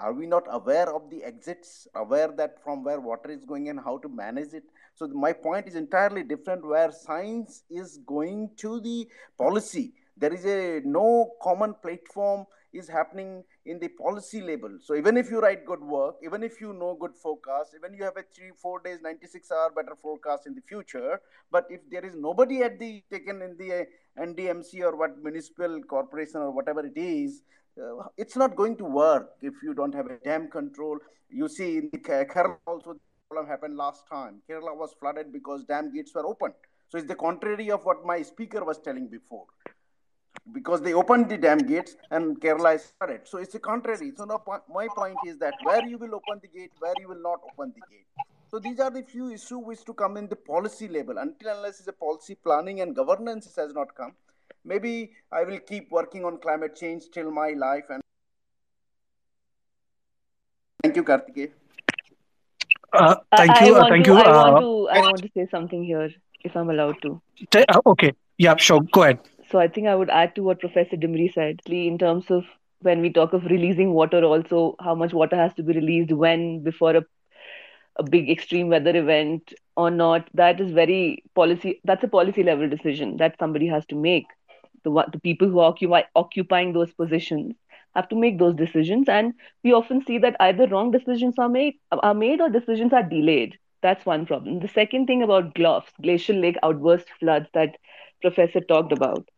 are 0.00 0.12
we 0.14 0.26
not 0.26 0.44
aware 0.50 0.92
of 0.94 1.10
the 1.10 1.22
exits? 1.22 1.86
Aware 1.94 2.32
that 2.38 2.62
from 2.64 2.82
where 2.82 3.00
water 3.00 3.30
is 3.30 3.44
going 3.44 3.68
and 3.68 3.78
how 3.78 3.98
to 3.98 4.08
manage 4.08 4.54
it? 4.54 4.64
So 4.94 5.06
my 5.08 5.32
point 5.32 5.68
is 5.68 5.74
entirely 5.76 6.22
different 6.22 6.66
where 6.66 6.90
science 6.90 7.64
is 7.70 7.98
going 8.06 8.50
to 8.56 8.80
the 8.80 9.08
policy. 9.36 9.92
There 10.16 10.32
is 10.32 10.44
a 10.46 10.80
no 10.84 11.32
common 11.42 11.74
platform 11.82 12.46
is 12.72 12.88
happening 12.88 13.44
in 13.66 13.78
the 13.80 13.88
policy 13.88 14.40
level 14.40 14.78
so 14.80 14.94
even 14.94 15.16
if 15.16 15.30
you 15.30 15.40
write 15.40 15.66
good 15.66 15.80
work 15.80 16.16
even 16.24 16.42
if 16.42 16.60
you 16.60 16.72
know 16.72 16.96
good 17.00 17.14
forecast 17.16 17.74
even 17.76 17.92
you 17.92 18.04
have 18.04 18.16
a 18.16 18.22
three 18.34 18.50
four 18.62 18.80
days 18.80 19.00
96 19.02 19.50
hour 19.50 19.70
better 19.74 19.96
forecast 20.00 20.46
in 20.46 20.54
the 20.54 20.60
future 20.60 21.20
but 21.50 21.66
if 21.68 21.80
there 21.90 22.04
is 22.04 22.14
nobody 22.14 22.62
at 22.62 22.78
the 22.78 23.02
taken 23.10 23.42
in 23.42 23.56
the 23.58 23.72
uh, 23.80 24.24
ndmc 24.24 24.80
or 24.82 24.96
what 24.96 25.22
municipal 25.22 25.80
corporation 25.82 26.40
or 26.40 26.52
whatever 26.52 26.86
it 26.86 26.96
is 26.96 27.42
uh, 27.78 28.04
it's 28.16 28.36
not 28.36 28.56
going 28.56 28.76
to 28.76 28.84
work 28.84 29.30
if 29.42 29.54
you 29.62 29.74
don't 29.74 29.94
have 29.94 30.06
a 30.06 30.18
dam 30.24 30.48
control. 30.50 30.98
You 31.28 31.48
see, 31.48 31.78
in 31.78 31.90
Kerala 31.90 32.56
also, 32.66 32.94
the 32.94 33.00
problem 33.28 33.48
happened 33.48 33.76
last 33.76 34.04
time. 34.10 34.42
Kerala 34.48 34.76
was 34.76 34.94
flooded 34.98 35.32
because 35.32 35.64
dam 35.64 35.92
gates 35.94 36.14
were 36.14 36.26
open. 36.26 36.52
So 36.88 36.98
it's 36.98 37.06
the 37.06 37.14
contrary 37.14 37.70
of 37.70 37.84
what 37.84 38.04
my 38.04 38.22
speaker 38.22 38.64
was 38.64 38.78
telling 38.78 39.08
before. 39.08 39.44
Because 40.52 40.80
they 40.80 40.94
opened 40.94 41.28
the 41.28 41.38
dam 41.38 41.58
gates 41.58 41.96
and 42.10 42.40
Kerala 42.40 42.74
is 42.74 42.92
flooded. 42.98 43.28
So 43.28 43.38
it's 43.38 43.52
the 43.52 43.60
contrary. 43.60 44.12
So 44.16 44.24
now 44.24 44.42
my 44.72 44.88
point 44.88 45.18
is 45.24 45.38
that 45.38 45.54
where 45.62 45.86
you 45.86 45.98
will 45.98 46.14
open 46.14 46.40
the 46.42 46.48
gate, 46.48 46.72
where 46.80 46.94
you 46.98 47.08
will 47.08 47.22
not 47.22 47.40
open 47.44 47.72
the 47.74 47.82
gate. 47.94 48.06
So 48.50 48.58
these 48.58 48.80
are 48.80 48.90
the 48.90 49.02
few 49.04 49.30
issues 49.30 49.62
which 49.62 49.84
to 49.84 49.94
come 49.94 50.16
in 50.16 50.26
the 50.26 50.34
policy 50.34 50.88
level. 50.88 51.18
Until 51.18 51.56
unless 51.56 51.86
a 51.86 51.92
policy 51.92 52.34
planning 52.34 52.80
and 52.80 52.96
governance 52.96 53.54
has 53.54 53.72
not 53.72 53.94
come, 53.94 54.14
maybe 54.64 55.12
I 55.32 55.44
will 55.44 55.58
keep 55.58 55.90
working 55.90 56.24
on 56.24 56.38
climate 56.38 56.76
change 56.76 57.04
till 57.12 57.30
my 57.30 57.50
life. 57.50 57.84
And 57.88 58.02
thank 60.82 60.96
you, 60.96 61.04
Kartikeya. 61.04 61.50
Uh, 62.92 63.16
thank 63.36 63.60
you. 63.60 63.76
I 63.76 63.80
uh, 63.80 63.88
thank 63.88 64.04
to, 64.04 64.12
you. 64.12 64.18
I 64.18 64.28
want 64.28 64.56
uh, 64.56 64.60
to. 64.60 64.88
I 64.88 64.98
want 64.98 65.22
to 65.22 65.30
say 65.34 65.46
something 65.50 65.84
here, 65.84 66.10
if 66.44 66.56
I'm 66.56 66.70
allowed 66.70 67.00
to. 67.02 67.20
T- 67.50 67.64
uh, 67.68 67.80
okay. 67.86 68.12
Yeah. 68.38 68.56
Sure. 68.56 68.80
Go 68.92 69.02
ahead. 69.02 69.18
So 69.50 69.58
I 69.58 69.68
think 69.68 69.86
I 69.88 69.94
would 69.94 70.10
add 70.10 70.34
to 70.36 70.42
what 70.42 70.60
Professor 70.60 70.96
Dimri 70.96 71.32
said. 71.32 71.60
In 71.66 71.98
terms 71.98 72.30
of 72.30 72.44
when 72.80 73.00
we 73.00 73.12
talk 73.12 73.32
of 73.32 73.44
releasing 73.44 73.92
water, 73.92 74.24
also 74.24 74.76
how 74.80 74.94
much 74.94 75.12
water 75.12 75.36
has 75.36 75.52
to 75.54 75.62
be 75.62 75.72
released 75.74 76.12
when 76.12 76.62
before 76.62 76.96
a 76.96 77.04
a 77.96 78.02
big 78.02 78.30
extreme 78.30 78.68
weather 78.68 78.96
event 78.96 79.52
or 79.76 79.90
not 79.90 80.28
that 80.34 80.60
is 80.60 80.70
very 80.72 81.22
policy 81.34 81.80
that's 81.84 82.04
a 82.04 82.08
policy 82.08 82.42
level 82.42 82.68
decision 82.68 83.16
that 83.16 83.36
somebody 83.38 83.66
has 83.66 83.84
to 83.86 83.94
make 83.94 84.26
the 84.84 84.90
the 85.12 85.18
people 85.20 85.48
who 85.48 85.58
are 85.60 85.68
occupy, 85.70 86.02
occupying 86.14 86.72
those 86.72 86.92
positions 86.92 87.54
have 87.94 88.08
to 88.08 88.16
make 88.16 88.38
those 88.38 88.54
decisions. 88.54 89.08
And 89.08 89.34
we 89.64 89.72
often 89.72 90.02
see 90.04 90.18
that 90.18 90.36
either 90.40 90.66
wrong 90.66 90.90
decisions 90.90 91.34
are 91.38 91.48
made 91.48 91.74
are 91.90 92.14
made 92.14 92.40
or 92.40 92.48
decisions 92.48 92.92
are 92.92 93.02
delayed. 93.02 93.58
That's 93.82 94.06
one 94.06 94.26
problem. 94.26 94.60
The 94.60 94.68
second 94.68 95.06
thing 95.06 95.22
about 95.22 95.54
GLOFs 95.54 95.92
glacial 96.02 96.36
lake 96.36 96.56
outburst 96.62 97.08
floods 97.20 97.48
that 97.54 97.76
professor 98.22 98.60
talked 98.60 98.92
about. 98.92 99.28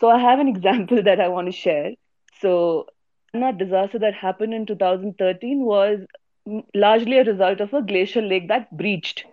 So 0.00 0.08
i 0.10 0.18
have 0.18 0.38
an 0.40 0.48
example 0.56 1.02
that 1.02 1.20
i 1.20 1.28
want 1.28 1.46
to 1.46 1.52
share. 1.52 1.92
So 2.40 2.86
that 3.32 3.58
disaster 3.58 3.98
that 3.98 4.14
happened 4.14 4.54
in 4.54 4.66
2013 4.66 5.64
was 5.64 6.00
largely 6.74 7.18
a 7.18 7.24
result 7.24 7.60
of 7.60 7.72
a 7.72 7.82
glacial 7.82 8.24
lake 8.24 8.48
that 8.48 8.74
breached. 8.76 9.24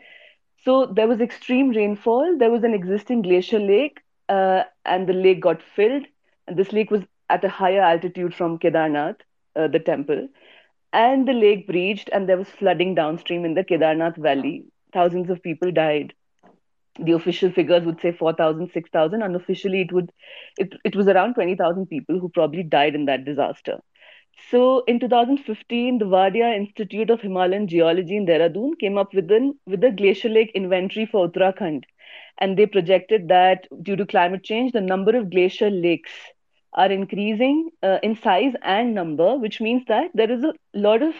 So 0.63 0.85
there 0.85 1.07
was 1.07 1.21
extreme 1.21 1.69
rainfall. 1.69 2.37
There 2.37 2.51
was 2.51 2.63
an 2.63 2.73
existing 2.73 3.21
glacial 3.23 3.61
lake 3.65 3.99
uh, 4.29 4.63
and 4.85 5.07
the 5.07 5.13
lake 5.13 5.41
got 5.41 5.61
filled. 5.61 6.05
And 6.47 6.57
this 6.57 6.73
lake 6.73 6.91
was 6.91 7.03
at 7.29 7.43
a 7.45 7.49
higher 7.49 7.81
altitude 7.81 8.35
from 8.35 8.59
Kedarnath, 8.59 9.17
uh, 9.55 9.67
the 9.67 9.79
temple. 9.79 10.29
And 10.93 11.27
the 11.27 11.33
lake 11.33 11.67
breached, 11.67 12.09
and 12.13 12.29
there 12.29 12.37
was 12.37 12.49
flooding 12.49 12.95
downstream 12.95 13.45
in 13.45 13.55
the 13.55 13.65
Kedarnath 13.65 14.17
valley. 14.17 14.65
Thousands 14.93 15.29
of 15.29 15.43
people 15.43 15.71
died. 15.71 16.13
The 16.99 17.13
official 17.13 17.51
figures 17.51 17.85
would 17.85 18.01
say 18.01 18.11
4,000, 18.11 18.71
6,000. 18.71 19.23
Unofficially, 19.23 19.81
it 19.81 19.91
would 19.91 20.11
it, 20.57 20.73
it 20.85 20.95
was 20.95 21.07
around 21.07 21.35
20,000 21.35 21.87
people 21.87 22.19
who 22.19 22.29
probably 22.29 22.63
died 22.63 22.95
in 22.95 23.05
that 23.05 23.25
disaster. 23.25 23.81
So 24.49 24.83
in 24.85 24.99
2015, 24.99 25.99
the 25.99 26.05
Wadia 26.05 26.55
Institute 26.55 27.09
of 27.09 27.21
Himalayan 27.21 27.67
Geology 27.67 28.17
in 28.17 28.25
Dehradun 28.25 28.79
came 28.79 28.97
up 28.97 29.13
with, 29.13 29.31
an, 29.31 29.59
with 29.65 29.83
a 29.83 29.91
glacial 29.91 30.31
lake 30.31 30.51
inventory 30.55 31.05
for 31.05 31.29
Uttarakhand 31.29 31.83
and 32.39 32.57
they 32.57 32.65
projected 32.65 33.27
that 33.29 33.67
due 33.83 33.95
to 33.95 34.05
climate 34.05 34.43
change, 34.43 34.71
the 34.71 34.81
number 34.81 35.15
of 35.15 35.29
glacial 35.29 35.69
lakes 35.69 36.11
are 36.73 36.91
increasing 36.91 37.69
uh, 37.83 37.99
in 38.03 38.15
size 38.15 38.53
and 38.63 38.95
number, 38.95 39.37
which 39.37 39.61
means 39.61 39.83
that 39.87 40.11
there 40.13 40.31
is 40.31 40.43
a 40.43 40.53
lot 40.73 41.01
of, 41.01 41.13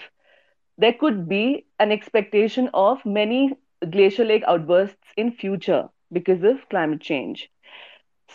there 0.78 0.94
could 0.94 1.28
be 1.28 1.66
an 1.80 1.92
expectation 1.92 2.70
of 2.74 3.06
many 3.06 3.54
glacial 3.92 4.26
lake 4.26 4.44
outbursts 4.48 5.14
in 5.18 5.32
future 5.32 5.90
because 6.12 6.44
of 6.44 6.68
climate 6.70 7.02
change. 7.02 7.50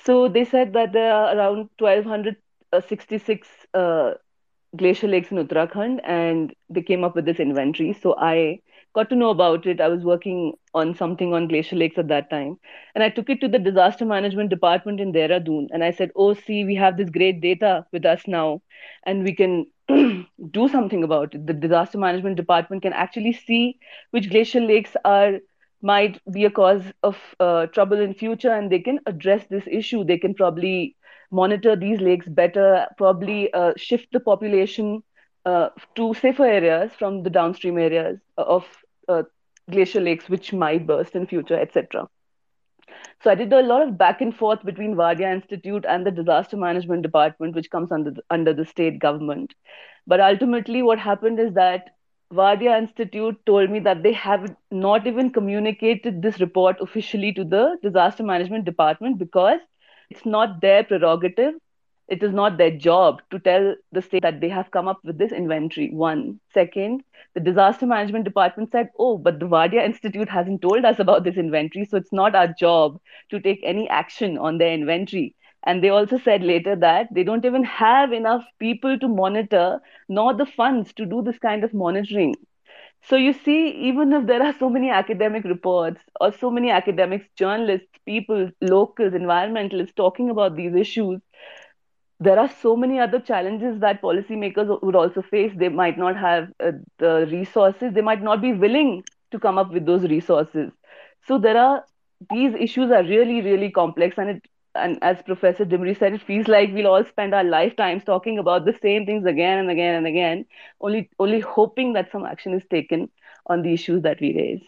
So 0.04 0.28
they 0.28 0.44
said 0.44 0.72
that 0.74 0.92
there 0.92 1.14
are 1.14 1.36
around 1.36 1.70
1,266 1.78 3.48
uh, 3.74 4.14
glacial 4.76 5.10
lakes 5.10 5.30
in 5.30 5.38
Uttarakhand, 5.38 6.00
and 6.04 6.54
they 6.68 6.82
came 6.82 7.04
up 7.04 7.14
with 7.14 7.24
this 7.24 7.40
inventory. 7.40 7.92
So 7.92 8.14
I 8.18 8.60
got 8.94 9.08
to 9.10 9.16
know 9.16 9.30
about 9.30 9.66
it. 9.66 9.80
I 9.80 9.88
was 9.88 10.04
working 10.04 10.54
on 10.74 10.94
something 10.94 11.32
on 11.34 11.48
glacial 11.48 11.78
lakes 11.78 11.98
at 11.98 12.08
that 12.08 12.30
time. 12.30 12.58
And 12.94 13.02
I 13.04 13.08
took 13.10 13.28
it 13.30 13.40
to 13.40 13.48
the 13.48 13.58
disaster 13.58 14.04
management 14.04 14.50
department 14.50 15.00
in 15.00 15.12
Dehradun. 15.12 15.68
And 15.72 15.84
I 15.84 15.90
said, 15.90 16.10
Oh, 16.16 16.34
see, 16.34 16.64
we 16.64 16.74
have 16.76 16.96
this 16.96 17.10
great 17.10 17.40
data 17.40 17.86
with 17.92 18.04
us 18.04 18.26
now, 18.26 18.62
and 19.04 19.24
we 19.24 19.34
can 19.34 19.66
do 20.50 20.68
something 20.68 21.02
about 21.04 21.34
it. 21.34 21.46
The 21.46 21.52
disaster 21.54 21.98
management 21.98 22.36
department 22.36 22.82
can 22.82 22.92
actually 22.92 23.32
see 23.32 23.78
which 24.10 24.30
glacial 24.30 24.64
lakes 24.66 24.96
are 25.04 25.38
might 25.82 26.20
be 26.32 26.44
a 26.44 26.50
cause 26.50 26.82
of 27.02 27.16
uh, 27.40 27.66
trouble 27.66 27.98
in 28.00 28.14
future 28.14 28.50
and 28.52 28.70
they 28.70 28.78
can 28.78 28.98
address 29.06 29.46
this 29.48 29.64
issue 29.70 30.02
they 30.04 30.16
can 30.18 30.34
probably 30.34 30.96
monitor 31.30 31.76
these 31.76 32.00
lakes 32.00 32.26
better 32.28 32.86
probably 32.96 33.52
uh, 33.52 33.72
shift 33.76 34.06
the 34.12 34.20
population 34.20 35.02
uh, 35.44 35.68
to 35.94 36.14
safer 36.14 36.44
areas 36.44 36.92
from 36.98 37.22
the 37.22 37.30
downstream 37.30 37.78
areas 37.78 38.18
of 38.38 38.64
uh, 39.08 39.22
glacial 39.70 40.02
lakes 40.02 40.28
which 40.28 40.52
might 40.52 40.86
burst 40.86 41.14
in 41.14 41.26
future, 41.26 41.58
etc. 41.58 42.08
So 43.22 43.30
I 43.30 43.34
did 43.34 43.52
a 43.52 43.62
lot 43.62 43.82
of 43.82 43.98
back 43.98 44.20
and 44.20 44.34
forth 44.36 44.64
between 44.64 44.94
Wadia 44.94 45.32
Institute 45.32 45.84
and 45.88 46.06
the 46.06 46.10
Disaster 46.10 46.56
Management 46.56 47.02
Department, 47.02 47.54
which 47.54 47.70
comes 47.70 47.90
under 47.92 48.10
the, 48.10 48.22
under 48.30 48.52
the 48.52 48.64
state 48.64 48.98
government. 48.98 49.54
But 50.06 50.20
ultimately, 50.20 50.82
what 50.82 50.98
happened 50.98 51.38
is 51.40 51.54
that 51.54 51.90
Wadia 52.32 52.78
Institute 52.78 53.36
told 53.46 53.70
me 53.70 53.80
that 53.80 54.02
they 54.02 54.12
have 54.12 54.54
not 54.70 55.06
even 55.06 55.30
communicated 55.30 56.22
this 56.22 56.40
report 56.40 56.76
officially 56.80 57.32
to 57.34 57.44
the 57.44 57.78
Disaster 57.82 58.22
Management 58.22 58.64
Department 58.64 59.18
because 59.18 59.60
it's 60.10 60.24
not 60.26 60.60
their 60.60 60.84
prerogative 60.84 61.54
it 62.08 62.22
is 62.22 62.32
not 62.32 62.58
their 62.58 62.70
job 62.76 63.22
to 63.30 63.38
tell 63.38 63.74
the 63.92 64.02
state 64.02 64.22
that 64.22 64.40
they 64.40 64.48
have 64.48 64.70
come 64.70 64.88
up 64.88 65.00
with 65.04 65.18
this 65.18 65.32
inventory. 65.32 65.90
One. 65.90 66.40
Second, 66.52 67.02
the 67.34 67.40
disaster 67.40 67.86
management 67.86 68.24
department 68.24 68.70
said, 68.70 68.90
oh, 68.98 69.18
but 69.18 69.40
the 69.40 69.46
Wadia 69.46 69.84
Institute 69.84 70.28
hasn't 70.28 70.62
told 70.62 70.84
us 70.84 70.98
about 70.98 71.24
this 71.24 71.36
inventory, 71.36 71.84
so 71.84 71.96
it's 71.96 72.12
not 72.12 72.34
our 72.34 72.48
job 72.48 73.00
to 73.30 73.40
take 73.40 73.60
any 73.64 73.88
action 73.88 74.38
on 74.38 74.58
their 74.58 74.72
inventory. 74.72 75.34
And 75.66 75.82
they 75.82 75.88
also 75.88 76.18
said 76.18 76.42
later 76.42 76.76
that 76.76 77.08
they 77.12 77.24
don't 77.24 77.44
even 77.44 77.64
have 77.64 78.12
enough 78.12 78.44
people 78.58 78.98
to 78.98 79.08
monitor, 79.08 79.80
nor 80.08 80.34
the 80.34 80.44
funds 80.44 80.92
to 80.94 81.06
do 81.06 81.22
this 81.22 81.38
kind 81.38 81.64
of 81.64 81.72
monitoring. 81.72 82.34
So 83.08 83.16
you 83.16 83.32
see, 83.34 83.68
even 83.88 84.12
if 84.12 84.26
there 84.26 84.42
are 84.42 84.54
so 84.58 84.70
many 84.70 84.90
academic 84.90 85.44
reports 85.44 86.00
or 86.20 86.32
so 86.32 86.50
many 86.50 86.70
academics, 86.70 87.26
journalists, 87.36 87.88
people, 88.06 88.50
locals, 88.62 89.12
environmentalists 89.12 89.94
talking 89.94 90.30
about 90.30 90.56
these 90.56 90.74
issues, 90.74 91.20
there 92.20 92.38
are 92.38 92.48
so 92.62 92.76
many 92.76 92.98
other 93.00 93.20
challenges 93.20 93.80
that 93.80 94.02
policymakers 94.02 94.82
would 94.82 94.94
also 94.96 95.22
face. 95.22 95.52
They 95.56 95.68
might 95.68 95.98
not 95.98 96.16
have 96.16 96.48
uh, 96.60 96.72
the 96.98 97.28
resources, 97.30 97.92
they 97.92 98.00
might 98.00 98.22
not 98.22 98.40
be 98.40 98.52
willing 98.52 99.02
to 99.30 99.38
come 99.38 99.58
up 99.58 99.72
with 99.72 99.86
those 99.86 100.02
resources. 100.02 100.70
So 101.26 101.38
there 101.38 101.56
are 101.56 101.84
these 102.30 102.54
issues 102.54 102.90
are 102.90 103.02
really, 103.02 103.42
really 103.42 103.70
complex, 103.70 104.16
and 104.18 104.30
it 104.30 104.42
and 104.74 104.98
as 105.02 105.22
Professor 105.22 105.64
Dimri 105.64 105.96
said, 105.96 106.14
it 106.14 106.22
feels 106.22 106.48
like 106.48 106.70
we'll 106.72 106.88
all 106.88 107.04
spend 107.04 107.34
our 107.34 107.44
lifetimes 107.44 108.04
talking 108.04 108.38
about 108.38 108.64
the 108.64 108.76
same 108.82 109.06
things 109.06 109.24
again 109.24 109.58
and 109.58 109.70
again 109.70 109.94
and 109.94 110.06
again, 110.06 110.46
only 110.80 111.10
only 111.18 111.40
hoping 111.40 111.92
that 111.94 112.10
some 112.10 112.24
action 112.24 112.54
is 112.54 112.62
taken 112.70 113.08
on 113.46 113.62
the 113.62 113.72
issues 113.72 114.02
that 114.02 114.20
we 114.20 114.34
raise. 114.34 114.62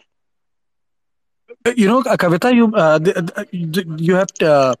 You 1.77 1.87
know, 1.87 2.01
Kavita, 2.01 2.53
you 2.53 2.73
uh, 2.75 2.99
you 3.51 4.15
have 4.15 4.29
uh, 4.41 4.75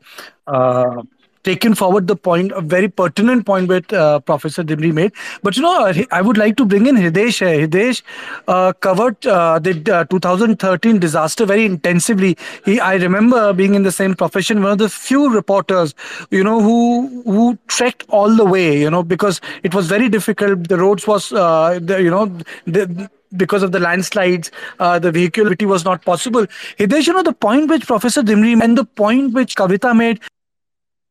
uh, 0.47 1.01
taken 1.43 1.73
forward 1.75 2.07
the 2.07 2.15
point, 2.15 2.51
a 2.51 2.61
very 2.61 2.87
pertinent 2.87 3.45
point 3.45 3.67
which 3.67 3.91
uh, 3.93 4.19
Professor 4.19 4.63
Dimri 4.63 4.93
made. 4.93 5.11
But 5.43 5.55
you 5.57 5.63
know, 5.63 5.91
I 6.11 6.21
would 6.21 6.37
like 6.37 6.57
to 6.57 6.65
bring 6.65 6.87
in 6.87 6.95
Hridesh. 6.95 7.41
Hridesh 7.45 8.01
uh, 8.47 8.73
covered 8.73 9.25
uh, 9.25 9.59
the 9.59 9.93
uh, 9.93 10.03
2013 10.05 10.99
disaster 10.99 11.45
very 11.45 11.65
intensively. 11.65 12.37
He, 12.65 12.79
I 12.79 12.95
remember 12.95 13.53
being 13.53 13.75
in 13.75 13.83
the 13.83 13.91
same 13.91 14.15
profession, 14.15 14.61
one 14.61 14.71
of 14.71 14.77
the 14.77 14.89
few 14.89 15.29
reporters, 15.29 15.93
you 16.31 16.43
know, 16.43 16.61
who 16.61 17.23
who 17.23 17.57
trekked 17.67 18.05
all 18.09 18.35
the 18.35 18.45
way, 18.45 18.79
you 18.79 18.89
know, 18.89 19.03
because 19.03 19.41
it 19.63 19.73
was 19.73 19.87
very 19.87 20.09
difficult. 20.09 20.67
The 20.67 20.77
roads 20.77 21.07
was, 21.07 21.31
uh, 21.31 21.79
the, 21.81 22.01
you 22.01 22.09
know, 22.09 22.25
the, 22.65 23.09
because 23.35 23.63
of 23.63 23.71
the 23.71 23.79
landslides, 23.79 24.51
uh, 24.79 24.99
the 24.99 25.11
vehicularity 25.11 25.65
was 25.65 25.83
not 25.83 26.03
possible. 26.05 26.45
Hridesh, 26.79 27.07
you 27.07 27.13
know, 27.13 27.23
the 27.23 27.33
point 27.33 27.69
which 27.69 27.85
Professor 27.85 28.21
Dimri 28.21 28.61
and 28.61 28.77
the 28.77 28.85
point 28.85 29.33
which 29.33 29.55
Kavita 29.55 29.95
made 29.95 30.21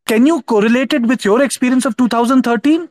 can 0.06 0.26
you 0.26 0.42
correlate 0.42 0.92
it 0.92 1.02
with 1.02 1.24
your 1.24 1.42
experience 1.42 1.84
of 1.84 1.96
2013? 1.96 2.88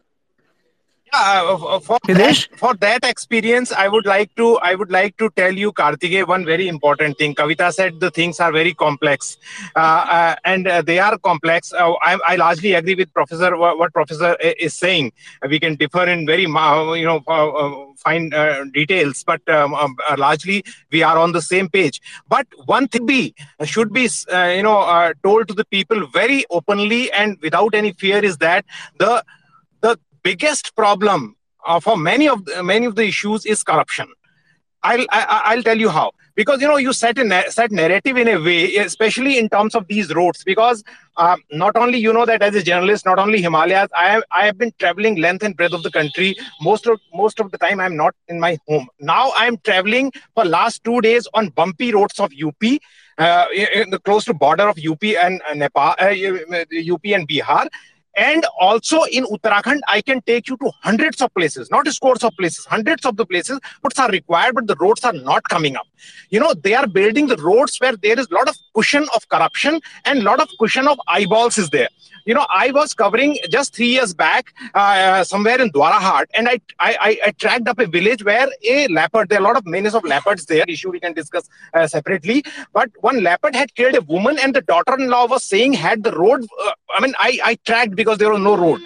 Uh, 1.18 1.80
for 1.80 1.98
that, 2.08 2.48
for 2.58 2.74
that 2.76 3.06
experience, 3.06 3.72
I 3.72 3.88
would 3.88 4.06
like 4.06 4.36
to 4.36 4.58
I 4.58 4.76
would 4.76 4.92
like 4.92 5.16
to 5.18 5.30
tell 5.38 5.54
you, 5.54 5.72
Kartikeya, 5.72 6.28
one 6.28 6.44
very 6.44 6.68
important 6.68 7.18
thing. 7.18 7.34
Kavita 7.34 7.72
said 7.72 8.02
the 8.02 8.12
things 8.12 8.42
are 8.42 8.52
very 8.52 8.74
complex, 8.74 9.38
uh, 9.78 9.80
uh, 9.80 10.36
and 10.44 10.68
uh, 10.68 10.82
they 10.82 11.00
are 11.00 11.18
complex. 11.18 11.72
Uh, 11.72 11.94
I, 12.02 12.20
I, 12.28 12.36
largely 12.36 12.74
agree 12.74 12.96
with 12.96 13.14
Professor 13.14 13.56
what, 13.56 13.80
what, 13.80 13.94
Professor 13.94 14.36
is 14.42 14.74
saying. 14.74 15.14
We 15.48 15.58
can 15.58 15.76
differ 15.76 16.04
in 16.04 16.26
very 16.26 16.42
you 16.42 17.06
know 17.06 17.24
uh, 17.28 17.94
fine 17.96 18.32
details, 18.74 19.24
but 19.24 19.48
um, 19.48 19.74
um, 19.74 19.96
largely 20.18 20.66
we 20.92 21.02
are 21.02 21.18
on 21.18 21.32
the 21.32 21.42
same 21.42 21.70
page. 21.70 22.02
But 22.28 22.46
one 22.66 22.90
thing 22.90 23.06
be 23.06 23.34
should 23.64 23.94
be 23.94 24.10
you 24.30 24.64
know 24.64 25.14
told 25.24 25.48
to 25.48 25.54
the 25.54 25.66
people 25.66 26.08
very 26.08 26.44
openly 26.50 27.10
and 27.14 27.38
without 27.42 27.74
any 27.74 27.94
fear 27.94 28.20
is 28.20 28.38
that 28.40 28.66
the 28.98 29.24
the 29.80 29.98
biggest 30.26 30.76
problem 30.76 31.36
uh, 31.66 31.80
for 31.80 31.98
many 31.98 32.28
of 32.28 32.46
the, 32.46 32.64
many 32.64 32.86
of 32.86 32.96
the 32.96 33.06
issues 33.14 33.46
is 33.46 33.64
corruption. 33.64 34.08
I'll 34.84 34.94
I, 34.94 34.98
will 34.98 35.08
i 35.50 35.56
will 35.56 35.64
tell 35.64 35.80
you 35.86 35.90
how. 35.90 36.12
because 36.36 36.62
you 36.62 36.68
know 36.68 36.78
you 36.78 36.94
set 36.94 37.18
a 37.18 37.52
set 37.56 37.72
narrative 37.72 38.18
in 38.24 38.28
a 38.28 38.38
way 38.48 38.76
especially 38.84 39.38
in 39.42 39.48
terms 39.54 39.76
of 39.80 39.88
these 39.92 40.14
roads 40.18 40.44
because 40.50 40.84
uh, 41.18 41.38
not 41.52 41.78
only 41.84 41.98
you 42.06 42.14
know 42.18 42.26
that 42.32 42.42
as 42.48 42.56
a 42.56 42.64
journalist 42.70 43.06
not 43.10 43.22
only 43.24 43.42
himalayas 43.46 43.96
i 44.02 44.06
have 44.10 44.26
i 44.40 44.46
have 44.48 44.58
been 44.64 44.74
traveling 44.84 45.16
length 45.26 45.48
and 45.50 45.58
breadth 45.62 45.78
of 45.80 45.86
the 45.88 45.94
country 46.00 46.30
most 46.68 46.92
of 46.94 47.00
most 47.22 47.40
of 47.46 47.52
the 47.56 47.62
time 47.66 47.84
i'm 47.86 47.98
not 48.04 48.14
in 48.36 48.44
my 48.46 48.52
home 48.68 48.88
now 49.14 49.24
i'm 49.44 49.58
traveling 49.70 50.12
for 50.36 50.46
last 50.58 50.84
2 50.92 51.00
days 51.08 51.32
on 51.34 51.50
bumpy 51.62 51.92
roads 51.98 52.20
of 52.28 52.38
up 52.52 52.70
uh, 53.18 53.46
in 53.82 53.90
the 53.96 54.00
close 54.00 54.26
to 54.32 54.34
border 54.46 54.70
of 54.76 54.86
up 54.94 55.10
and 55.26 55.42
uh, 55.50 55.54
nepal 55.66 55.96
up 56.96 57.14
and 57.18 57.28
bihar 57.34 57.66
and 58.16 58.46
also 58.60 59.04
in 59.04 59.26
Uttarakhand, 59.26 59.80
I 59.88 60.02
can 60.02 60.22
take 60.22 60.48
you 60.48 60.58
to 60.58 60.72
hundreds 60.82 61.22
of 61.22 61.34
places, 61.34 61.70
not 61.70 61.88
scores 61.88 62.24
of 62.24 62.36
places, 62.38 62.66
hundreds 62.66 63.06
of 63.06 63.18
the 63.18 63.26
places. 63.26 63.60
Roads 63.84 64.00
are 64.00 64.10
required, 64.10 64.56
but 64.56 64.68
the 64.68 64.76
roads 64.76 65.04
are 65.04 65.14
not 65.14 65.44
coming 65.50 65.76
up. 65.76 65.88
You 66.30 66.40
know, 66.40 66.54
they 66.54 66.74
are 66.74 66.88
building 66.88 67.28
the 67.28 67.38
roads 67.38 67.78
where 67.80 67.96
there 67.96 68.20
is 68.20 68.28
a 68.32 68.34
lot 68.34 68.48
of 68.48 68.58
cushion 68.74 69.06
of 69.16 69.28
corruption 69.30 69.82
and 70.06 70.20
a 70.20 70.22
lot 70.24 70.40
of 70.40 70.50
cushion 70.60 70.88
of 70.88 71.00
eyeballs 71.08 71.58
is 71.58 71.70
there. 71.70 71.90
You 72.26 72.34
know, 72.34 72.46
I 72.50 72.72
was 72.72 72.96
covering 72.96 73.38
just 73.50 73.76
three 73.76 73.90
years 73.90 74.12
back 74.14 74.52
uh, 74.74 75.24
somewhere 75.24 75.62
in 75.62 75.70
Dwarahat, 75.70 76.26
and 76.34 76.50
I, 76.50 76.60
I, 76.80 77.20
I 77.24 77.32
tracked 77.32 77.68
up 77.68 77.78
a 77.78 77.86
village 77.86 78.26
where 78.26 78.48
a 78.68 78.88
leopard, 78.88 79.30
there 79.30 79.38
are 79.40 79.44
a 79.44 79.46
lot 79.46 79.58
of 79.58 79.68
menace 79.68 79.94
of 79.94 80.04
leopards 80.04 80.46
there, 80.48 80.66
issue 80.68 80.90
we 80.90 81.00
can 81.00 81.14
discuss 81.14 81.48
uh, 81.76 81.86
separately. 81.86 82.44
But 82.74 82.90
one 83.02 83.22
leopard 83.22 83.56
had 83.56 83.76
killed 83.76 83.96
a 83.96 84.02
woman, 84.02 84.40
and 84.42 84.56
the 84.56 84.62
daughter-in-law 84.62 85.28
was 85.28 85.44
saying 85.44 85.74
had 85.74 86.04
the 86.04 86.14
road, 86.14 86.48
uh, 86.66 86.72
I 86.98 87.02
mean, 87.02 87.14
I, 87.20 87.40
I 87.44 87.56
tracked 87.64 87.96
because 87.96 88.18
there 88.18 88.32
was 88.32 88.42
no 88.42 88.58
road. 88.58 88.82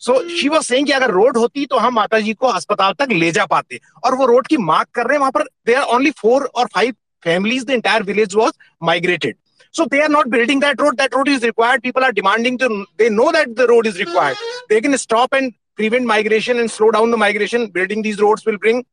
So 0.00 0.14
she 0.28 0.48
was 0.48 0.64
saying 0.66 0.86
कि 0.86 0.92
अगर 0.92 1.10
road 1.10 1.36
होती 1.36 1.64
तो 1.66 1.78
हम 1.78 1.94
माता 1.94 2.18
जी 2.20 2.32
को 2.34 2.46
अस्पताल 2.46 2.92
तक 2.98 3.12
ले 3.12 3.30
जा 3.32 3.44
पाते 3.52 3.78
और 4.04 4.14
वो 4.14 4.26
रोड 4.26 4.46
की 4.46 4.56
मार्क 4.56 4.88
कर 4.94 5.06
रहे 5.06 5.14
हैं 5.14 5.20
वहाँ 5.20 5.32
पर 5.32 5.42
दे 5.66 5.74
आर 5.74 5.84
ओनली 5.94 6.10
फोर 6.20 6.44
और 6.54 6.66
five 6.74 6.94
families 7.24 7.64
the 7.64 7.74
entire 7.74 8.02
village 8.02 8.34
was 8.34 8.52
migrated 8.80 9.36
so 9.74 9.86
they 9.90 10.00
are 10.00 10.08
not 10.08 10.30
building 10.30 10.60
that 10.60 10.80
road. 10.80 10.96
That 10.98 11.14
road 11.14 11.28
is 11.28 11.42
required. 11.42 11.82
People 11.82 12.04
are 12.04 12.12
demanding 12.12 12.58
to 12.58 12.86
they 12.96 13.10
know 13.10 13.30
that 13.32 13.56
the 13.56 13.66
road 13.66 13.86
is 13.86 13.98
required. 13.98 14.36
They 14.68 14.80
can 14.80 14.96
stop 14.96 15.32
and 15.32 15.52
prevent 15.76 16.06
migration 16.06 16.58
and 16.60 16.70
slow 16.70 16.90
down 16.92 17.10
the 17.10 17.16
migration. 17.16 17.66
Building 17.78 18.02
these 18.02 18.20
roads 18.20 18.46
will 18.46 18.58
bring 18.58 18.84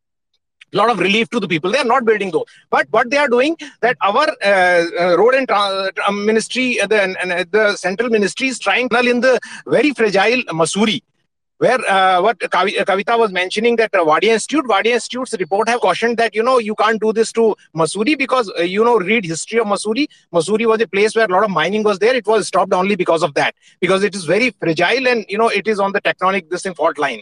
a 0.74 0.78
lot 0.78 0.90
of 0.90 1.00
relief 1.00 1.30
to 1.30 1.40
the 1.40 1.48
people. 1.48 1.72
They 1.72 1.78
are 1.78 1.92
not 1.94 2.06
building 2.06 2.32
though. 2.32 2.46
But 2.72 2.88
what 2.90 3.12
they 3.12 3.18
are 3.18 3.28
doing, 3.28 3.58
that 3.82 3.98
our 4.02 4.28
uh, 4.44 4.86
uh, 5.00 5.18
road 5.18 5.36
and 5.36 5.48
tra- 5.48 5.92
ministry, 6.12 6.80
uh, 6.82 6.88
the, 6.88 7.02
uh, 7.04 7.44
the 7.52 7.76
central 7.76 8.10
ministry 8.10 8.48
is 8.48 8.58
trying 8.58 8.90
in 8.92 9.22
the 9.22 9.40
very 9.68 9.92
fragile 9.92 10.42
Mussoorie, 10.62 11.02
where 11.62 11.80
uh, 11.88 12.20
what 12.20 12.40
Kavita 12.40 13.20
was 13.20 13.32
mentioning 13.32 13.76
that 13.76 13.94
uh, 13.94 14.04
Wadia 14.04 14.30
Institute, 14.30 14.66
Wadia 14.66 14.94
Institute's 14.96 15.36
report 15.40 15.70
have 15.70 15.80
cautioned 15.80 16.18
that, 16.18 16.34
you 16.34 16.42
know, 16.42 16.58
you 16.58 16.74
can't 16.74 17.00
do 17.00 17.14
this 17.14 17.32
to 17.34 17.56
Mussoorie 17.76 18.18
because, 18.18 18.52
uh, 18.58 18.64
you 18.64 18.84
know, 18.84 18.98
read 18.98 19.26
history 19.26 19.60
of 19.60 19.68
Mussoorie. 19.68 20.08
Mussoorie 20.34 20.66
was 20.66 20.82
a 20.82 20.88
place 20.88 21.16
where 21.16 21.26
a 21.26 21.32
lot 21.32 21.44
of 21.44 21.52
mining 21.52 21.84
was 21.84 22.00
there. 22.00 22.16
It 22.16 22.26
was 22.26 22.48
stopped 22.48 22.74
only 22.74 22.96
because 22.96 23.22
of 23.22 23.36
that, 23.36 23.54
because 23.80 24.04
it 24.04 24.16
is 24.16 24.26
very 24.26 24.50
fragile 24.50 25.08
and, 25.08 25.24
you 25.30 25.38
know, 25.38 25.50
it 25.50 25.68
is 25.68 25.80
on 25.80 25.92
the 25.92 26.02
tectonic, 26.02 26.50
this 26.50 26.66
in 26.66 26.74
fault 26.74 26.98
line. 26.98 27.22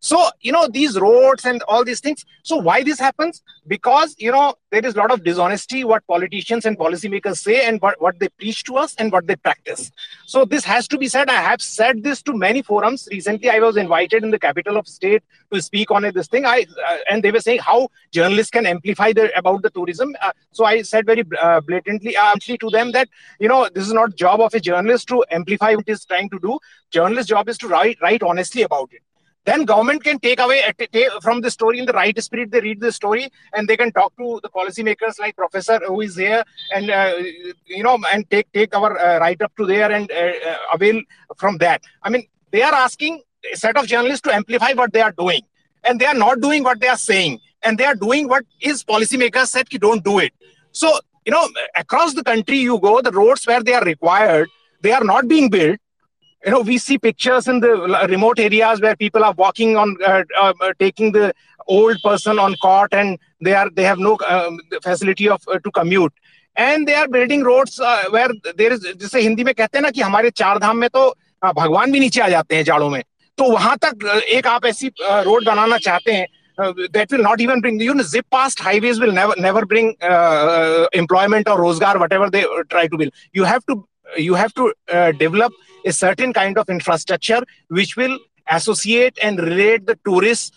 So, 0.00 0.30
you 0.40 0.50
know, 0.50 0.66
these 0.66 0.98
roads 0.98 1.44
and 1.44 1.62
all 1.64 1.84
these 1.84 2.00
things. 2.00 2.24
So, 2.42 2.56
why 2.56 2.82
this 2.82 2.98
happens? 2.98 3.42
Because, 3.66 4.14
you 4.18 4.32
know, 4.32 4.54
there 4.70 4.84
is 4.84 4.94
a 4.94 4.98
lot 4.98 5.10
of 5.10 5.22
dishonesty 5.22 5.84
what 5.84 6.06
politicians 6.06 6.64
and 6.64 6.78
policymakers 6.78 7.36
say 7.36 7.66
and 7.66 7.80
what, 7.82 8.00
what 8.00 8.18
they 8.18 8.30
preach 8.30 8.64
to 8.64 8.78
us 8.78 8.94
and 8.94 9.12
what 9.12 9.26
they 9.26 9.36
practice. 9.36 9.92
So, 10.24 10.46
this 10.46 10.64
has 10.64 10.88
to 10.88 10.96
be 10.96 11.06
said. 11.06 11.28
I 11.28 11.42
have 11.42 11.60
said 11.60 12.02
this 12.02 12.22
to 12.22 12.32
many 12.32 12.62
forums. 12.62 13.08
Recently, 13.10 13.50
I 13.50 13.58
was 13.58 13.76
invited 13.76 14.24
in 14.24 14.30
the 14.30 14.38
capital 14.38 14.78
of 14.78 14.88
state 14.88 15.22
to 15.52 15.60
speak 15.60 15.90
on 15.90 16.10
this 16.14 16.28
thing. 16.28 16.46
I 16.46 16.64
uh, 16.88 16.96
And 17.10 17.22
they 17.22 17.30
were 17.30 17.40
saying 17.40 17.58
how 17.58 17.88
journalists 18.10 18.50
can 18.50 18.64
amplify 18.64 19.12
the, 19.12 19.36
about 19.38 19.60
the 19.60 19.68
tourism. 19.68 20.16
Uh, 20.22 20.32
so, 20.50 20.64
I 20.64 20.80
said 20.80 21.04
very 21.04 21.24
uh, 21.38 21.60
blatantly 21.60 22.16
uh, 22.16 22.36
to 22.36 22.70
them 22.70 22.92
that, 22.92 23.10
you 23.38 23.48
know, 23.48 23.68
this 23.74 23.86
is 23.86 23.92
not 23.92 24.16
job 24.16 24.40
of 24.40 24.54
a 24.54 24.60
journalist 24.60 25.08
to 25.08 25.22
amplify 25.30 25.74
what 25.74 25.88
is 25.90 26.06
trying 26.06 26.30
to 26.30 26.38
do. 26.38 26.58
Journalist 26.90 27.28
job 27.28 27.50
is 27.50 27.58
to 27.58 27.68
write, 27.68 27.98
write 28.00 28.22
honestly 28.22 28.62
about 28.62 28.88
it 28.92 29.02
then 29.44 29.64
government 29.64 30.04
can 30.04 30.18
take 30.18 30.40
away 30.40 30.62
from 31.22 31.40
the 31.40 31.50
story 31.50 31.78
in 31.78 31.86
the 31.86 31.92
right 31.92 32.16
spirit 32.22 32.50
they 32.50 32.60
read 32.60 32.80
the 32.80 32.92
story 32.92 33.30
and 33.54 33.68
they 33.68 33.76
can 33.76 33.90
talk 33.92 34.12
to 34.16 34.40
the 34.42 34.48
policymakers 34.48 35.18
like 35.18 35.34
professor 35.36 35.78
who 35.86 36.00
is 36.00 36.16
here 36.16 36.44
and 36.74 36.90
uh, 36.90 37.12
you 37.66 37.82
know 37.82 37.98
and 38.12 38.28
take 38.30 38.50
take 38.52 38.74
our 38.76 38.98
uh, 38.98 39.18
write 39.18 39.40
up 39.42 39.52
to 39.56 39.66
there 39.66 39.90
and 39.90 40.10
uh, 40.10 40.32
uh, 40.50 40.56
avail 40.74 41.00
from 41.36 41.58
that. 41.58 41.82
I 42.02 42.10
mean 42.10 42.26
they 42.50 42.62
are 42.62 42.74
asking 42.74 43.22
a 43.52 43.56
set 43.56 43.76
of 43.76 43.86
journalists 43.86 44.22
to 44.22 44.34
amplify 44.34 44.72
what 44.72 44.92
they 44.92 45.00
are 45.00 45.12
doing 45.12 45.42
and 45.84 45.98
they 45.98 46.06
are 46.06 46.20
not 46.26 46.40
doing 46.40 46.62
what 46.62 46.80
they 46.80 46.88
are 46.88 46.98
saying 46.98 47.40
and 47.62 47.78
they 47.78 47.84
are 47.84 47.94
doing 47.94 48.28
what 48.28 48.44
is 48.60 48.84
policymakers 48.84 49.46
said 49.46 49.66
you 49.70 49.78
don't 49.78 50.04
do 50.04 50.18
it. 50.18 50.32
So 50.72 50.98
you 51.24 51.32
know 51.32 51.48
across 51.76 52.14
the 52.14 52.24
country 52.24 52.58
you 52.58 52.78
go 52.78 53.00
the 53.00 53.12
roads 53.12 53.46
where 53.46 53.62
they 53.62 53.74
are 53.74 53.84
required 53.84 54.48
they 54.82 54.92
are 54.92 55.04
not 55.04 55.28
being 55.28 55.50
built 55.50 55.78
you 56.44 56.50
know 56.50 56.60
we 56.60 56.78
see 56.78 56.98
pictures 56.98 57.48
in 57.48 57.60
the 57.60 57.72
remote 58.08 58.38
areas 58.38 58.80
where 58.80 58.96
people 58.96 59.24
are 59.24 59.32
walking 59.32 59.76
on 59.76 59.96
uh, 60.06 60.22
uh, 60.40 60.52
taking 60.78 61.12
the 61.12 61.32
old 61.68 61.98
person 62.02 62.38
on 62.38 62.54
cot 62.62 62.92
and 62.92 63.18
they 63.40 63.54
are 63.54 63.68
they 63.70 63.84
have 63.84 63.98
no 63.98 64.16
um, 64.28 64.58
facility 64.82 65.28
of 65.28 65.40
uh, 65.48 65.58
to 65.58 65.70
commute 65.70 66.12
and 66.56 66.88
they 66.88 66.94
are 66.94 67.08
building 67.08 67.42
roads 67.42 67.78
uh, 67.80 68.04
where 68.10 68.30
there 68.56 68.72
is 68.72 68.80
जैसे 68.80 69.20
हिंदी 69.20 69.44
में 69.44 69.54
कहते 69.54 69.78
हैं 69.78 69.82
ना 69.82 69.90
कि 69.90 70.00
हमारे 70.00 70.30
चार 70.30 70.58
धाम 70.58 70.76
में 70.76 70.88
तो 70.88 71.08
भगवान 71.44 71.92
भी 71.92 72.00
नीचे 72.00 72.20
आ 72.20 72.28
जाते 72.28 72.56
हैं 72.56 72.64
जाड़ों 72.64 72.90
में 72.90 73.02
तो 73.38 73.50
वहाँ 73.52 73.76
तक 73.84 74.04
एक 74.38 74.46
आप 74.46 74.66
ऐसी 74.66 74.90
रोड 75.00 75.44
बनाना 75.46 75.78
चाहते 75.78 76.12
हैं 76.12 76.26
that 76.92 77.10
will 77.10 77.22
not 77.22 77.40
even 77.40 77.60
bring 77.62 77.80
you 77.80 77.94
know 77.94 78.02
zip 78.02 78.26
past 78.30 78.58
highways 78.58 78.98
will 79.00 79.12
never 79.18 79.34
never 79.44 79.64
bring 79.64 79.86
uh, 80.02 80.86
employment 80.92 81.48
or 81.48 81.56
rozgar 81.58 81.92
whatever 82.02 82.28
they 82.34 82.42
try 82.74 82.86
to 82.86 82.98
build 83.02 83.14
you 83.32 83.44
have 83.44 83.64
to 83.70 83.76
you 84.24 84.34
have 84.34 84.52
to 84.58 84.66
uh, 84.92 85.12
develop 85.12 85.54
a 85.84 85.92
certain 85.92 86.32
kind 86.32 86.58
of 86.58 86.68
infrastructure 86.68 87.42
which 87.68 87.96
will 87.96 88.18
associate 88.50 89.18
and 89.22 89.38
relate 89.38 89.86
the 89.86 89.98
tourists 90.04 90.52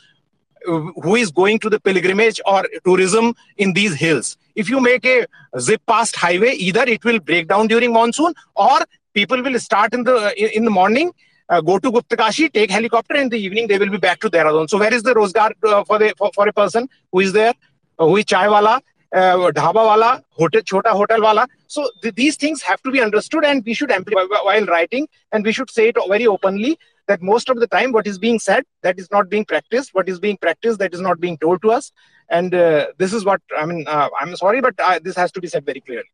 uh, 0.67 0.79
who 1.03 1.15
is 1.15 1.31
going 1.31 1.59
to 1.59 1.69
the 1.69 1.79
pilgrimage 1.79 2.39
or 2.45 2.63
tourism 2.85 3.33
in 3.57 3.73
these 3.73 3.95
hills. 3.95 4.37
If 4.55 4.69
you 4.69 4.79
make 4.79 5.05
a 5.05 5.27
zip 5.59 5.81
past 5.87 6.15
highway, 6.15 6.51
either 6.51 6.83
it 6.83 7.03
will 7.03 7.19
break 7.19 7.47
down 7.47 7.67
during 7.67 7.91
monsoon 7.93 8.33
or 8.55 8.79
people 9.13 9.41
will 9.41 9.59
start 9.59 9.93
in 9.93 10.03
the 10.03 10.57
in 10.57 10.63
the 10.65 10.71
morning, 10.71 11.11
uh, 11.49 11.61
go 11.61 11.79
to 11.79 11.91
Guptakashi, 11.91 12.51
take 12.51 12.71
helicopter, 12.71 13.15
in 13.15 13.29
the 13.29 13.37
evening 13.37 13.67
they 13.67 13.77
will 13.77 13.89
be 13.89 13.97
back 13.97 14.19
to 14.21 14.29
Dehradun. 14.29 14.69
So 14.69 14.77
where 14.77 14.93
is 14.93 15.03
the 15.03 15.13
Rozgar 15.13 15.51
uh, 15.63 15.83
for 15.83 15.99
the 15.99 16.13
for, 16.17 16.31
for 16.33 16.47
a 16.47 16.53
person 16.53 16.87
who 17.11 17.19
is 17.19 17.33
there, 17.33 17.53
uh, 17.99 18.05
who 18.05 18.17
is 18.17 18.25
chai 18.25 18.47
wala, 18.47 18.81
dhaba 19.13 19.73
wala, 19.73 20.23
hotel, 20.29 20.61
chota 20.61 20.91
hotel 20.91 21.21
wala. 21.21 21.47
So 21.73 21.89
th- 22.01 22.15
these 22.15 22.35
things 22.37 22.61
have 22.63 22.81
to 22.83 22.91
be 22.91 23.01
understood, 23.07 23.45
and 23.45 23.63
we 23.65 23.73
should 23.73 23.91
amplify 23.91 24.25
while 24.49 24.65
writing, 24.73 25.07
and 25.31 25.43
we 25.45 25.51
should 25.51 25.69
say 25.77 25.87
it 25.89 25.97
very 26.15 26.27
openly 26.27 26.77
that 27.07 27.21
most 27.21 27.49
of 27.49 27.59
the 27.59 27.67
time 27.67 27.91
what 27.91 28.07
is 28.07 28.17
being 28.17 28.39
said 28.39 28.63
that 28.83 28.99
is 28.99 29.09
not 29.11 29.29
being 29.29 29.45
practiced. 29.45 29.93
What 29.93 30.09
is 30.09 30.19
being 30.19 30.37
practiced 30.37 30.79
that 30.79 30.93
is 30.93 31.01
not 31.01 31.19
being 31.19 31.37
told 31.37 31.61
to 31.63 31.71
us. 31.71 31.91
And 32.29 32.53
uh, 32.53 32.87
this 32.97 33.13
is 33.13 33.25
what 33.29 33.41
i 33.61 33.65
mean 33.69 33.85
uh, 33.95 34.09
i'm 34.19 34.35
sorry 34.43 34.61
but 34.67 34.75
uh, 34.89 34.99
this 35.07 35.15
has 35.21 35.31
to 35.33 35.41
be 35.41 35.47
said 35.53 35.65
very 35.65 35.81
clearly. 35.81 36.09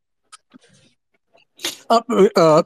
Uh, 1.90 2.02
uh, 2.36 2.64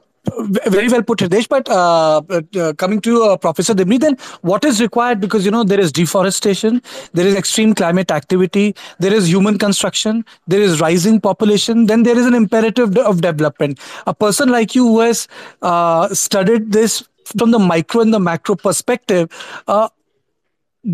very 0.66 0.88
well 0.88 1.02
put, 1.02 1.18
Hridesh. 1.18 1.48
But 1.48 1.68
uh, 1.68 2.22
uh, 2.58 2.72
coming 2.74 3.00
to 3.02 3.24
uh, 3.24 3.36
Professor 3.36 3.74
Dimri, 3.74 4.00
then 4.00 4.16
what 4.42 4.64
is 4.64 4.80
required? 4.80 5.20
Because 5.20 5.44
you 5.44 5.50
know 5.50 5.64
there 5.64 5.80
is 5.80 5.92
deforestation, 5.92 6.82
there 7.12 7.26
is 7.26 7.34
extreme 7.34 7.74
climate 7.74 8.10
activity, 8.10 8.74
there 8.98 9.12
is 9.12 9.28
human 9.28 9.58
construction, 9.58 10.24
there 10.46 10.60
is 10.60 10.80
rising 10.80 11.20
population. 11.20 11.86
Then 11.86 12.02
there 12.02 12.18
is 12.18 12.26
an 12.26 12.34
imperative 12.34 12.96
of 12.98 13.20
development. 13.20 13.78
A 14.06 14.14
person 14.14 14.48
like 14.48 14.74
you 14.74 14.84
who 14.84 15.00
has 15.00 15.28
uh, 15.62 16.08
studied 16.14 16.72
this 16.72 17.02
from 17.38 17.50
the 17.50 17.58
micro 17.58 18.02
and 18.02 18.12
the 18.12 18.20
macro 18.20 18.54
perspective, 18.54 19.30
uh, 19.66 19.88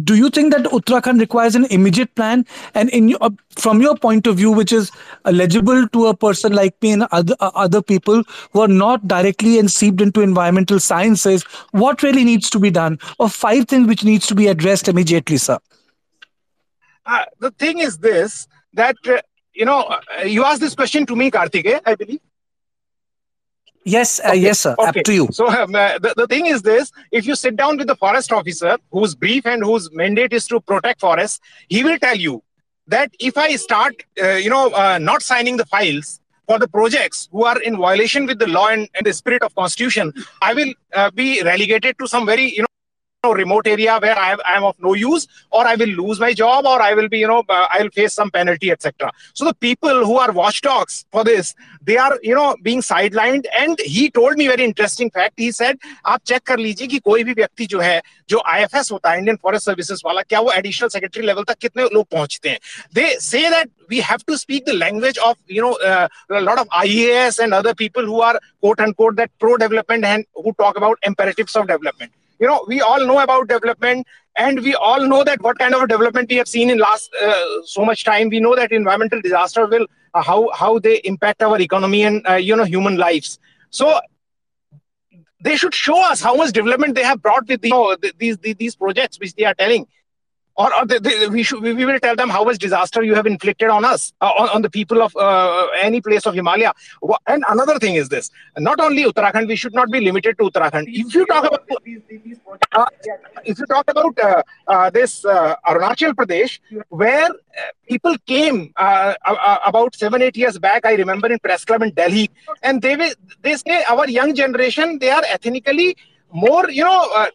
do 0.05 0.15
you 0.15 0.31
think 0.31 0.53
that 0.53 0.65
Uttarakhand 0.65 1.21
requires 1.21 1.55
an 1.55 1.65
immediate 1.67 2.15
plan? 2.15 2.47
And 2.75 2.91
in 2.91 3.09
your, 3.09 3.19
from 3.57 3.83
your 3.83 3.97
point 3.97 4.27
of 4.27 4.37
view, 4.37 4.51
which 4.51 4.73
is 4.73 4.91
legible 5.25 5.89
to 5.89 6.07
a 6.07 6.17
person 6.17 6.53
like 6.53 6.81
me 6.81 6.93
and 6.93 7.07
other, 7.11 7.35
uh, 7.41 7.51
other 7.55 7.83
people 7.83 8.23
who 8.53 8.61
are 8.61 8.69
not 8.69 9.07
directly 9.09 9.59
enseeped 9.59 10.01
into 10.01 10.21
environmental 10.21 10.79
sciences, 10.79 11.43
what 11.73 12.03
really 12.03 12.25
needs 12.25 12.51
to 12.51 12.59
be 12.59 12.71
done? 12.71 12.99
Or 13.19 13.29
five 13.29 13.67
things 13.67 13.89
which 13.89 14.05
needs 14.05 14.27
to 14.29 14.35
be 14.35 14.47
addressed 14.47 14.89
immediately, 14.89 15.37
sir? 15.37 15.59
Uh, 17.07 17.25
the 17.41 17.51
thing 17.53 17.79
is 17.79 17.99
this, 17.99 18.47
that, 18.75 18.97
uh, 19.09 19.21
you 19.55 19.65
know, 19.65 19.81
uh, 19.81 20.23
you 20.23 20.45
asked 20.45 20.61
this 20.61 20.75
question 20.75 21.05
to 21.07 21.17
me, 21.17 21.31
Karthike, 21.31 21.81
I 21.85 21.95
believe. 21.97 22.21
Yes, 23.85 24.21
uh, 24.21 24.29
okay. 24.29 24.37
yes, 24.39 24.61
sir. 24.61 24.75
Okay. 24.79 25.01
Up 25.01 25.05
to 25.05 25.13
you. 25.13 25.29
So 25.33 25.47
uh, 25.47 25.67
the, 25.67 26.15
the 26.17 26.27
thing 26.27 26.47
is 26.47 26.63
this: 26.63 26.93
if 27.13 27.27
you 27.27 27.35
sit 27.35 27.57
down 27.57 27.79
with 27.79 27.87
the 27.87 27.97
forest 27.97 28.33
officer, 28.33 28.77
whose 28.91 29.15
brief 29.15 29.47
and 29.47 29.65
whose 29.65 29.91
mandate 29.93 30.33
is 30.33 30.47
to 30.49 30.61
protect 30.61 31.01
forests, 31.01 31.41
he 31.69 31.83
will 31.83 31.99
tell 31.99 32.17
you 32.17 32.43
that 32.89 33.11
if 33.19 33.39
I 33.39 33.57
start, 33.57 33.95
uh, 34.23 34.33
you 34.33 34.51
know, 34.51 34.71
uh, 34.71 34.99
not 34.99 35.23
signing 35.23 35.57
the 35.57 35.67
files 35.67 36.21
for 36.47 36.59
the 36.59 36.69
projects 36.69 37.29
who 37.33 37.45
are 37.45 37.61
in 37.63 37.79
violation 37.79 38.27
with 38.27 38.39
the 38.39 38.49
law 38.49 38.69
and, 38.69 38.89
and 38.95 39.07
the 39.07 39.13
spirit 39.13 39.43
of 39.43 39.55
constitution, 39.55 40.13
I 40.43 40.53
will 40.53 40.75
uh, 40.93 41.11
be 41.13 41.43
relegated 41.43 41.97
to 42.01 42.09
some 42.09 42.27
very, 42.27 42.53
you 42.53 42.63
know 42.63 42.67
know, 43.26 43.34
remote 43.34 43.68
area 43.68 43.98
where 44.00 44.18
I 44.18 44.36
am 44.58 44.64
of 44.64 44.76
no 44.80 44.94
use, 44.94 45.28
or 45.52 45.66
I 45.68 45.76
will 45.76 45.94
lose 46.02 46.20
my 46.20 46.34
job, 46.34 46.66
or 46.66 46.82
I 46.82 46.94
will 46.94 47.10
be, 47.10 47.20
you 47.20 47.28
know, 47.28 47.44
uh, 47.50 47.68
I 47.74 47.82
will 47.82 47.90
face 47.90 48.14
some 48.14 48.32
penalty, 48.32 48.72
etc. 48.72 49.12
So 49.34 49.46
the 49.46 49.54
people 49.54 50.06
who 50.06 50.18
are 50.18 50.32
watchdogs 50.32 51.06
for 51.12 51.24
this, 51.24 51.54
they 51.84 51.98
are, 51.98 52.18
you 52.22 52.36
know, 52.36 52.56
being 52.62 52.82
sidelined. 52.82 53.46
And 53.58 53.80
he 53.80 54.10
told 54.10 54.38
me 54.38 54.48
very 54.48 54.64
interesting 54.64 55.12
fact. 55.12 55.34
He 55.38 55.52
said, 55.52 55.78
आप 56.06 56.24
check 56.26 56.46
कर 56.46 56.58
लीजिए 56.58 56.88
कि 56.88 57.00
कोई 57.06 57.24
भी 57.24 57.34
व्यक्ति 57.34 57.66
जो 57.74 57.80
है 57.80 58.02
जो 58.30 58.42
IFS 58.56 58.92
होता 58.92 59.12
है 59.12 59.18
इंडियन 59.20 59.38
फॉरेस्ट 59.42 59.66
सर्विसेज 59.66 60.02
वाला 60.06 60.22
क्या 60.22 60.40
वो 60.40 60.52
एडिशनल 60.52 60.90
सेक्रेटरी 60.90 61.26
लेवल 61.26 61.44
तक 61.50 61.58
कितने 61.62 61.84
लोग 61.94 62.06
पहुंचते 62.12 62.50
हैं 62.50 62.60
दे 62.96 63.08
say 63.30 63.50
that 63.50 63.70
we 63.94 64.00
have 64.06 64.24
to 64.30 64.36
speak 64.42 64.64
the 64.68 64.74
language 64.74 65.18
of 65.26 65.36
you 65.56 65.62
know 65.64 65.74
uh, 65.90 66.08
a 66.38 66.42
lot 66.46 66.62
of 66.62 66.72
IAS 66.84 67.38
and 67.46 67.58
other 67.58 67.76
people 67.82 68.12
who 68.12 68.20
are 68.28 68.34
quote 68.60 68.80
unquote 68.86 69.16
that 69.22 69.32
pro 69.44 69.58
development 69.64 70.12
and 70.14 70.26
who 70.44 70.54
talk 70.64 70.80
about 70.84 71.10
imperatives 71.10 71.56
of 71.62 71.68
development 71.74 72.12
you 72.41 72.47
know 72.47 72.65
we 72.67 72.81
all 72.81 73.07
know 73.07 73.21
about 73.21 73.49
development 73.49 74.07
and 74.37 74.61
we 74.61 74.75
all 74.75 75.07
know 75.07 75.23
that 75.25 75.41
what 75.43 75.59
kind 75.59 75.75
of 75.75 75.89
development 75.89 76.31
we 76.31 76.37
have 76.37 76.49
seen 76.49 76.71
in 76.71 76.79
last 76.79 77.11
uh, 77.23 77.63
so 77.65 77.85
much 77.85 78.05
time. 78.05 78.29
We 78.29 78.41
know 78.41 78.55
that 78.57 78.73
environmental 78.73 79.21
disaster 79.21 79.67
will 79.67 79.87
uh, 80.15 80.23
how 80.23 80.51
how 80.55 80.79
they 80.79 80.97
impact 81.05 81.43
our 81.43 81.61
economy 81.61 82.03
and 82.05 82.27
uh, 82.29 82.35
you 82.35 82.57
know 82.57 82.65
human 82.65 82.97
lives. 82.97 83.39
So 83.71 84.01
they 85.43 85.57
should 85.57 85.75
show 85.75 86.01
us 86.11 86.21
how 86.21 86.35
much 86.35 86.53
development 86.53 86.95
they 86.95 87.03
have 87.03 87.23
brought 87.23 87.49
with 87.49 87.65
you 87.65 87.71
know, 87.71 87.97
these, 88.19 88.39
these 88.39 88.57
these 88.57 88.77
projects 88.77 89.19
which 89.19 89.35
they 89.35 89.45
are 89.45 89.55
telling 89.55 89.87
or, 90.57 90.75
or 90.75 90.87
they, 90.87 90.99
they, 90.99 91.29
we 91.29 91.43
should 91.43 91.63
we 91.63 91.85
will 91.85 91.99
tell 92.01 92.17
them 92.17 92.29
how 92.29 92.45
much 92.45 92.59
disaster 92.59 93.03
you 93.03 93.15
have 93.15 93.27
inflicted 93.27 93.69
on 93.69 93.85
us 93.85 94.13
uh, 94.21 94.27
on, 94.27 94.49
on, 94.51 94.63
the 94.63 94.71
people 94.71 95.03
of 95.03 95.15
uh, 95.17 95.67
any 95.81 96.01
place 96.01 96.27
of 96.27 96.35
himalaya. 96.35 96.73
And 97.27 97.45
another 97.49 97.79
thing 97.79 97.95
is 97.95 98.09
this. 98.09 98.31
Not 98.59 98.81
only 98.81 99.05
uttarakhand 99.05 99.49
we 99.49 99.57
should 99.57 99.75
not 99.75 99.91
be 99.91 100.01
limited 100.01 100.39
to 100.39 100.45
uttarakhand. 100.51 100.85
If 100.89 101.15
you 101.15 101.25
talk 101.27 101.45
about 101.45 101.63
uh, 102.73 102.87
if 103.45 103.59
you 103.59 103.67
talk 103.67 103.91
about 103.91 104.19
uh, 104.19 104.43
uh, 104.67 104.91
this 104.91 105.25
uh, 105.25 105.57
arunachal 105.67 106.13
pradesh 106.13 106.59
where 106.89 107.31
people 107.89 108.17
came 108.27 108.73
about 108.77 109.95
7 109.95 110.23
8 110.23 110.37
years 110.37 110.59
back 110.59 110.85
i 110.85 110.95
remember 110.95 111.31
in 111.33 111.39
press 111.39 111.65
club 111.65 111.83
in 111.83 111.91
delhi. 111.95 112.31
And 112.63 112.83
they 112.83 112.97
they 113.43 113.57
say 113.57 113.83
our 113.89 114.09
young 114.09 114.35
generation 114.35 114.99
they 114.99 115.11
are 115.11 115.23
ethnically 115.27 115.97
more 116.33 116.71
you 116.71 116.85
know 116.85 117.29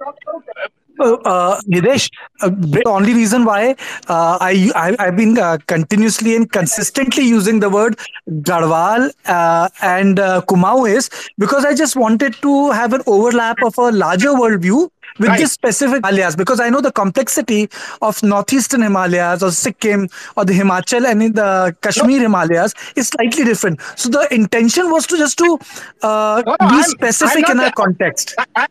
uh, 1.00 1.62
Hridesh, 1.62 2.10
uh, 2.42 2.50
the 2.50 2.84
only 2.86 3.14
reason 3.14 3.46
why 3.46 3.72
uh, 4.08 4.38
I, 4.42 4.72
I 4.76 5.06
have 5.06 5.16
been 5.16 5.38
uh, 5.38 5.58
continuously 5.68 6.36
and 6.36 6.52
consistently 6.52 7.24
using 7.24 7.60
the 7.60 7.70
word 7.70 7.98
Garhwal 8.30 9.12
uh, 9.26 9.70
and 9.82 10.20
uh, 10.20 10.42
Kumaon 10.48 10.90
is 10.90 11.10
because 11.38 11.66
I 11.66 11.74
just 11.76 11.96
wanted 11.96 12.36
to 12.42 12.72
have 12.72 12.94
an 12.94 13.02
overlap 13.08 13.58
of 13.64 13.78
a 13.78 13.92
larger 13.92 14.30
worldview 14.30 14.90
with 15.20 15.30
right. 15.30 15.40
this 15.40 15.54
specific 15.54 16.04
Himalayas 16.04 16.36
because 16.36 16.60
I 16.60 16.70
know 16.70 16.82
the 16.82 16.92
complexity 16.92 17.70
of 18.02 18.22
northeastern 18.22 18.82
Himalayas 18.82 19.44
or 19.44 19.52
Sikkim 19.52 20.10
or 20.36 20.46
the 20.46 20.54
Himachal 20.54 21.06
and 21.06 21.24
in 21.24 21.34
the 21.34 21.76
Kashmir 21.82 22.18
no. 22.18 22.24
Himalayas 22.24 22.74
is 22.96 23.08
slightly 23.10 23.46
different. 23.46 23.80
So 23.96 24.10
the 24.10 24.28
intention 24.34 24.92
was 24.92 25.08
to 25.08 25.18
just 25.18 25.38
to 25.38 25.58
uh, 26.02 26.44
no, 26.46 26.56
no, 26.60 26.70
be 26.70 26.76
I'm, 26.76 26.84
specific 26.84 27.50
I'm 27.50 27.60
in 27.60 27.66
a 27.66 27.72
context. 27.72 28.36
I, 28.56 28.68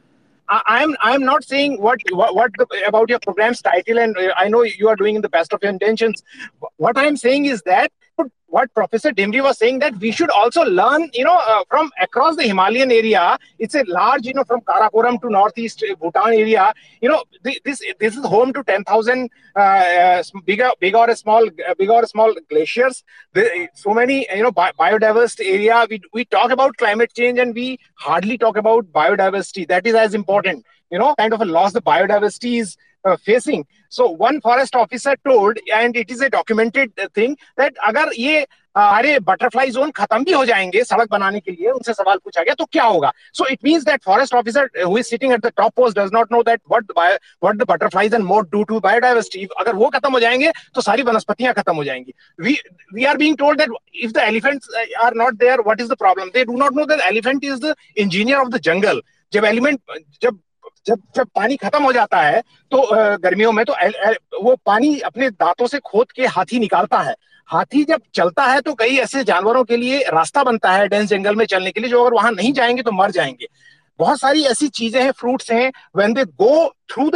I'm 0.48 0.94
I'm 1.00 1.24
not 1.24 1.44
saying 1.44 1.80
what 1.80 2.00
what, 2.10 2.34
what 2.34 2.50
about 2.86 3.08
your 3.08 3.18
program's 3.18 3.62
title, 3.62 3.98
and 3.98 4.16
uh, 4.16 4.34
I 4.36 4.48
know 4.48 4.62
you 4.62 4.88
are 4.88 4.96
doing 4.96 5.16
in 5.16 5.22
the 5.22 5.28
best 5.28 5.52
of 5.52 5.62
your 5.62 5.70
intentions. 5.72 6.22
What 6.76 6.98
I'm 6.98 7.16
saying 7.16 7.46
is 7.46 7.62
that 7.62 7.92
what 8.46 8.72
Professor 8.72 9.10
Dimri 9.10 9.42
was 9.42 9.58
saying 9.58 9.80
that 9.80 9.96
we 9.96 10.12
should 10.12 10.30
also 10.30 10.62
learn, 10.62 11.10
you 11.12 11.24
know, 11.24 11.36
uh, 11.36 11.64
from 11.68 11.90
across 12.00 12.36
the 12.36 12.44
Himalayan 12.44 12.92
area. 12.92 13.36
It's 13.58 13.74
a 13.74 13.82
large, 13.88 14.26
you 14.26 14.34
know, 14.34 14.44
from 14.44 14.60
Karakoram 14.60 15.20
to 15.22 15.30
northeast 15.30 15.84
uh, 15.90 15.94
Bhutan 15.96 16.34
area. 16.34 16.72
You 17.00 17.08
know, 17.08 17.24
this 17.42 17.80
this 17.98 18.16
is 18.16 18.24
home 18.24 18.52
to 18.52 18.62
ten 18.62 18.84
thousand 18.84 19.30
uh, 19.56 20.22
bigger, 20.44 20.70
big 20.80 20.94
or 20.94 21.14
small, 21.16 21.46
uh, 21.46 21.74
big 21.76 21.90
or 21.90 22.06
small 22.06 22.32
glaciers. 22.48 23.02
So 23.74 23.92
many, 23.92 24.26
you 24.34 24.42
know, 24.42 24.52
bi- 24.52 24.72
biodiversity 24.78 25.52
area. 25.52 25.86
We 25.90 26.00
we 26.12 26.24
talk 26.24 26.50
about 26.50 26.76
climate 26.76 27.12
change 27.14 27.38
and 27.38 27.54
we 27.54 27.78
hardly 27.94 28.38
talk 28.38 28.56
about 28.56 28.86
biodiversity. 28.92 29.66
That 29.68 29.86
is 29.86 29.94
as 29.94 30.14
important. 30.14 30.64
You 30.90 30.98
know, 30.98 31.14
kind 31.16 31.32
of 31.32 31.40
a 31.40 31.44
loss 31.44 31.72
the 31.72 31.82
biodiversity 31.82 32.60
is 32.60 32.76
uh, 32.76 32.93
facing. 33.04 33.66
So 33.90 34.08
one 34.08 34.40
forest 34.40 34.74
officer 34.74 35.16
told, 35.26 35.58
and 35.72 35.96
it 35.96 36.10
is 36.10 36.20
a 36.20 36.30
documented 36.30 36.92
thing, 37.14 37.36
that 37.58 37.72
अगर 37.84 38.10
ये 38.18 38.46
अरे 38.76 39.18
butterfly 39.20 39.70
zone 39.70 39.90
खत्म 39.96 40.24
भी 40.24 40.32
हो 40.32 40.44
जाएँगे 40.44 40.82
सड़क 40.84 41.10
बनाने 41.10 41.40
के 41.40 41.50
लिए 41.50 41.70
उनसे 41.70 41.92
सवाल 41.94 42.18
पूछा 42.24 42.42
गया 42.42 42.54
तो 42.54 42.64
क्या 42.64 42.84
होगा? 42.84 43.12
So 43.32 43.46
it 43.46 43.58
means 43.64 43.82
that 43.84 44.02
forest 44.04 44.34
officer 44.34 44.68
who 44.84 44.96
is 44.98 45.06
sitting 45.06 45.32
at 45.32 45.40
the 45.46 45.52
top 45.56 45.72
post 45.76 45.98
does 45.98 46.10
not 46.14 46.32
know 46.32 46.42
that 46.42 46.60
what 46.70 46.90
what 46.96 47.56
the 47.56 47.66
butterflies 47.68 48.14
and 48.14 48.24
more 48.24 48.46
do 48.52 48.62
to 48.64 48.80
biodiversity 48.86 49.46
अगर 49.60 49.74
वो 49.74 49.88
खत्म 49.94 50.12
हो 50.12 50.20
जाएँगे 50.20 50.50
तो 50.74 50.80
सारी 50.80 51.02
वनस्पतियाँ 51.02 51.54
खत्म 51.54 51.74
हो 51.76 51.84
जाएँगी। 51.84 52.14
We 52.40 52.56
we 52.94 53.04
are 53.04 53.16
being 53.16 53.36
told 53.38 53.58
that 53.58 53.70
if 54.04 54.12
the 54.12 54.24
elephants 54.26 54.68
are 55.04 55.14
not 55.16 55.34
there 55.44 55.60
what 55.60 55.80
is 55.80 55.92
the 55.92 55.96
problem 55.98 56.30
they 56.34 56.44
do 56.44 56.56
not 56.58 56.76
know 56.76 56.84
that 56.84 57.00
elephant 57.10 57.44
is 57.44 57.60
the 57.66 57.74
engineer 57.96 58.38
of 58.38 58.48
the 58.48 58.60
jungle 58.70 59.02
जब 59.32 59.44
एलिमेंट 59.44 59.80
जब 60.22 60.38
जब 60.86 61.00
जब 61.16 61.28
पानी 61.34 61.56
खत्म 61.56 61.82
हो 61.82 61.92
जाता 61.92 62.20
है 62.20 62.40
तो 62.72 62.86
गर्मियों 63.18 63.52
में 63.52 63.64
तो 63.64 63.74
वो 64.42 64.54
पानी 64.66 64.98
अपने 65.00 65.28
दांतों 65.30 65.66
से 65.66 65.78
खोद 65.80 66.12
के 66.12 66.26
हाथी 66.28 66.58
निकालता 66.58 67.00
है। 67.00 67.14
हाथी 67.48 67.84
जब 67.84 68.00
चलता 68.14 68.44
है 68.46 68.60
तो 68.60 68.74
कई 68.74 68.96
ऐसे 68.98 69.22
जानवरों 69.24 69.62
के 69.64 69.76
लिए 69.76 70.02
रास्ता 70.08 70.42
बनता 70.44 70.72
है 70.72 70.88
डेंस 70.88 71.08
जंगल 71.08 71.36
में 71.36 71.44
चलने 71.46 71.70
के 71.70 71.80
लिए, 71.80 71.90
जो 71.90 72.02
अगर 72.02 72.14
वहाँ 72.14 72.32
नहीं 72.32 72.52
जाएँगे 72.52 72.82
तो 72.82 72.92
मर 72.92 73.10
जाएँगे। 73.10 73.46
बहुत 73.98 74.20
सारी 74.20 74.42
ऐसी 74.44 74.68
चीज़ें 74.68 75.02
हैं, 75.02 75.10
फ्रूट्स 75.10 75.50
हैं 75.52 75.72
when 75.96 76.12
they 76.14 76.24
go 76.24 76.68
through 76.90 77.08
the 77.10 77.14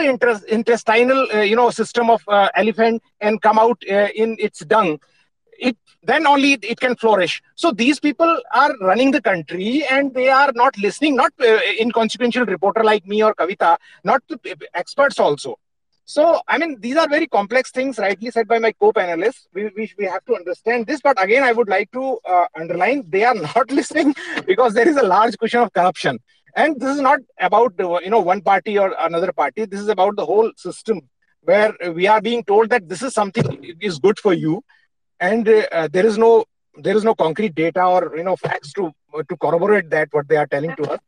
intestinal 0.51 1.27
you 1.41 1.57
know 1.57 1.71
system 1.73 2.11
of 2.11 2.31
elephant 2.59 3.01
and 3.23 3.41
come 3.41 3.59
out 3.61 3.85
in 3.85 4.37
its 4.41 4.65
dung 4.65 4.99
it 5.59 5.77
then 6.03 6.27
only 6.27 6.53
it 6.53 6.81
can 6.81 6.97
flourish. 6.97 7.43
So 7.55 7.73
these 7.73 8.01
people 8.01 8.41
are 8.53 8.73
running 8.81 9.11
the 9.11 9.21
country 9.21 9.85
and 9.91 10.15
they 10.15 10.29
are 10.29 10.53
not 10.55 10.79
listening 10.79 11.17
not 11.17 11.33
uh, 11.41 11.59
inconsequential 11.81 12.47
reporter 12.47 12.85
like 12.85 13.07
me 13.07 13.23
or 13.23 13.35
kavita 13.35 13.77
not 14.05 14.23
experts 14.75 15.19
also. 15.19 15.57
So 16.05 16.41
i 16.49 16.57
mean 16.57 16.79
these 16.81 16.97
are 16.97 17.09
very 17.09 17.27
complex 17.27 17.71
things 17.71 17.99
rightly 17.99 18.31
said 18.31 18.49
by 18.49 18.59
my 18.59 18.73
co-panelists. 18.73 19.47
We, 19.53 19.71
we, 19.77 19.93
we 19.99 20.05
have 20.07 20.25
to 20.27 20.37
understand 20.37 20.87
this 20.87 21.01
but 21.03 21.23
again 21.23 21.43
i 21.43 21.53
would 21.53 21.69
like 21.69 21.91
to 21.93 22.19
uh, 22.25 22.47
underline 22.57 23.05
they 23.09 23.25
are 23.25 23.35
not 23.57 23.71
listening 23.71 24.15
because 24.47 24.75
there 24.75 24.89
is 24.89 24.97
a 24.97 25.03
large 25.03 25.37
question 25.37 25.61
of 25.61 25.73
corruption. 25.73 26.19
And 26.57 26.81
this 26.81 26.97
is 26.97 27.01
not 27.01 27.21
about 27.39 27.75
you 27.79 28.11
know 28.11 28.21
one 28.21 28.41
party 28.41 28.79
or 28.79 28.95
another 28.99 29.33
party. 29.33 29.65
This 29.67 29.81
is 29.81 29.89
about 29.89 30.17
the 30.17 30.25
whole 30.25 30.51
system 30.57 31.03
where 31.43 31.75
we 31.95 32.07
are 32.07 32.21
being 32.21 32.43
told 32.45 32.71
that 32.71 32.89
this 32.89 33.03
is 33.03 33.13
something 33.15 33.77
is 33.81 33.99
good 33.99 34.19
for 34.19 34.33
you 34.33 34.63
and 35.21 35.49
uh, 35.49 35.89
there 35.91 36.07
is 36.07 36.19
no 36.19 36.45
there 36.77 36.97
is 36.97 37.05
no 37.05 37.15
concrete 37.15 37.55
data 37.55 37.85
or 37.85 38.17
you 38.17 38.23
know 38.23 38.37
facts 38.37 38.73
to 38.73 38.91
to 39.29 39.37
corroborate 39.37 39.91
that 39.91 40.09
what 40.13 40.29
they 40.29 40.37
are 40.37 40.47
telling 40.47 40.75
to 40.77 40.91
us 40.91 41.01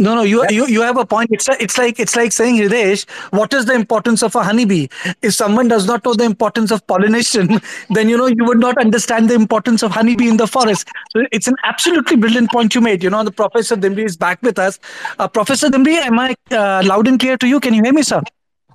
no, 0.00 0.14
no, 0.14 0.22
you, 0.22 0.46
you 0.48 0.66
you 0.68 0.80
have 0.82 0.96
a 0.96 1.04
point. 1.04 1.30
It's 1.32 1.48
it's 1.48 1.76
like 1.76 1.98
it's 1.98 2.14
like 2.14 2.30
saying, 2.30 2.56
Hridesh, 2.56 3.04
what 3.30 3.52
is 3.52 3.66
the 3.66 3.74
importance 3.74 4.22
of 4.22 4.36
a 4.36 4.44
honeybee? 4.44 4.86
If 5.22 5.34
someone 5.34 5.66
does 5.66 5.88
not 5.88 6.04
know 6.04 6.14
the 6.14 6.22
importance 6.22 6.70
of 6.70 6.86
pollination, 6.86 7.60
then 7.90 8.08
you 8.08 8.16
know 8.16 8.26
you 8.26 8.44
would 8.44 8.60
not 8.60 8.78
understand 8.78 9.28
the 9.28 9.34
importance 9.34 9.82
of 9.82 9.90
honeybee 9.90 10.28
in 10.28 10.36
the 10.36 10.46
forest. 10.46 10.88
So 11.10 11.24
it's 11.32 11.48
an 11.48 11.56
absolutely 11.64 12.16
brilliant 12.16 12.52
point 12.52 12.76
you 12.76 12.80
made. 12.80 13.02
You 13.02 13.10
know, 13.10 13.24
the 13.24 13.32
Professor 13.32 13.74
Dimri 13.74 14.04
is 14.04 14.16
back 14.16 14.40
with 14.40 14.56
us. 14.56 14.78
Uh, 15.18 15.26
Professor 15.26 15.68
Dimri, 15.68 15.96
am 15.96 16.20
I 16.20 16.36
uh, 16.52 16.82
loud 16.84 17.08
and 17.08 17.18
clear 17.18 17.36
to 17.36 17.48
you? 17.48 17.58
Can 17.58 17.74
you 17.74 17.82
hear 17.82 17.92
me, 17.92 18.02
sir? 18.02 18.22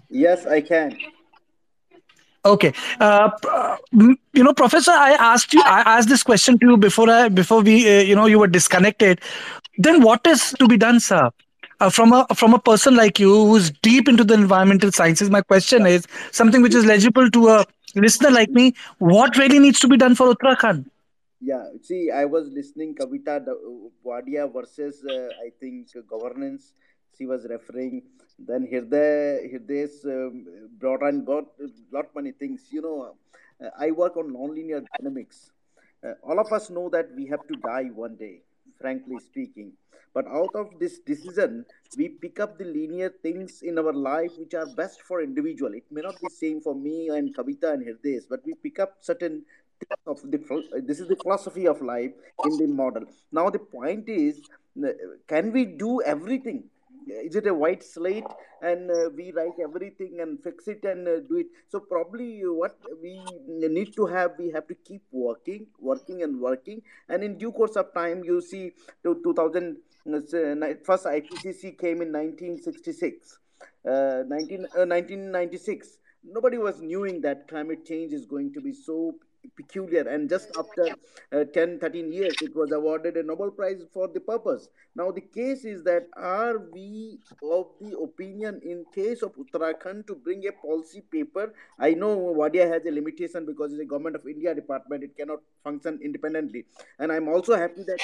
Yes, 0.10 0.46
I 0.46 0.60
can. 0.60 0.98
Okay, 2.46 2.74
uh, 3.00 3.30
you 3.94 4.44
know, 4.44 4.54
Professor, 4.54 4.92
I 4.92 5.14
asked 5.14 5.54
you, 5.54 5.62
I 5.62 5.82
asked 5.98 6.10
this 6.10 6.24
question 6.24 6.60
to 6.60 6.66
you 6.72 6.78
before, 6.78 7.10
I, 7.10 7.30
before 7.30 7.62
we, 7.62 7.88
uh, 7.88 8.02
you 8.02 8.16
know, 8.16 8.26
you 8.26 8.38
were 8.38 8.48
disconnected. 8.48 9.22
Then 9.78 10.02
what 10.02 10.28
is 10.28 10.54
to 10.60 10.68
be 10.68 10.76
done, 10.76 11.00
sir? 11.00 11.30
Uh, 11.80 11.90
from 11.90 12.12
a 12.12 12.28
from 12.36 12.54
a 12.54 12.60
person 12.60 12.96
like 12.96 13.18
you 13.18 13.34
who's 13.46 13.72
deep 13.82 14.10
into 14.10 14.26
the 14.26 14.34
environmental 14.34 14.92
sciences, 14.92 15.30
my 15.30 15.42
question 15.42 15.86
is 15.86 16.06
something 16.32 16.62
which 16.62 16.76
is 16.76 16.86
legible 16.86 17.30
to 17.32 17.48
a 17.48 17.66
listener 17.96 18.30
like 18.30 18.50
me. 18.50 18.74
What 19.00 19.38
really 19.38 19.60
needs 19.60 19.80
to 19.80 19.88
be 19.88 19.98
done 19.98 20.14
for 20.14 20.34
Uttarakhand? 20.34 20.86
Yeah, 21.40 21.66
see, 21.82 22.12
I 22.12 22.26
was 22.26 22.50
listening 22.50 22.96
Kavita 22.96 23.46
Wadia 24.06 24.52
versus 24.52 25.04
uh, 25.10 25.30
I 25.46 25.52
think 25.60 25.88
governance. 26.10 26.74
She 27.18 27.26
was 27.26 27.46
referring 27.50 28.04
then 28.40 28.68
Hirday, 28.72 29.52
Hirday's 29.52 30.06
um, 30.06 30.46
brought 30.80 31.04
on 31.04 31.24
got 31.24 31.46
lot 31.92 32.06
many 32.16 32.32
things. 32.32 32.68
You 32.72 32.82
know, 32.82 33.16
uh, 33.64 33.70
I 33.80 33.92
work 33.92 34.18
on 34.18 34.34
nonlinear 34.34 34.84
dynamics. 34.98 35.52
Uh, 36.04 36.14
all 36.24 36.40
of 36.40 36.52
us 36.52 36.70
know 36.70 36.90
that 36.90 37.10
we 37.16 37.26
have 37.28 37.48
to 37.48 37.56
die 37.56 37.90
one 37.94 38.16
day, 38.16 38.42
frankly 38.80 39.18
speaking. 39.20 39.74
But 40.14 40.28
out 40.28 40.54
of 40.54 40.80
this 40.80 41.00
decision, 41.00 41.66
we 41.98 42.10
pick 42.10 42.40
up 42.40 42.58
the 42.60 42.66
linear 42.66 43.10
things 43.10 43.64
in 43.64 43.80
our 43.80 43.94
life 43.94 44.32
which 44.38 44.54
are 44.54 44.68
best 44.76 45.02
for 45.02 45.24
individual. 45.24 45.74
It 45.74 45.86
may 45.90 46.02
not 46.02 46.20
be 46.22 46.30
same 46.30 46.62
for 46.62 46.76
me 46.76 47.10
and 47.10 47.36
Kavita 47.36 47.74
and 47.74 47.84
Hirdes, 47.84 48.26
but 48.30 48.42
we 48.46 48.54
pick 48.54 48.80
up 48.80 48.98
certain 49.02 49.44
of 50.08 50.22
the 50.32 50.82
this 50.86 51.00
is 51.00 51.08
the 51.08 51.16
philosophy 51.16 51.68
of 51.68 51.82
life 51.82 52.12
in 52.46 52.58
the 52.58 52.68
model. 52.68 53.04
Now 53.32 53.50
the 53.50 53.60
point 53.60 54.08
is, 54.08 54.40
uh, 54.82 54.90
can 55.28 55.52
we 55.52 55.66
do 55.66 56.02
everything? 56.02 56.64
Is 57.08 57.36
it 57.36 57.48
a 57.48 57.54
white 57.54 57.84
slate? 57.84 58.26
And 58.62 58.90
uh, 58.90 59.10
we 59.16 59.32
write 59.32 59.60
everything 59.62 60.20
and 60.22 60.42
fix 60.42 60.68
it 60.68 60.84
and 60.84 61.08
uh, 61.08 61.20
do 61.28 61.38
it. 61.38 61.48
So 61.70 61.80
probably 61.80 62.42
what 62.42 62.78
we 63.02 63.22
need 63.48 63.94
to 63.96 64.06
have 64.06 64.32
we 64.38 64.52
have 64.52 64.68
to 64.68 64.76
keep 64.76 65.04
working 65.12 65.68
working 65.80 66.24
and 66.24 66.40
working. 66.40 66.82
And 67.10 67.24
in 67.24 67.38
due 67.38 67.52
course 67.52 67.76
of 67.76 67.94
time 67.94 68.24
you 68.24 68.42
see 68.42 68.72
to 69.04 69.20
2000 69.24 69.78
uh, 70.06 70.20
first 70.84 71.06
ipcc 71.06 71.80
came 71.80 72.02
in 72.02 72.12
1966 72.12 73.40
uh, 73.88 74.24
19, 74.28 74.68
1996 74.74 75.88
uh, 75.88 75.90
nobody 76.26 76.58
was 76.58 76.82
knowing 76.82 77.22
that 77.22 77.48
climate 77.48 77.86
change 77.86 78.12
is 78.12 78.26
going 78.26 78.52
to 78.52 78.60
be 78.60 78.74
so 78.74 79.16
peculiar. 79.56 80.08
And 80.08 80.30
just 80.30 80.50
after 80.58 80.96
uh, 81.32 81.44
10 81.46 81.80
13 81.80 82.12
years 82.12 82.36
it 82.42 82.56
was 82.56 82.72
awarded 82.72 83.18
a 83.18 83.24
nobel 83.24 83.52
prize 83.52 83.82
for 83.94 84.08
the 84.08 84.20
purpose. 84.20 84.70
Now 84.96 85.12
the 85.12 85.22
case 85.22 85.66
is 85.66 85.84
that 85.84 86.08
are 86.16 86.60
we 86.72 87.20
of 87.44 87.68
the 87.82 87.98
opinion 87.98 88.62
in 88.64 88.86
case 88.94 89.22
of 89.22 89.34
uttarakhand 89.36 90.08
to 90.08 90.16
bring 90.16 90.46
a 90.48 90.52
policy 90.52 91.02
paper? 91.12 91.54
I 91.80 91.94
know 91.94 92.18
wadia 92.18 92.72
has 92.72 92.86
a 92.86 92.92
limitation 92.92 93.46
because 93.46 93.74
it's 93.74 93.82
a 93.82 93.86
government 93.86 94.16
of 94.16 94.28
india 94.28 94.54
department. 94.54 95.04
It 95.04 95.18
cannot 95.18 95.40
function 95.64 96.00
independently. 96.04 96.66
And 97.00 97.12
i'm 97.12 97.28
also 97.28 97.56
happy 97.56 97.84
that 97.84 98.00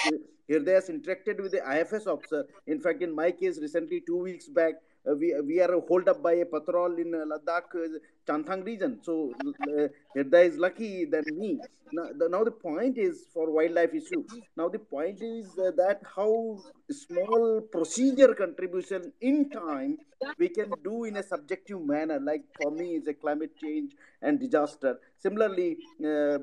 here 0.47 0.59
they 0.59 0.73
has 0.73 0.89
interacted 0.89 1.41
with 1.41 1.51
the 1.51 1.63
ifs 1.79 2.07
officer. 2.07 2.45
In 2.67 2.79
fact 2.79 3.01
in 3.01 3.13
my 3.13 3.31
case 3.31 3.59
recently 3.59 4.01
two 4.05 4.17
weeks 4.17 4.47
back 4.47 4.75
we, 5.05 5.33
we 5.45 5.59
are 5.61 5.79
hold 5.87 6.07
up 6.09 6.21
by 6.21 6.33
a 6.33 6.45
patrol 6.45 6.97
in 6.97 7.13
uh, 7.13 7.25
Ladakh, 7.25 7.75
uh, 7.75 7.99
Changthang 8.27 8.65
region. 8.65 8.99
So 9.01 9.33
uh, 9.67 9.87
is 10.15 10.57
lucky 10.57 11.05
than 11.05 11.23
me. 11.37 11.59
Now 11.91 12.09
the, 12.15 12.29
now 12.29 12.43
the 12.43 12.51
point 12.51 12.97
is 12.97 13.25
for 13.33 13.49
wildlife 13.49 13.93
issue. 13.93 14.23
Now 14.55 14.69
the 14.69 14.79
point 14.79 15.21
is 15.21 15.47
uh, 15.57 15.71
that 15.77 16.01
how 16.15 16.59
small 16.91 17.61
procedure 17.71 18.33
contribution 18.33 19.11
in 19.21 19.49
time 19.49 19.97
we 20.37 20.49
can 20.49 20.71
do 20.83 21.05
in 21.05 21.17
a 21.17 21.23
subjective 21.23 21.81
manner. 21.81 22.19
Like 22.19 22.43
for 22.61 22.71
me, 22.71 22.95
is 22.95 23.07
a 23.07 23.13
climate 23.13 23.57
change 23.59 23.93
and 24.21 24.39
disaster. 24.39 24.99
Similarly, 25.17 25.77
uh, 26.03 26.37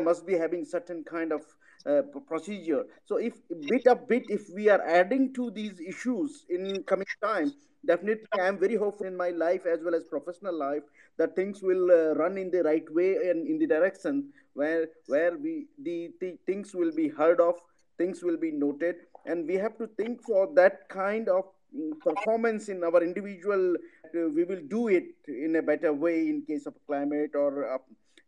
must 0.00 0.26
be 0.26 0.34
having 0.34 0.64
certain 0.64 1.02
kind 1.04 1.32
of 1.32 1.42
uh, 1.86 2.02
procedure. 2.26 2.84
So 3.06 3.16
if 3.16 3.34
bit 3.68 3.86
of 3.86 4.08
bit, 4.08 4.24
if 4.28 4.42
we 4.54 4.68
are 4.68 4.82
adding 4.82 5.32
to 5.34 5.50
these 5.50 5.80
issues 5.80 6.44
in 6.48 6.82
coming 6.84 7.06
time, 7.22 7.52
definitely 7.86 8.26
I 8.38 8.46
am 8.46 8.58
very 8.58 8.76
hopeful 8.76 9.06
in 9.06 9.16
my 9.16 9.30
life 9.30 9.66
as 9.66 9.80
well 9.82 9.94
as 9.94 10.04
professional 10.04 10.56
life 10.56 10.82
that 11.18 11.36
things 11.36 11.62
will 11.62 11.90
uh, 11.90 12.14
run 12.14 12.38
in 12.38 12.50
the 12.50 12.62
right 12.62 12.84
way 12.92 13.16
and 13.30 13.46
in 13.46 13.58
the 13.58 13.66
direction 13.66 14.32
where 14.54 14.88
where 15.06 15.36
we 15.38 15.66
the, 15.82 16.10
the 16.20 16.36
things 16.46 16.74
will 16.74 16.92
be 16.92 17.08
heard 17.08 17.40
of, 17.40 17.54
things 17.98 18.22
will 18.22 18.36
be 18.36 18.50
noted, 18.50 18.96
and 19.26 19.46
we 19.46 19.54
have 19.54 19.76
to 19.78 19.86
think 19.86 20.22
for 20.22 20.48
that 20.54 20.88
kind 20.88 21.28
of 21.28 21.44
mm, 21.76 21.92
performance 22.00 22.68
in 22.68 22.82
our 22.84 23.02
individual. 23.02 23.76
Uh, 24.12 24.28
we 24.28 24.42
will 24.42 24.60
do 24.68 24.88
it 24.88 25.04
in 25.28 25.54
a 25.54 25.62
better 25.62 25.92
way 25.92 26.28
in 26.28 26.42
case 26.42 26.66
of 26.66 26.74
climate 26.86 27.30
or 27.34 27.74
uh, 27.74 27.78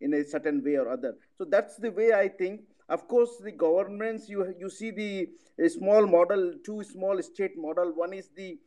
in 0.01 0.15
a 0.15 0.25
certain 0.25 0.63
way 0.63 0.77
or 0.77 0.89
other. 0.89 1.17
So 1.39 1.45
that's 1.45 1.77
the 1.77 1.91
way 1.91 2.13
I 2.13 2.29
think 2.29 2.61
of 2.89 3.09
course, 3.09 3.31
the 3.43 3.53
governments, 3.53 4.29
you, 4.29 4.55
you 4.59 4.69
see 4.69 4.91
the 4.91 5.69
small 5.69 6.07
model, 6.07 6.55
two 6.65 6.83
small 6.83 7.21
state 7.23 7.57
model. 7.57 7.93
One 7.95 8.13
is 8.13 8.29
the 8.37 8.59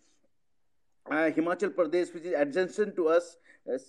uh, 1.10 1.30
Himachal 1.36 1.70
Pradesh, 1.70 2.14
which 2.14 2.24
is 2.24 2.34
adjacent 2.36 2.96
to 2.96 3.10
us. 3.10 3.38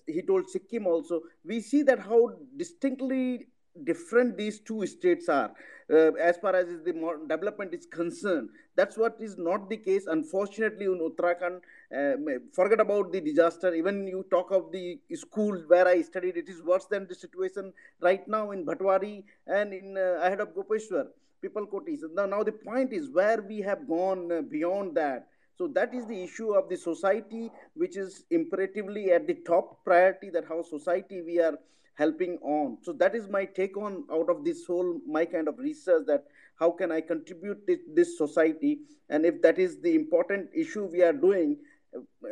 He 0.07 0.22
told 0.22 0.49
Sikkim 0.49 0.87
also. 0.87 1.22
We 1.45 1.61
see 1.61 1.83
that 1.83 1.99
how 1.99 2.33
distinctly 2.57 3.47
different 3.85 4.37
these 4.37 4.61
two 4.61 4.87
states 4.87 5.29
are 5.29 5.53
uh, 5.91 6.12
as 6.14 6.37
far 6.39 6.55
as 6.55 6.66
the 6.84 6.93
development 7.28 7.72
is 7.74 7.87
concerned. 7.87 8.49
That's 8.74 8.97
what 8.97 9.16
is 9.20 9.39
not 9.39 9.70
the 9.70 9.76
case. 9.76 10.07
Unfortunately, 10.07 10.87
in 10.87 10.99
Uttarakhand, 10.99 11.61
uh, 11.97 12.39
forget 12.53 12.80
about 12.80 13.12
the 13.12 13.20
disaster. 13.20 13.74
Even 13.74 14.07
you 14.07 14.24
talk 14.30 14.51
of 14.51 14.72
the 14.72 14.99
school 15.14 15.62
where 15.68 15.87
I 15.87 16.03
studied, 16.03 16.37
it 16.37 16.49
is 16.49 16.62
worse 16.62 16.87
than 16.87 17.07
the 17.07 17.14
situation 17.14 17.72
right 18.01 18.26
now 18.26 18.51
in 18.51 18.64
Bhatwari 18.66 19.24
and 19.47 19.72
in 19.72 19.97
uh, 19.97 20.20
ahead 20.22 20.41
of 20.41 20.55
Gopeshwar, 20.55 21.07
people 21.41 21.66
Kotis. 21.66 22.01
Now, 22.14 22.26
now 22.26 22.43
the 22.43 22.53
point 22.53 22.93
is 22.93 23.09
where 23.11 23.41
we 23.41 23.61
have 23.61 23.89
gone 23.89 24.32
uh, 24.32 24.43
beyond 24.43 24.97
that. 24.97 25.28
So 25.57 25.66
that 25.68 25.95
is 25.95 26.05
the 26.07 26.22
issue 26.22 26.53
of 26.53 26.68
the 26.68 26.76
society, 26.76 27.51
which 27.74 27.97
is 27.97 28.24
imperatively 28.30 29.12
at 29.12 29.26
the 29.26 29.34
top 29.47 29.82
priority. 29.84 30.28
That 30.28 30.45
how 30.47 30.62
society 30.62 31.22
we 31.22 31.41
are 31.41 31.59
helping 31.97 32.39
on. 32.43 32.79
So 32.83 32.93
that 32.95 33.15
is 33.15 33.29
my 33.29 33.45
take 33.45 33.77
on 33.77 34.05
out 34.13 34.31
of 34.31 34.45
this 34.45 34.65
whole 34.67 35.01
my 35.07 35.25
kind 35.25 35.49
of 35.49 35.59
research 35.59 36.05
that 36.07 36.25
how 36.59 36.71
can 36.71 36.93
I 36.93 37.01
contribute 37.01 37.67
to 37.67 37.79
this 37.95 38.17
society, 38.17 38.81
and 39.11 39.27
if 39.27 39.43
that 39.43 39.59
is 39.59 39.81
the 39.81 39.95
important 39.95 40.49
issue 40.55 40.85
we 40.87 41.03
are 41.03 41.13
doing, 41.13 41.59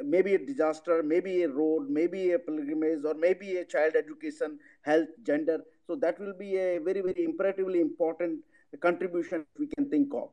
maybe 0.03 0.35
a 0.35 0.39
disaster, 0.39 1.03
maybe 1.03 1.43
a 1.43 1.49
road, 1.49 1.89
maybe 1.91 2.33
a 2.33 2.39
pilgrimage, 2.39 3.05
or 3.05 3.15
maybe 3.15 3.57
a 3.59 3.65
child 3.65 3.95
education, 3.97 4.59
health, 4.83 5.09
gender. 5.23 5.59
So 5.87 5.97
that 5.97 6.19
will 6.19 6.35
be 6.39 6.57
a 6.57 6.79
very 6.79 7.01
very 7.01 7.25
imperatively 7.25 7.81
important 7.81 8.41
contribution 8.81 9.47
we 9.59 9.67
can 9.67 9.89
think 9.89 10.13
of. 10.15 10.31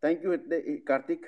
Thank 0.00 0.22
you, 0.22 0.38
Karthik 0.88 1.20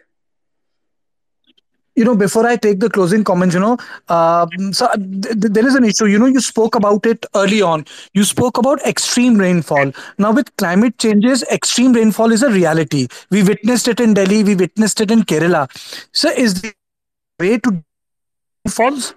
you 1.97 2.05
know 2.05 2.15
before 2.17 2.47
i 2.47 2.57
take 2.57 2.81
the 2.81 2.89
closing 2.91 3.25
comments 3.25 3.55
you 3.55 3.61
know 3.61 3.77
uh, 4.09 4.47
so 4.73 4.89
th- 4.97 5.41
th- 5.41 5.53
there 5.53 5.67
is 5.67 5.75
an 5.75 5.85
issue. 5.85 6.07
You 6.07 6.19
know 6.19 6.27
you 6.27 6.41
spoke 6.41 6.75
about 6.75 7.07
it 7.07 7.25
early 7.35 7.63
on. 7.63 7.85
You 8.15 8.25
spoke 8.25 8.59
about 8.59 8.81
extreme 8.83 9.37
rainfall. 9.37 9.93
Now 10.19 10.33
with 10.33 10.55
climate 10.57 10.99
changes 10.99 11.43
extreme 11.51 11.93
rainfall 11.93 12.33
is 12.33 12.43
a 12.43 12.51
reality. 12.51 13.09
We 13.31 13.43
witnessed 13.43 13.89
it 13.89 14.01
in 14.01 14.15
delhi. 14.15 14.43
We 14.45 14.55
witnessed 14.55 15.01
it 15.01 15.11
in 15.11 15.23
kerala. 15.23 15.69
So 16.13 16.31
is 16.31 16.61
the 16.63 16.73
way 17.41 17.59
to 17.59 17.83
falls? 18.69 19.15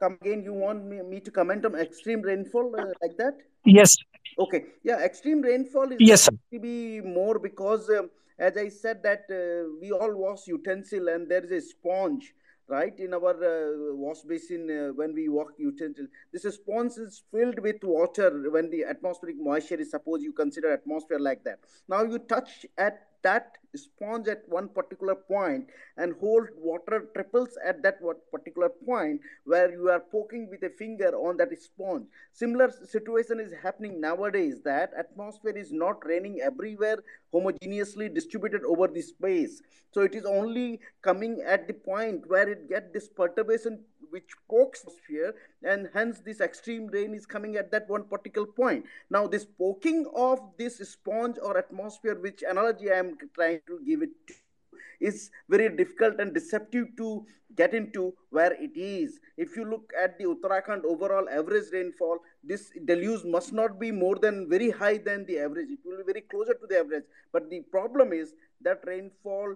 Come 0.00 0.18
again. 0.20 0.42
You 0.42 0.54
want 0.54 0.84
me, 0.84 1.02
me 1.02 1.20
to 1.20 1.30
comment 1.30 1.64
on 1.64 1.74
extreme 1.74 2.22
rainfall 2.22 2.74
uh, 2.76 2.92
like 3.02 3.16
that? 3.18 3.34
Yes. 3.64 3.96
Okay. 4.38 4.64
Yeah 4.84 4.98
extreme 4.98 5.42
rainfall 5.42 5.92
is 5.92 5.98
yes 5.98 6.28
to 6.52 6.58
be 6.60 7.00
more 7.00 7.38
because 7.38 7.88
um, 7.90 8.10
as 8.38 8.56
I 8.56 8.68
said 8.68 9.02
that 9.02 9.24
uh, 9.30 9.70
we 9.80 9.90
all 9.92 10.14
wash 10.14 10.46
utensil 10.46 11.08
and 11.08 11.28
there 11.28 11.44
is 11.44 11.50
a 11.50 11.60
sponge 11.60 12.34
right 12.68 12.98
in 12.98 13.14
our 13.14 13.32
uh, 13.32 13.94
wash 13.94 14.20
basin 14.20 14.70
uh, 14.70 14.92
when 14.94 15.14
we 15.14 15.28
wash 15.28 15.52
utensil. 15.58 16.06
This 16.32 16.42
sponge 16.54 16.92
is 16.98 17.22
filled 17.32 17.58
with 17.60 17.82
water 17.82 18.50
when 18.50 18.70
the 18.70 18.84
atmospheric 18.84 19.36
moisture 19.38 19.76
is 19.76 19.90
suppose 19.90 20.22
you 20.22 20.32
consider 20.32 20.72
atmosphere 20.72 21.18
like 21.18 21.44
that. 21.44 21.60
Now 21.88 22.02
you 22.02 22.18
touch 22.18 22.66
at 22.76 23.07
that 23.22 23.58
sponge 23.76 24.28
at 24.28 24.42
one 24.48 24.68
particular 24.68 25.14
point 25.14 25.66
and 25.96 26.14
hold 26.20 26.48
water 26.56 27.08
triples 27.14 27.58
at 27.64 27.82
that 27.82 27.98
particular 28.30 28.68
point 28.68 29.20
where 29.44 29.70
you 29.70 29.90
are 29.90 30.00
poking 30.00 30.48
with 30.50 30.62
a 30.62 30.70
finger 30.70 31.14
on 31.16 31.36
that 31.36 31.50
sponge. 31.60 32.06
Similar 32.32 32.72
situation 32.84 33.40
is 33.40 33.52
happening 33.62 34.00
nowadays 34.00 34.60
that 34.64 34.92
atmosphere 34.96 35.56
is 35.56 35.72
not 35.72 36.04
raining 36.06 36.40
everywhere 36.40 36.98
homogeneously 37.32 38.12
distributed 38.14 38.62
over 38.64 38.88
the 38.88 39.02
space. 39.02 39.60
So 39.92 40.02
it 40.02 40.14
is 40.14 40.24
only 40.24 40.80
coming 41.02 41.42
at 41.46 41.66
the 41.66 41.74
point 41.74 42.28
where 42.28 42.48
it 42.48 42.68
get 42.68 42.92
this 42.92 43.08
perturbation 43.08 43.80
which 44.10 44.30
pokes 44.50 44.82
the 44.82 44.90
sphere 44.90 45.34
and 45.62 45.88
hence 45.94 46.20
this 46.20 46.40
extreme 46.40 46.86
rain 46.88 47.14
is 47.14 47.26
coming 47.26 47.56
at 47.56 47.70
that 47.70 47.88
one 47.88 48.04
particular 48.04 48.46
point 48.46 48.84
now 49.10 49.26
this 49.26 49.46
poking 49.58 50.06
of 50.14 50.40
this 50.58 50.78
sponge 50.90 51.36
or 51.42 51.56
atmosphere 51.58 52.18
which 52.20 52.42
analogy 52.48 52.90
i 52.90 52.98
am 52.98 53.16
trying 53.34 53.60
to 53.66 53.80
give 53.86 54.02
it 54.02 54.10
to 54.26 54.34
is 55.00 55.30
very 55.48 55.68
difficult 55.68 56.18
and 56.18 56.34
deceptive 56.34 56.88
to 56.96 57.24
get 57.56 57.74
into 57.74 58.14
where 58.30 58.52
it 58.52 58.76
is. 58.76 59.20
If 59.36 59.56
you 59.56 59.64
look 59.64 59.92
at 60.00 60.18
the 60.18 60.24
Uttarakhand 60.24 60.84
overall 60.84 61.28
average 61.28 61.72
rainfall, 61.72 62.18
this 62.42 62.70
deluge 62.84 63.24
must 63.24 63.52
not 63.52 63.78
be 63.78 63.90
more 63.90 64.16
than 64.16 64.48
very 64.48 64.70
high 64.70 64.98
than 64.98 65.24
the 65.26 65.38
average. 65.38 65.68
It 65.70 65.78
will 65.84 65.98
be 65.98 66.12
very 66.12 66.22
closer 66.22 66.54
to 66.54 66.66
the 66.66 66.78
average. 66.78 67.04
But 67.32 67.50
the 67.50 67.60
problem 67.60 68.12
is 68.12 68.34
that 68.62 68.84
rainfall 68.86 69.54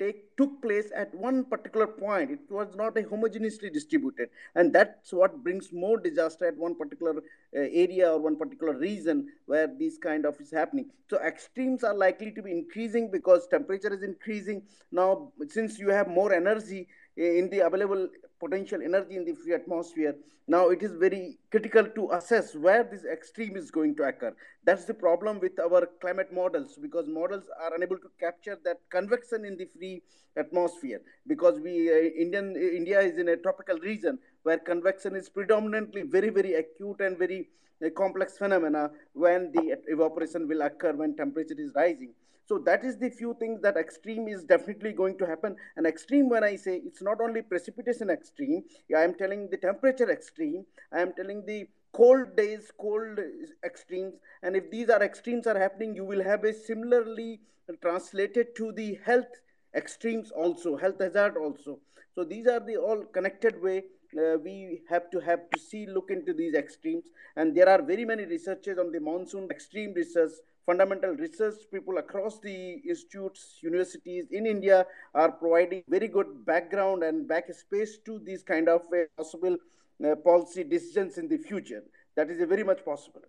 take 0.00 0.36
took 0.36 0.60
place 0.62 0.90
at 0.96 1.14
one 1.14 1.44
particular 1.44 1.86
point 1.86 2.30
it 2.36 2.40
was 2.48 2.74
not 2.74 2.96
a 2.96 3.02
homogeneously 3.02 3.72
distributed. 3.72 4.30
And 4.54 4.72
that's 4.72 5.12
what 5.12 5.42
brings 5.44 5.72
more 5.72 5.98
disaster 5.98 6.46
at 6.46 6.56
one 6.56 6.74
particular 6.74 7.16
uh, 7.18 7.60
area 7.84 8.12
or 8.12 8.18
one 8.18 8.36
particular 8.36 8.76
region 8.76 9.28
where 9.46 9.66
this 9.66 9.98
kind 9.98 10.24
of 10.24 10.40
is 10.40 10.50
happening. 10.50 10.86
So 11.08 11.18
extremes 11.18 11.84
are 11.84 11.94
likely 11.94 12.32
to 12.32 12.42
be 12.42 12.52
increasing 12.52 13.10
because 13.10 13.46
temperature 13.46 13.92
is 13.92 14.02
increasing. 14.02 14.62
Now 14.90 15.32
since 15.48 15.78
you 15.78 15.90
have 15.90 16.08
more 16.08 16.32
energy 16.32 16.88
uh, 17.18 17.22
in 17.22 17.50
the 17.50 17.60
available 17.60 18.08
potential 18.40 18.80
energy 18.82 19.16
in 19.16 19.24
the 19.24 19.34
free 19.34 19.54
atmosphere. 19.54 20.14
Now 20.48 20.70
it 20.70 20.82
is 20.82 20.92
very 20.96 21.38
critical 21.50 21.84
to 21.84 22.10
assess 22.12 22.54
where 22.54 22.82
this 22.82 23.04
extreme 23.04 23.56
is 23.56 23.70
going 23.70 23.94
to 23.96 24.04
occur. 24.04 24.34
That's 24.64 24.84
the 24.84 24.94
problem 24.94 25.38
with 25.38 25.60
our 25.60 25.86
climate 26.00 26.32
models 26.32 26.78
because 26.80 27.06
models 27.06 27.44
are 27.62 27.74
unable 27.74 27.98
to 27.98 28.10
capture 28.18 28.58
that 28.64 28.78
convection 28.90 29.44
in 29.44 29.56
the 29.56 29.68
free 29.76 30.02
atmosphere 30.36 31.00
because 31.26 31.60
we 31.60 31.90
uh, 31.90 31.94
Indian 32.24 32.56
India 32.56 33.00
is 33.00 33.18
in 33.18 33.28
a 33.28 33.36
tropical 33.36 33.78
region 33.78 34.18
where 34.42 34.58
convection 34.58 35.14
is 35.14 35.28
predominantly 35.28 36.02
very, 36.02 36.30
very 36.30 36.54
acute 36.54 37.00
and 37.00 37.18
very 37.18 37.48
uh, 37.84 37.90
complex 37.96 38.38
phenomena 38.38 38.90
when 39.12 39.52
the 39.52 39.76
evaporation 39.88 40.48
will 40.48 40.62
occur 40.62 40.92
when 40.92 41.16
temperature 41.16 41.54
is 41.58 41.72
rising. 41.74 42.12
So 42.50 42.58
that 42.66 42.84
is 42.84 42.98
the 42.98 43.10
few 43.10 43.36
things 43.38 43.60
that 43.62 43.76
extreme 43.76 44.26
is 44.26 44.42
definitely 44.42 44.90
going 44.90 45.16
to 45.18 45.24
happen. 45.24 45.54
And 45.76 45.86
extreme, 45.86 46.28
when 46.28 46.42
I 46.42 46.56
say 46.56 46.82
it's 46.84 47.00
not 47.00 47.20
only 47.20 47.42
precipitation 47.42 48.10
extreme, 48.10 48.64
I 48.96 49.04
am 49.04 49.14
telling 49.14 49.48
the 49.52 49.56
temperature 49.56 50.10
extreme, 50.10 50.66
I 50.92 51.00
am 51.00 51.12
telling 51.12 51.46
the 51.46 51.68
cold 51.92 52.34
days, 52.34 52.72
cold 52.76 53.20
extremes. 53.64 54.14
And 54.42 54.56
if 54.56 54.68
these 54.68 54.90
are 54.90 55.00
extremes 55.00 55.46
are 55.46 55.56
happening, 55.56 55.94
you 55.94 56.04
will 56.04 56.24
have 56.24 56.42
a 56.42 56.52
similarly 56.52 57.38
translated 57.82 58.56
to 58.56 58.72
the 58.72 58.98
health 59.04 59.40
extremes 59.76 60.32
also, 60.32 60.76
health 60.76 61.00
hazard 61.00 61.36
also. 61.36 61.78
So 62.16 62.24
these 62.24 62.48
are 62.48 62.58
the 62.58 62.78
all 62.78 63.04
connected 63.04 63.62
way 63.62 63.84
uh, 64.18 64.38
we 64.42 64.82
have 64.88 65.08
to 65.10 65.20
have 65.20 65.48
to 65.50 65.60
see 65.60 65.86
look 65.86 66.10
into 66.10 66.32
these 66.32 66.54
extremes 66.54 67.04
and 67.36 67.56
there 67.56 67.68
are 67.68 67.80
very 67.80 68.04
many 68.04 68.24
researches 68.24 68.76
on 68.76 68.90
the 68.90 68.98
monsoon 68.98 69.48
extreme 69.50 69.92
research 69.94 70.32
fundamental 70.66 71.10
research 71.10 71.54
people 71.72 71.98
across 71.98 72.38
the 72.40 72.56
institutes 72.88 73.58
universities 73.62 74.26
in 74.30 74.46
india 74.46 74.86
are 75.14 75.32
providing 75.32 75.82
very 75.88 76.08
good 76.08 76.44
background 76.44 77.02
and 77.02 77.28
backspace 77.28 77.92
to 78.04 78.18
these 78.20 78.42
kind 78.42 78.68
of 78.68 78.82
uh, 78.92 79.04
possible 79.16 79.56
uh, 79.56 80.14
policy 80.16 80.64
decisions 80.64 81.18
in 81.18 81.28
the 81.28 81.38
future 81.38 81.82
that 82.16 82.30
is 82.30 82.38
very 82.54 82.64
much 82.64 82.84
possible 82.84 83.22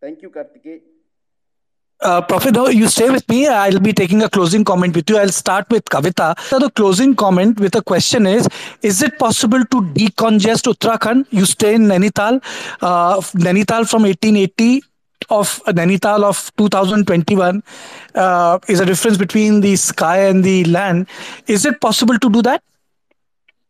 thank 0.00 0.22
you 0.22 0.30
kartikeya 0.30 0.80
uh, 2.02 2.20
Prophet, 2.20 2.56
you 2.74 2.88
stay 2.88 3.08
with 3.10 3.28
me. 3.28 3.46
I'll 3.46 3.78
be 3.78 3.92
taking 3.92 4.22
a 4.22 4.28
closing 4.28 4.64
comment 4.64 4.96
with 4.96 5.08
you. 5.08 5.18
I'll 5.18 5.28
start 5.28 5.70
with 5.70 5.84
Kavita. 5.84 6.36
So 6.48 6.58
the 6.58 6.68
closing 6.70 7.14
comment 7.14 7.60
with 7.60 7.76
a 7.76 7.82
question 7.82 8.26
is 8.26 8.48
Is 8.82 9.02
it 9.02 9.20
possible 9.20 9.64
to 9.64 9.82
decongest 9.82 10.66
Uttarakhand? 10.72 11.26
You 11.30 11.46
stay 11.46 11.74
in 11.76 11.82
Nainital. 11.82 12.42
Uh, 12.80 13.20
Nainital 13.20 13.88
from 13.88 14.02
1880 14.02 14.82
of 15.30 15.62
Nainital 15.66 16.24
of 16.24 16.54
2021 16.56 17.62
uh, 18.14 18.58
is 18.68 18.80
a 18.80 18.86
difference 18.86 19.16
between 19.16 19.60
the 19.60 19.76
sky 19.76 20.18
and 20.26 20.44
the 20.44 20.64
land. 20.64 21.08
Is 21.46 21.64
it 21.64 21.80
possible 21.80 22.18
to 22.18 22.30
do 22.30 22.42
that? 22.42 22.62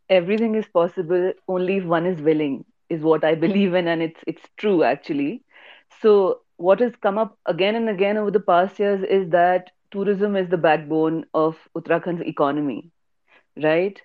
Everything 0.09 0.55
is 0.55 0.65
possible, 0.67 1.33
only 1.47 1.77
if 1.77 1.85
one 1.85 2.05
is 2.05 2.21
willing, 2.21 2.65
is 2.89 3.01
what 3.01 3.23
I 3.23 3.35
believe 3.35 3.73
in, 3.73 3.87
and 3.87 4.01
it's 4.01 4.19
it's 4.27 4.43
true 4.57 4.83
actually. 4.83 5.43
So 6.01 6.41
what 6.57 6.79
has 6.79 6.93
come 7.01 7.17
up 7.17 7.37
again 7.45 7.75
and 7.75 7.89
again 7.89 8.17
over 8.17 8.31
the 8.31 8.39
past 8.39 8.79
years 8.79 9.03
is 9.03 9.29
that 9.31 9.71
tourism 9.91 10.35
is 10.35 10.49
the 10.49 10.57
backbone 10.57 11.25
of 11.33 11.57
Uttarakhand's 11.75 12.21
economy, 12.21 12.91
right? 13.61 14.01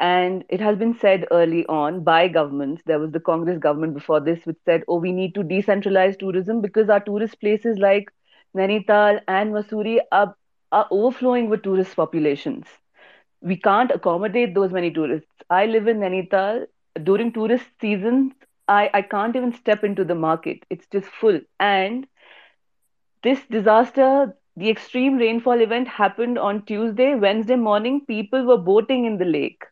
And 0.00 0.44
it 0.48 0.60
has 0.60 0.76
been 0.78 0.94
said 0.94 1.26
early 1.30 1.66
on 1.66 2.02
by 2.04 2.28
governments. 2.28 2.82
There 2.86 2.98
was 2.98 3.12
the 3.12 3.20
Congress 3.20 3.58
government 3.58 3.94
before 3.94 4.20
this, 4.20 4.44
which 4.46 4.58
said, 4.64 4.84
oh, 4.88 4.96
we 4.98 5.12
need 5.12 5.34
to 5.36 5.42
decentralize 5.44 6.18
tourism 6.18 6.60
because 6.62 6.88
our 6.90 7.00
tourist 7.00 7.40
places 7.40 7.78
like 7.78 8.10
Nainital 8.56 9.20
and 9.28 9.52
Mussoorie 9.52 10.00
are, 10.12 10.34
are 10.72 10.88
overflowing 10.90 11.50
with 11.50 11.62
tourist 11.62 11.96
populations. 11.96 12.66
We 13.42 13.56
can't 13.56 13.90
accommodate 13.92 14.54
those 14.54 14.72
many 14.72 14.90
tourists. 14.90 15.30
I 15.50 15.66
live 15.66 15.88
in 15.88 16.00
Nainital. 16.00 16.66
During 17.02 17.32
tourist 17.32 17.66
seasons, 17.80 18.32
I, 18.68 18.90
I 18.94 19.02
can't 19.02 19.36
even 19.36 19.52
step 19.52 19.84
into 19.84 20.04
the 20.04 20.14
market. 20.16 20.64
It's 20.70 20.86
just 20.88 21.08
full. 21.08 21.40
And 21.60 22.06
this 23.22 23.46
disaster, 23.46 24.36
the 24.56 24.68
extreme 24.70 25.16
rainfall 25.16 25.60
event 25.62 25.88
happened 25.88 26.38
on 26.38 26.64
Tuesday. 26.66 27.14
Wednesday 27.14 27.56
morning, 27.56 28.04
people 28.06 28.44
were 28.44 28.58
boating 28.58 29.06
in 29.06 29.18
the 29.18 29.24
lake. 29.24 29.64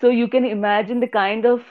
So 0.00 0.08
you 0.10 0.28
can 0.28 0.44
imagine 0.44 1.00
the 1.00 1.08
kind 1.08 1.44
of 1.46 1.62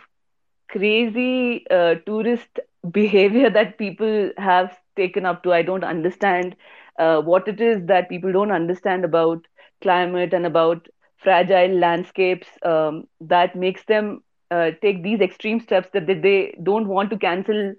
crazy 0.69 1.65
uh, 1.69 1.95
tourist 2.05 2.59
behavior 2.91 3.49
that 3.49 3.78
people 3.78 4.32
have 4.38 4.78
taken 4.95 5.25
up 5.25 5.43
to. 5.43 5.53
I 5.53 5.61
don't 5.61 5.84
understand 5.84 6.55
uh, 6.99 7.21
what 7.21 7.47
it 7.47 7.59
is 7.61 7.86
that 7.88 8.09
people 8.09 8.32
don't 8.32 8.51
understand 8.51 9.05
about 9.05 9.45
climate 9.82 10.34
and 10.34 10.45
about 10.45 10.88
fragile 11.17 11.78
landscapes 11.78 12.47
um, 12.63 13.07
that 13.21 13.55
makes 13.55 13.84
them 13.86 14.23
uh, 14.51 14.71
take 14.82 15.03
these 15.03 15.19
extreme 15.21 15.59
steps 15.59 15.89
that 15.93 16.07
they, 16.07 16.13
they 16.15 16.55
don't 16.63 16.88
want 16.88 17.09
to 17.11 17.17
cancel 17.17 17.73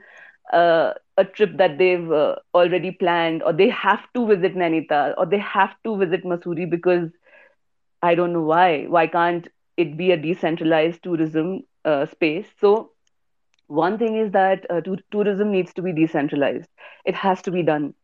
uh, 0.53 0.93
a 1.17 1.25
trip 1.25 1.57
that 1.57 1.79
they've 1.79 2.11
uh, 2.11 2.35
already 2.55 2.91
planned 2.91 3.43
or 3.43 3.53
they 3.53 3.69
have 3.69 4.01
to 4.15 4.27
visit 4.27 4.55
Nainital 4.57 5.15
or 5.19 5.27
they 5.27 5.39
have 5.39 5.75
to 5.85 5.97
visit 5.97 6.25
Mussoorie 6.25 6.69
because 6.69 7.11
I 8.03 8.15
don't 8.15 8.33
know 8.33 8.43
why. 8.43 8.85
Why 8.87 9.07
can't 9.07 9.49
it 9.79 9.97
be 9.97 10.13
a 10.13 10.19
decentralized 10.19 11.03
tourism 11.05 11.63
uh, 11.87 12.07
space? 12.07 12.47
So 12.61 12.93
one 13.69 13.99
thing 13.99 14.17
is 14.17 14.33
that 14.33 14.67
uh, 14.71 14.81
to- 14.83 14.99
tourism 15.11 15.53
needs 15.53 15.75
to 15.75 15.83
be 15.83 15.93
decentralized. 15.93 16.69
It 17.05 17.15
has 17.17 17.43
to 17.43 17.53
be 17.53 17.63
done 17.63 17.95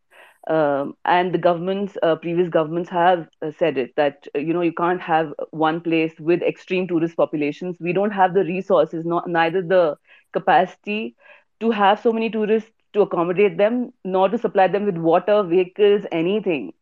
um, 0.49 0.95
and 1.05 1.33
the 1.33 1.39
governments 1.39 1.97
uh, 2.03 2.17
previous 2.17 2.49
governments 2.49 2.91
have 2.91 3.29
uh, 3.43 3.51
said 3.51 3.79
it 3.79 3.93
that 3.97 4.27
uh, 4.35 4.39
you 4.39 4.53
know 4.55 4.63
you 4.63 4.73
can't 4.73 5.01
have 5.01 5.33
one 5.51 5.81
place 5.81 6.13
with 6.21 6.43
extreme 6.43 6.87
tourist 6.89 7.17
populations 7.17 7.77
we 7.81 7.93
don't 7.93 8.13
have 8.13 8.35
the 8.35 8.45
resources 8.45 9.05
not 9.07 9.29
neither 9.29 9.63
the 9.63 9.97
capacity 10.33 11.15
to 11.61 11.71
have 11.71 12.01
so 12.01 12.13
many 12.13 12.31
tourists 12.31 12.71
to 12.93 13.03
accommodate 13.03 13.57
them 13.59 13.93
nor 14.05 14.29
to 14.29 14.39
supply 14.39 14.67
them 14.69 14.85
with 14.87 14.97
water 14.97 15.43
vehicles 15.43 16.07
anything 16.13 16.73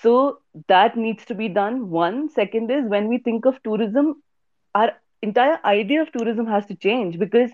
so 0.00 0.38
that 0.68 0.96
needs 0.96 1.24
to 1.26 1.34
be 1.34 1.48
done 1.48 1.90
one 1.90 2.28
second 2.28 2.70
is 2.70 2.88
when 2.88 3.08
we 3.08 3.18
think 3.18 3.44
of 3.44 3.60
tourism 3.62 4.14
our 4.74 4.92
entire 5.22 5.58
idea 5.64 6.00
of 6.02 6.10
tourism 6.12 6.46
has 6.46 6.66
to 6.66 6.74
change 6.74 7.18
because 7.18 7.50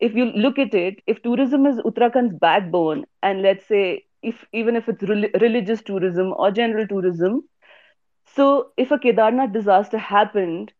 if 0.00 0.14
you 0.14 0.26
look 0.46 0.58
at 0.58 0.74
it 0.74 1.00
if 1.06 1.22
tourism 1.22 1.66
is 1.66 1.78
uttarakhand's 1.90 2.34
backbone 2.46 3.04
and 3.22 3.42
let's 3.42 3.66
say 3.66 4.04
if 4.22 4.44
even 4.52 4.76
if 4.76 4.88
it's 4.88 5.02
re- 5.02 5.30
religious 5.40 5.82
tourism 5.82 6.32
or 6.36 6.50
general 6.50 6.86
tourism. 6.86 7.42
So 8.26 8.72
if 8.76 8.90
a 8.90 8.98
Kedarnath 8.98 9.52
disaster 9.52 9.98
happened, 9.98 10.72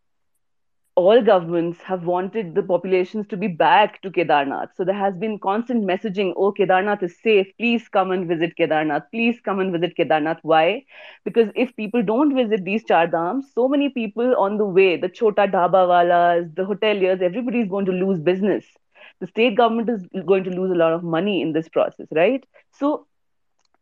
all 0.97 1.21
governments 1.23 1.81
have 1.83 2.05
wanted 2.05 2.55
the 2.55 2.63
populations 2.63 3.27
to 3.29 3.37
be 3.37 3.49
back 3.49 4.01
to 4.03 4.11
Kedarnath. 4.11 4.69
So 4.77 4.85
there 4.85 4.95
has 4.95 5.17
been 5.17 5.39
constant 5.41 5.85
messaging, 5.85 6.33
oh, 6.37 6.53
Kedarnath 6.53 7.03
is 7.03 7.17
safe. 7.21 7.49
Please 7.59 7.89
come 7.89 8.13
and 8.13 8.29
visit 8.29 8.55
Kedarnath. 8.57 9.05
Please 9.11 9.41
come 9.45 9.59
and 9.59 9.73
visit 9.73 9.97
Kedarnath. 9.97 10.39
Why? 10.43 10.85
Because 11.25 11.49
if 11.57 11.75
people 11.75 12.03
don't 12.03 12.35
visit 12.35 12.65
these 12.65 12.85
char 12.85 13.11
so 13.55 13.69
many 13.69 13.89
people 13.89 14.37
on 14.37 14.57
the 14.57 14.65
way, 14.65 14.97
the 14.97 15.09
chota 15.09 15.49
dhaba 15.49 15.89
walas, 15.89 16.55
the 16.55 16.63
hoteliers, 16.65 17.23
everybody 17.23 17.61
is 17.61 17.69
going 17.69 17.87
to 17.87 17.93
lose 17.93 18.21
business. 18.21 18.65
The 19.21 19.27
state 19.27 19.57
government 19.57 19.89
is 19.89 20.07
going 20.27 20.45
to 20.45 20.51
lose 20.51 20.71
a 20.71 20.75
lot 20.77 20.93
of 20.93 21.03
money 21.03 21.43
in 21.43 21.53
this 21.53 21.69
process, 21.69 22.07
right? 22.13 22.45
So 22.71 23.07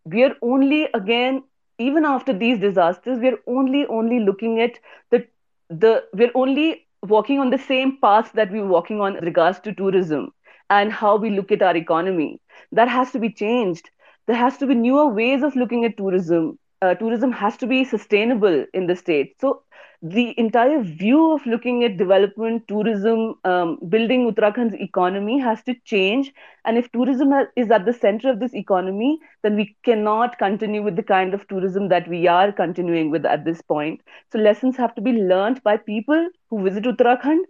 we 0.04 0.24
are 0.24 0.34
only 0.42 0.88
again 0.94 1.42
even 1.78 2.04
after 2.04 2.32
these 2.32 2.58
disasters 2.58 3.18
we 3.18 3.28
are 3.28 3.38
only 3.46 3.86
only 3.86 4.20
looking 4.20 4.60
at 4.60 4.72
the 5.10 5.24
the 5.70 6.04
we're 6.12 6.32
only 6.34 6.86
walking 7.02 7.38
on 7.38 7.50
the 7.50 7.58
same 7.58 7.98
path 8.00 8.32
that 8.34 8.50
we 8.50 8.60
were 8.60 8.66
walking 8.68 9.00
on 9.00 9.14
regards 9.16 9.60
to 9.60 9.74
tourism 9.74 10.32
and 10.70 10.92
how 10.92 11.16
we 11.16 11.30
look 11.30 11.52
at 11.52 11.62
our 11.62 11.76
economy. 11.76 12.40
That 12.72 12.88
has 12.88 13.10
to 13.12 13.18
be 13.18 13.30
changed. 13.32 13.90
There 14.26 14.36
has 14.36 14.56
to 14.58 14.66
be 14.66 14.74
newer 14.74 15.08
ways 15.08 15.42
of 15.42 15.56
looking 15.56 15.84
at 15.84 15.96
tourism. 15.96 16.58
Uh, 16.80 16.94
tourism 16.94 17.32
has 17.32 17.56
to 17.58 17.66
be 17.66 17.84
sustainable 17.84 18.66
in 18.72 18.86
the 18.86 18.96
state. 18.96 19.34
So 19.40 19.62
the 20.04 20.34
entire 20.36 20.82
view 20.82 21.30
of 21.30 21.46
looking 21.46 21.84
at 21.84 21.96
development, 21.96 22.66
tourism, 22.66 23.34
um, 23.44 23.78
building 23.88 24.28
Uttarakhand's 24.28 24.74
economy 24.74 25.38
has 25.38 25.62
to 25.62 25.74
change. 25.84 26.32
And 26.64 26.76
if 26.76 26.90
tourism 26.90 27.32
is 27.54 27.70
at 27.70 27.84
the 27.84 27.92
center 27.92 28.28
of 28.28 28.40
this 28.40 28.52
economy, 28.52 29.20
then 29.42 29.54
we 29.54 29.76
cannot 29.84 30.38
continue 30.38 30.82
with 30.82 30.96
the 30.96 31.04
kind 31.04 31.34
of 31.34 31.46
tourism 31.46 31.88
that 31.90 32.08
we 32.08 32.26
are 32.26 32.50
continuing 32.50 33.12
with 33.12 33.24
at 33.24 33.44
this 33.44 33.62
point. 33.62 34.00
So 34.32 34.40
lessons 34.40 34.76
have 34.76 34.92
to 34.96 35.00
be 35.00 35.12
learned 35.12 35.62
by 35.62 35.76
people 35.76 36.30
who 36.50 36.64
visit 36.64 36.82
Uttarakhand, 36.82 37.44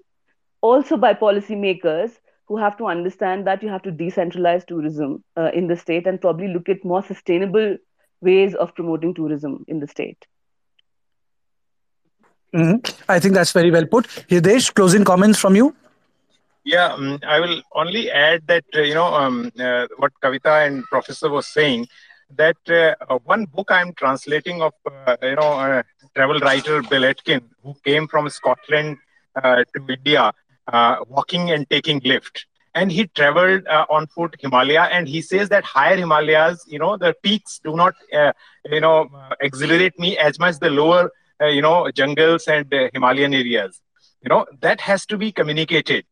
also 0.60 0.98
by 0.98 1.14
policymakers 1.14 2.12
who 2.48 2.58
have 2.58 2.76
to 2.76 2.86
understand 2.86 3.46
that 3.46 3.62
you 3.62 3.70
have 3.70 3.82
to 3.84 3.92
decentralize 3.92 4.66
tourism 4.66 5.24
uh, 5.38 5.50
in 5.54 5.68
the 5.68 5.76
state 5.76 6.06
and 6.06 6.20
probably 6.20 6.48
look 6.48 6.68
at 6.68 6.84
more 6.84 7.02
sustainable 7.02 7.78
ways 8.20 8.54
of 8.54 8.74
promoting 8.74 9.14
tourism 9.14 9.64
in 9.68 9.80
the 9.80 9.88
state. 9.88 10.26
Mm-hmm. 12.54 13.10
I 13.10 13.18
think 13.18 13.34
that's 13.34 13.52
very 13.52 13.70
well 13.70 13.86
put. 13.86 14.06
Hridesh, 14.28 14.74
closing 14.74 15.04
comments 15.04 15.38
from 15.38 15.56
you? 15.56 15.74
Yeah, 16.64 16.92
um, 16.92 17.18
I 17.26 17.40
will 17.40 17.62
only 17.74 18.10
add 18.10 18.46
that, 18.46 18.64
uh, 18.76 18.82
you 18.82 18.94
know, 18.94 19.12
um, 19.14 19.50
uh, 19.58 19.86
what 19.96 20.12
Kavita 20.22 20.66
and 20.66 20.84
Professor 20.84 21.28
was 21.28 21.46
saying, 21.46 21.88
that 22.36 22.56
uh, 22.68 23.18
one 23.24 23.46
book 23.46 23.70
I'm 23.70 23.92
translating 23.94 24.62
of, 24.62 24.72
uh, 24.86 25.16
you 25.22 25.36
know, 25.36 25.52
uh, 25.52 25.82
travel 26.14 26.38
writer 26.40 26.82
Bill 26.82 27.04
Aitken, 27.04 27.42
who 27.62 27.74
came 27.84 28.06
from 28.06 28.28
Scotland 28.28 28.98
uh, 29.34 29.64
to 29.74 29.86
India, 29.88 30.32
walking 31.08 31.50
and 31.50 31.68
taking 31.68 32.00
lift. 32.04 32.46
And 32.74 32.90
he 32.90 33.06
traveled 33.08 33.66
on 33.66 34.06
foot 34.06 34.36
Himalaya, 34.40 34.82
and 34.84 35.06
he 35.06 35.20
says 35.20 35.50
that 35.50 35.64
higher 35.64 35.96
Himalayas, 35.96 36.64
you 36.66 36.78
know, 36.78 36.96
the 36.96 37.14
peaks 37.22 37.60
do 37.62 37.76
not, 37.76 37.94
you 38.70 38.80
know, 38.80 39.10
exhilarate 39.40 39.98
me 39.98 40.16
as 40.16 40.38
much 40.38 40.50
as 40.50 40.58
the 40.58 40.70
lower 40.70 41.04
uh, 41.04 41.08
you 41.46 41.62
know, 41.62 41.90
jungles 41.90 42.46
and 42.48 42.72
uh, 42.72 42.88
Himalayan 42.92 43.34
areas. 43.34 43.80
you 44.22 44.28
know 44.28 44.46
that 44.60 44.80
has 44.80 45.06
to 45.06 45.16
be 45.18 45.32
communicated 45.32 46.04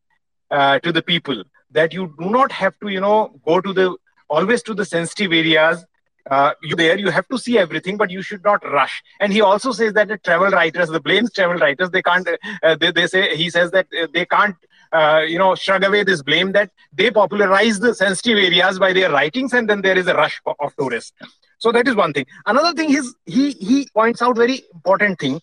uh, 0.50 0.78
to 0.80 0.92
the 0.92 1.02
people 1.02 1.42
that 1.78 1.92
you 1.92 2.14
do 2.18 2.30
not 2.30 2.52
have 2.52 2.74
to 2.80 2.88
you 2.88 3.00
know 3.00 3.18
go 3.46 3.60
to 3.60 3.72
the 3.72 3.96
always 4.28 4.62
to 4.62 4.74
the 4.74 4.84
sensitive 4.84 5.32
areas 5.32 5.84
uh, 6.30 6.52
you 6.62 6.76
there 6.76 6.98
you 6.98 7.10
have 7.10 7.26
to 7.28 7.38
see 7.38 7.58
everything 7.58 7.96
but 7.96 8.10
you 8.10 8.22
should 8.22 8.42
not 8.44 8.64
rush 8.78 9.02
and 9.20 9.32
he 9.32 9.40
also 9.40 9.72
says 9.72 9.92
that 9.94 10.08
the 10.08 10.18
travel 10.18 10.50
writers 10.58 10.88
the 10.88 11.00
blames 11.00 11.32
travel 11.32 11.56
writers 11.56 11.90
they 11.90 12.02
can't 12.02 12.28
uh, 12.62 12.76
they, 12.80 12.90
they 12.92 13.06
say 13.06 13.36
he 13.36 13.48
says 13.50 13.70
that 13.70 13.86
uh, 14.00 14.06
they 14.12 14.24
can't 14.26 14.56
uh, 14.92 15.22
you 15.26 15.38
know 15.38 15.54
shrug 15.54 15.84
away 15.84 16.02
this 16.04 16.22
blame 16.22 16.52
that 16.52 16.70
they 16.92 17.10
popularize 17.10 17.78
the 17.80 17.94
sensitive 17.94 18.38
areas 18.38 18.78
by 18.78 18.92
their 18.92 19.10
writings 19.10 19.52
and 19.52 19.68
then 19.68 19.80
there 19.82 19.98
is 19.98 20.06
a 20.06 20.14
rush 20.14 20.40
of 20.58 20.74
tourists 20.76 21.12
so 21.59 21.71
that 21.71 21.87
is 21.87 21.95
one 21.95 22.13
thing 22.13 22.25
another 22.45 22.73
thing 22.73 22.93
is 22.93 23.13
he 23.25 23.51
he 23.51 23.87
points 23.93 24.21
out 24.21 24.37
very 24.37 24.61
important 24.73 25.19
thing 25.19 25.39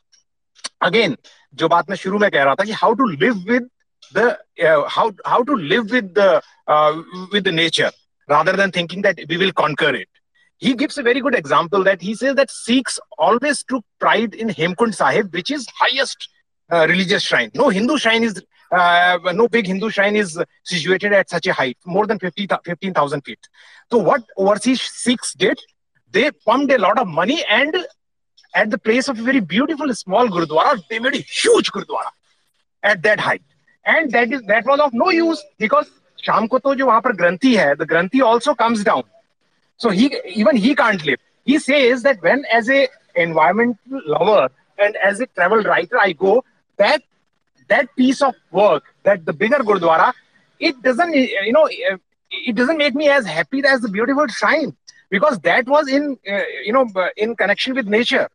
again 0.81 1.17
जो 1.55 1.69
बात 1.69 1.91
मैं 1.91 1.97
शुरू 1.97 2.19
में 2.19 2.31
कह 2.31 2.43
रहा 2.45 2.55
था 2.55 2.65
कि 2.65 2.75
how 2.83 2.95
to 2.95 3.05
live 3.25 3.45
with 3.45 3.69
the 4.13 4.39
uh, 4.69 4.89
how 4.89 5.11
how 5.25 5.43
to 5.43 5.55
live 5.55 5.91
with 5.91 6.15
the 6.15 6.43
uh, 6.69 7.03
with 7.33 7.45
the 7.45 7.53
nature 7.53 7.91
rather 8.29 8.53
than 8.53 8.71
thinking 8.71 9.03
that 9.03 9.19
we 9.29 9.37
will 9.37 9.53
conquer 9.53 9.95
it 9.95 10.09
he 10.63 10.75
gives 10.75 10.97
a 10.97 11.03
very 11.03 11.21
good 11.21 11.35
example 11.35 11.83
that 11.83 12.01
he 12.01 12.15
says 12.15 12.37
that 12.37 12.49
Sikhs 12.49 13.01
always 13.19 13.65
took 13.65 13.85
pride 13.99 14.33
in 14.33 14.49
Hemkund 14.49 14.95
Sahib, 14.95 15.33
which 15.35 15.51
is 15.51 15.67
highest 15.77 16.29
uh, 16.71 16.87
religious 16.89 17.25
shrine. 17.25 17.51
No 17.53 17.69
Hindu 17.69 17.99
shrine 17.99 18.23
is, 18.23 18.41
uh, 18.71 19.19
no 19.35 19.49
big 19.49 19.67
Hindu 19.67 19.91
shrine 19.91 20.15
is 20.15 20.41
situated 20.63 21.13
at 21.13 21.29
such 21.29 21.49
a 21.49 21.53
height, 21.53 21.77
more 21.85 22.07
than 22.07 22.21
50, 22.21 22.47
15,000 22.65 23.23
feet. 23.23 23.41
So 23.91 23.99
what 23.99 24.23
overseas 24.37 24.81
Sikhs 24.81 25.35
did, 25.35 25.59
they 26.12 26.32
pumped 26.32 26.72
a 26.72 26.78
lot 26.78 26.98
of 26.98 27.08
money 27.08 27.44
and 27.50 27.76
at 28.56 28.70
the 28.70 28.78
place 28.78 29.08
of 29.08 29.20
a 29.20 29.22
very 29.22 29.40
beautiful 29.40 29.94
small 29.94 30.28
Gurudwara, 30.28 30.82
they 30.90 31.00
made 31.00 31.16
a 31.16 31.18
huge 31.18 31.72
Gurudwara 31.72 32.10
at 32.84 33.02
that 33.04 33.20
height. 33.20 33.42
And 33.86 34.12
that 34.12 34.32
is 34.32 34.42
that 34.44 34.66
was 34.66 34.80
of 34.80 34.94
no 34.94 35.10
use 35.10 35.44
because 35.58 35.90
Sham 36.22 36.48
ko 36.50 36.60
to 36.60 36.76
jo 36.76 36.88
wahan 36.88 37.04
par 37.04 37.14
Granthi 37.14 37.58
hai, 37.58 37.76
the 37.76 37.86
Granthi 37.86 38.22
also 38.24 38.56
comes 38.56 38.84
down 38.84 39.04
so 39.78 39.90
he 39.90 40.16
even 40.26 40.56
he 40.56 40.76
can't 40.76 41.04
live. 41.06 41.20
He 41.46 41.60
says 41.60 42.04
that 42.04 42.22
when 42.22 42.46
as 42.52 42.70
a 42.70 42.90
environmental 43.16 44.02
lover 44.06 44.50
and 44.78 44.96
as 44.98 45.20
a 45.20 45.28
travel 45.28 45.62
writer 45.62 46.00
I 46.00 46.14
go, 46.14 46.44
that 46.78 47.04
that 47.70 47.96
piece 47.96 48.22
of 48.22 48.36
work, 48.52 48.84
that 49.04 49.26
the 49.26 49.34
bigger 49.34 49.58
Gurdwara, 49.58 50.14
it 50.60 50.82
doesn't 50.82 51.14
you 51.14 51.54
know 51.54 51.70
it 51.70 52.56
doesn't 52.56 52.78
make 52.78 52.96
me 52.96 53.10
as 53.10 53.26
happy 53.26 53.64
as 53.66 53.82
the 53.82 53.90
beautiful 53.90 54.28
shrine 54.28 54.76
because 55.10 55.40
that 55.40 55.68
was 55.68 55.88
in 55.88 56.18
uh, 56.30 56.42
you 56.64 56.74
know 56.74 56.88
in 57.16 57.36
connection 57.36 57.76
with 57.76 57.88
nature. 57.88 58.30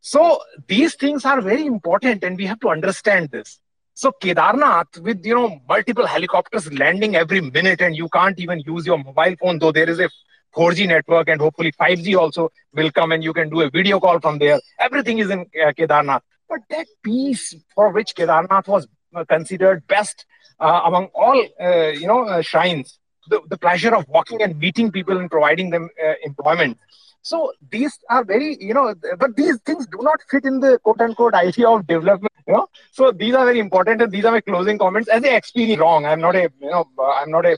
So 0.00 0.40
these 0.66 0.96
things 0.96 1.24
are 1.24 1.40
very 1.40 1.64
important 1.64 2.24
and 2.24 2.36
we 2.36 2.46
have 2.46 2.60
to 2.60 2.68
understand 2.68 3.30
this. 3.30 3.60
So 3.94 4.12
Kedarnath 4.22 4.98
with 4.98 5.24
you 5.24 5.34
know 5.34 5.60
multiple 5.68 6.06
helicopters 6.06 6.72
landing 6.72 7.14
every 7.14 7.40
minute 7.40 7.80
and 7.80 7.94
you 7.94 8.08
can't 8.08 8.38
even 8.40 8.60
use 8.60 8.86
your 8.86 8.98
mobile 8.98 9.36
phone 9.40 9.58
though 9.58 9.72
there 9.72 9.88
is 9.88 10.00
a 10.00 10.08
4G 10.56 10.88
network 10.88 11.28
and 11.28 11.40
hopefully 11.40 11.72
5G 11.72 12.16
also 12.16 12.50
will 12.74 12.90
come 12.90 13.12
and 13.12 13.24
you 13.24 13.32
can 13.32 13.48
do 13.48 13.60
a 13.62 13.70
video 13.70 14.00
call 14.00 14.20
from 14.20 14.38
there. 14.38 14.60
Everything 14.78 15.18
is 15.18 15.30
in 15.30 15.40
uh, 15.40 15.72
Kedarnath. 15.72 16.22
But 16.48 16.60
that 16.70 16.86
piece 17.02 17.54
for 17.74 17.90
which 17.90 18.14
Kedarnath 18.14 18.68
was 18.68 18.86
uh, 19.14 19.24
considered 19.24 19.86
best 19.86 20.26
uh, 20.60 20.82
among 20.84 21.06
all, 21.14 21.42
uh, 21.60 21.88
you 21.88 22.06
know, 22.06 22.24
uh, 22.24 22.42
shrines, 22.42 22.98
the, 23.32 23.40
the 23.52 23.58
pleasure 23.66 23.94
of 23.98 24.08
walking 24.16 24.42
and 24.46 24.58
meeting 24.64 24.90
people 24.96 25.16
and 25.18 25.30
providing 25.36 25.70
them 25.76 25.88
uh, 26.06 26.14
employment. 26.30 26.78
So 27.24 27.52
these 27.70 27.92
are 28.10 28.24
very, 28.24 28.56
you 28.68 28.74
know, 28.76 28.94
but 29.18 29.36
these 29.40 29.58
things 29.66 29.86
do 29.86 29.98
not 30.06 30.18
fit 30.28 30.44
in 30.44 30.58
the 30.64 30.78
quote 30.86 31.00
unquote 31.00 31.34
idea 31.40 31.68
of 31.68 31.86
development, 31.86 32.32
you 32.48 32.54
know. 32.54 32.64
So 32.90 33.12
these 33.12 33.34
are 33.40 33.44
very 33.50 33.60
important, 33.60 34.02
and 34.02 34.10
these 34.10 34.24
are 34.24 34.32
my 34.32 34.40
closing 34.40 34.76
comments. 34.84 35.08
As 35.08 35.22
an 35.22 35.34
experience, 35.40 35.80
wrong. 35.80 36.04
I'm 36.04 36.20
not 36.20 36.34
a, 36.40 36.50
you 36.60 36.70
know, 36.72 36.82
I'm 37.20 37.30
not 37.36 37.46
a 37.46 37.56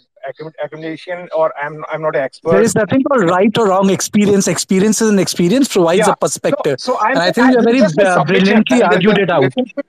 academician 0.64 1.28
or 1.38 1.46
I'm 1.62 1.82
I'm 1.90 2.02
not 2.02 2.14
an 2.20 2.22
expert. 2.26 2.52
There 2.56 2.66
is 2.68 2.74
nothing 2.74 3.02
called 3.08 3.24
right 3.30 3.56
or 3.64 3.68
wrong 3.70 3.90
experience. 3.96 4.48
Experience 4.48 5.00
is 5.00 5.08
an 5.16 5.18
experience 5.18 5.72
provides 5.78 6.06
Yeah. 6.06 6.12
a 6.12 6.16
perspective. 6.26 6.78
So, 6.78 6.92
so 6.92 7.00
I'm, 7.00 7.12
and 7.12 7.18
I 7.20 7.32
think 7.32 7.50
you 7.50 7.56
have 7.56 7.94
very 7.96 8.06
uh, 8.06 8.24
brilliantly 8.32 8.82
argued 8.82 9.18
it 9.26 9.30
out. 9.30 9.42
listen 9.42 9.64
to 9.64 9.74
it. 9.78 9.86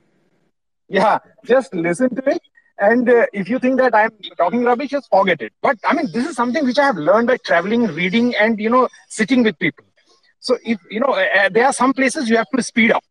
Yeah, 0.88 1.20
just 1.54 1.74
listen 1.74 2.16
to 2.16 2.30
it. 2.36 2.42
And 2.78 3.10
uh, 3.10 3.26
if 3.32 3.50
you 3.50 3.60
think 3.60 3.78
that 3.80 3.96
I'm 3.96 4.12
talking 4.38 4.64
rubbish, 4.64 4.90
just 4.90 5.10
forget 5.10 5.42
it. 5.42 5.54
But 5.62 5.78
I 5.86 5.94
mean, 5.94 6.12
this 6.12 6.28
is 6.28 6.36
something 6.36 6.66
which 6.66 6.78
I 6.78 6.86
have 6.86 6.98
learned 6.98 7.28
by 7.28 7.38
traveling, 7.38 7.84
reading, 7.88 8.36
and 8.36 8.60
you 8.60 8.70
know, 8.70 8.90
sitting 9.08 9.44
with 9.44 9.58
people. 9.60 9.86
So 10.40 10.58
if 10.64 10.80
you 10.92 11.00
know, 11.00 11.14
uh, 11.14 11.50
there 11.50 11.66
are 11.66 11.74
some 11.74 11.94
places 11.94 12.30
you 12.30 12.38
have 12.38 12.50
to 12.56 12.62
speed 12.62 12.92
up. 12.92 13.04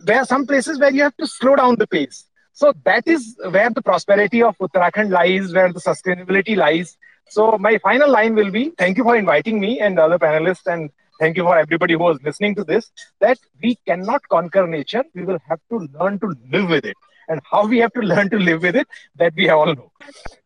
There 0.00 0.18
are 0.18 0.24
some 0.24 0.46
places 0.46 0.78
where 0.78 0.90
you 0.90 1.02
have 1.02 1.16
to 1.16 1.26
slow 1.26 1.56
down 1.56 1.76
the 1.76 1.86
pace. 1.86 2.24
So 2.52 2.72
that 2.84 3.06
is 3.06 3.36
where 3.50 3.68
the 3.68 3.82
prosperity 3.82 4.42
of 4.42 4.56
Uttarakhand 4.58 5.10
lies, 5.10 5.52
where 5.52 5.70
the 5.70 5.80
sustainability 5.80 6.56
lies. 6.56 6.96
So 7.28 7.58
my 7.58 7.76
final 7.78 8.10
line 8.10 8.34
will 8.34 8.50
be: 8.50 8.70
Thank 8.78 8.96
you 8.96 9.04
for 9.04 9.16
inviting 9.16 9.60
me 9.60 9.78
and 9.80 9.98
the 9.98 10.04
other 10.04 10.18
panelists, 10.18 10.66
and 10.66 10.88
thank 11.20 11.36
you 11.36 11.42
for 11.42 11.58
everybody 11.58 11.92
who 11.94 12.00
was 12.00 12.18
listening 12.22 12.54
to 12.54 12.64
this. 12.64 12.90
That 13.20 13.38
we 13.62 13.76
cannot 13.86 14.26
conquer 14.28 14.66
nature; 14.66 15.04
we 15.14 15.24
will 15.24 15.38
have 15.50 15.60
to 15.68 15.86
learn 16.00 16.18
to 16.20 16.34
live 16.50 16.70
with 16.70 16.86
it. 16.86 16.96
And 17.28 17.40
how 17.50 17.66
we 17.66 17.78
have 17.78 17.92
to 17.94 18.00
learn 18.00 18.30
to 18.30 18.38
live 18.38 18.62
with 18.62 18.76
it, 18.76 18.86
that 19.16 19.32
we 19.34 19.48
all 19.48 19.74
know. 19.74 19.90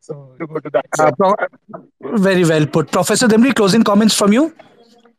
So 0.00 0.34
to 0.38 0.46
go 0.46 0.58
to 0.58 0.70
that. 0.70 0.86
Uh, 0.98 1.12
pro- 1.12 1.36
very 2.18 2.44
well 2.44 2.66
put. 2.66 2.90
Professor 2.90 3.28
Dimri, 3.28 3.54
closing 3.54 3.84
comments 3.84 4.14
from 4.14 4.32
you? 4.32 4.50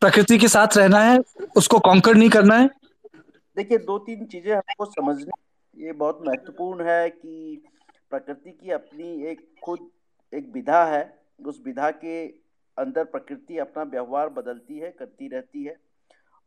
प्रकृति 0.01 0.38
के 0.39 0.47
साथ 0.47 0.78
रहना 0.78 0.99
है 1.03 1.18
उसको 1.57 1.80
conquer 1.88 2.16
नहीं 2.16 2.30
करना 2.36 2.55
है 2.57 2.70
देखिए 3.57 3.78
दो 3.78 3.97
तीन 4.05 4.26
चीज़ें 4.26 4.53
हमको 4.53 4.86
समझनी 4.86 5.84
ये 5.86 5.91
बहुत 5.99 6.22
महत्वपूर्ण 6.28 6.88
है 6.88 7.09
कि 7.09 7.62
प्रकृति 8.12 8.51
की 8.51 8.72
अपनी 8.72 9.09
एक 9.32 9.41
खुद 9.64 9.88
एक 10.34 10.49
विधा 10.53 10.84
है 10.93 11.03
उस 11.51 11.62
विधा 11.66 11.89
के 12.03 12.16
अंदर 12.78 13.03
प्रकृति 13.14 13.57
अपना 13.66 13.84
व्यवहार 13.91 14.30
बदलती 14.39 14.80
है 14.80 14.89
करती 14.99 15.28
रहती 15.28 15.64
है 15.64 15.76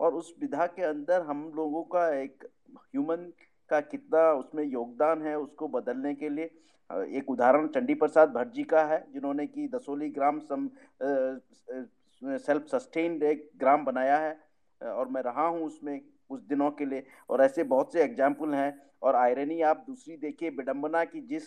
और 0.00 0.14
उस 0.14 0.34
विधा 0.40 0.66
के 0.76 0.82
अंदर 0.82 1.22
हम 1.28 1.50
लोगों 1.56 1.82
का 1.94 2.08
एक 2.20 2.46
ह्यूमन 2.76 3.32
का 3.70 3.80
कितना 3.82 4.30
उसमें 4.34 4.64
योगदान 4.64 5.22
है 5.22 5.38
उसको 5.38 5.68
बदलने 5.70 6.14
के 6.14 6.28
लिए। 6.28 6.50
एक 7.18 7.30
उदाहरण 7.30 7.66
चंडी 7.68 7.94
प्रसाद 7.94 8.32
भट्ट 8.32 8.52
जी 8.52 8.62
का 8.64 8.82
है, 8.84 9.04
जिन्होंने 9.12 9.46
कि 9.46 9.68
दसोली 9.68 10.08
ग्राम 10.10 10.38
सम 10.40 10.68
सेल्फ 12.22 12.66
सस्टेन्ड 12.68 13.22
एक 13.24 13.50
ग्राम 13.58 13.84
बनाया 13.84 14.16
है। 14.18 14.38
और 14.80 15.08
मैं 15.08 15.22
रहा 15.22 15.46
हूँ 15.46 15.64
उसमें 15.66 16.00
कुछ 16.28 16.40
दिनों 16.42 16.70
के 16.70 16.84
लिए। 16.84 17.06
और 17.30 17.42
ऐसे 17.42 17.64
बहुत 17.64 17.92
से 17.92 18.02
एग्ज़ाम्पल 18.02 18.54
हैं। 18.54 18.80
और 19.02 19.16
आयरनी, 19.16 19.60
आप 19.62 19.84
दूसरी 19.86 20.16
देखिए 20.18 20.50
विडम्बना 20.50 21.04
की 21.04 21.20
जिस 21.22 21.44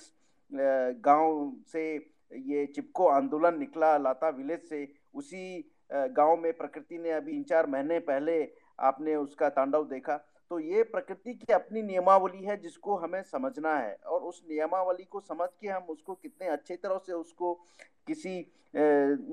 गाँव 0.52 1.52
से 1.68 1.84
ये 2.32 2.66
चिपको 2.66 3.08
आंदोलन 3.08 3.58
निकला, 3.60 3.98
लाता 3.98 4.30
विलेज 4.32 4.70
से, 4.70 4.88
उसी 5.14 5.70
गाँव 5.92 6.36
में 6.38 6.52
प्रकृति 6.54 6.98
ने 6.98 7.12
अभी 7.12 7.32
तीन 7.32 7.44
चार 7.44 7.68
महीने 7.68 8.00
पहले 8.02 8.42
आपने 8.80 9.16
उसका 9.16 9.50
तांडव 9.50 9.86
देखा। 9.88 10.20
तो 10.52 10.60
ये 10.60 10.84
प्रकृति 10.84 11.34
की 11.34 11.54
अपनी 11.54 11.82
नियमावली 11.82 12.44
है 12.44 12.56
जिसको 12.58 12.96
हमें 12.96 13.22
समझना 13.24 13.78
है 13.78 13.96
और 14.06 14.22
उस 14.22 14.42
नियमावली 14.50 15.04
को 15.04 15.20
समझ 15.20 15.48
के 15.62 15.68
हम 15.68 15.84
उसको 15.90 16.14
कितने 16.14 16.48
अच्छे 16.48 16.76
तरह 16.76 16.98
से 16.98 17.14
उसको 17.14 17.54
किसी 18.08 18.40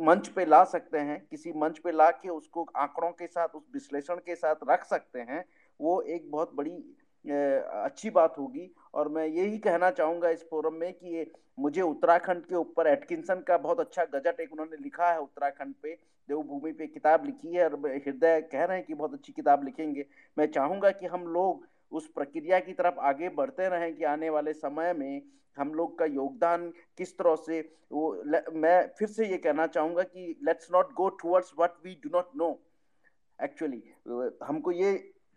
मंच 0.06 0.28
पे 0.28 0.44
ला 0.44 0.62
सकते 0.64 0.98
हैं, 0.98 1.20
किसी 1.30 1.52
मंच 1.52 1.78
पे 1.78 1.92
ला 1.92 2.10
के 2.10 2.28
उसको 2.28 2.66
आंकड़ों 2.76 3.10
के 3.10 3.26
साथ, 3.26 3.48
उस 3.48 3.62
विश्लेषण 3.74 4.16
के 4.16 4.34
साथ 4.34 4.68
रख 4.70 4.84
सकते 4.84 5.20
हैं, 5.20 5.44
वो 5.80 6.00
एक 6.00 6.30
बहुत 6.30 6.54
बड़ी 6.54 6.76
अच्छी 7.24 8.10
बात 8.10 8.34
होगी। 8.38 8.70
और 8.94 9.08
मैं 9.08 9.26
यही 9.26 9.58
कहना 9.58 9.90
चाहूँगा 9.90 10.28
इस 10.30 10.46
फोरम 10.50 10.74
में 10.74 10.92
कि 10.92 11.14
ये 11.16 11.30
मुझे 11.58 11.80
उत्तराखंड 11.82 12.44
के 12.46 12.54
ऊपर 12.54 12.86
एटकिंसन 12.86 13.40
का 13.48 13.56
बहुत 13.58 13.80
अच्छा 13.80 14.04
गजट 14.14 14.40
एक 14.40 14.52
उन्होंने 14.52 14.76
लिखा 14.82 15.10
है 15.10 15.20
उत्तराखंड 15.20 15.74
पे। 15.82 15.92
देवभूमि 16.28 16.72
पे 16.72 16.86
किताब 16.86 17.24
लिखी 17.26 17.54
है 17.54 17.68
और 17.68 17.74
हृदय 17.86 18.40
कह 18.52 18.64
रहे 18.64 18.76
हैं 18.76 18.86
कि 18.86 18.94
बहुत 18.94 19.14
अच्छी 19.14 19.32
किताब 19.32 19.64
लिखेंगे। 19.64 20.04
मैं 20.36 20.46
चाहूँगा 20.48 20.90
कि 20.90 21.06
हम 21.06 21.26
लोग 21.28 21.66
उस 21.92 22.06
प्रक्रिया 22.08 22.58
की 22.60 22.72
तरफ़ 22.72 22.98
आगे 23.02 23.28
बढ़ते 23.30 23.68
रहें 23.68 23.94
कि 23.96 24.04
आने 24.04 24.30
वाले 24.30 24.52
समय 24.52 24.92
में 24.92 25.22
हम 25.56 25.72
लोग 25.74 25.98
का 25.98 26.04
योगदान 26.04 26.68
किस 26.98 27.16
तरह 27.18 27.36
से 27.36 27.60
वो 27.92 28.22
मैं 28.54 28.86
फिर 28.98 29.08
से 29.08 29.26
ये 29.26 29.36
कहना 29.38 29.66
चाहूँगा 29.66 30.02
कि 30.02 30.36
let's 30.44 30.68
not 30.72 30.92
go 30.92 31.08
towards 31.22 31.52
what 31.58 31.74
we 31.84 31.94
do 32.04 32.10
not 32.14 32.30
know 32.36 32.48
actually 33.38 33.82
हमको 34.42 34.72
ये 34.72 34.92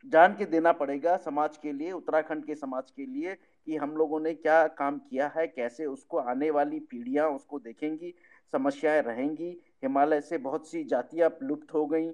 जान 0.05 0.33
के 0.35 0.45
देना 0.45 0.71
पड़ेगा 0.71 1.15
समाज 1.17 1.57
के 1.57 1.71
लिए, 1.73 1.91
उत्तराखंड 1.91 2.45
के 2.45 2.55
समाज 2.55 2.91
के 2.91 3.05
लिए 3.05 3.33
कि 3.35 3.75
हम 3.75 3.95
लोगों 3.97 4.19
ने 4.19 4.33
क्या 4.33 4.65
काम 4.69 4.97
किया 4.99 5.31
है, 5.35 5.47
कैसे 5.47 5.85
उसको 5.85 6.17
आने 6.19 6.49
वाली 6.51 6.79
पीढ़ियाँ 6.81 7.29
उसको 7.29 7.59
देखेंगी, 7.59 8.13
समस्याएँ 8.53 9.01
रहेंगी। 9.01 9.49
हिमालय 9.83 10.21
से 10.21 10.37
बहुत 10.39 10.67
सी 10.67 10.83
जातियाँ 10.85 11.29
लुप्त 11.43 11.73
हो 11.73 11.85
गई, 11.85 12.09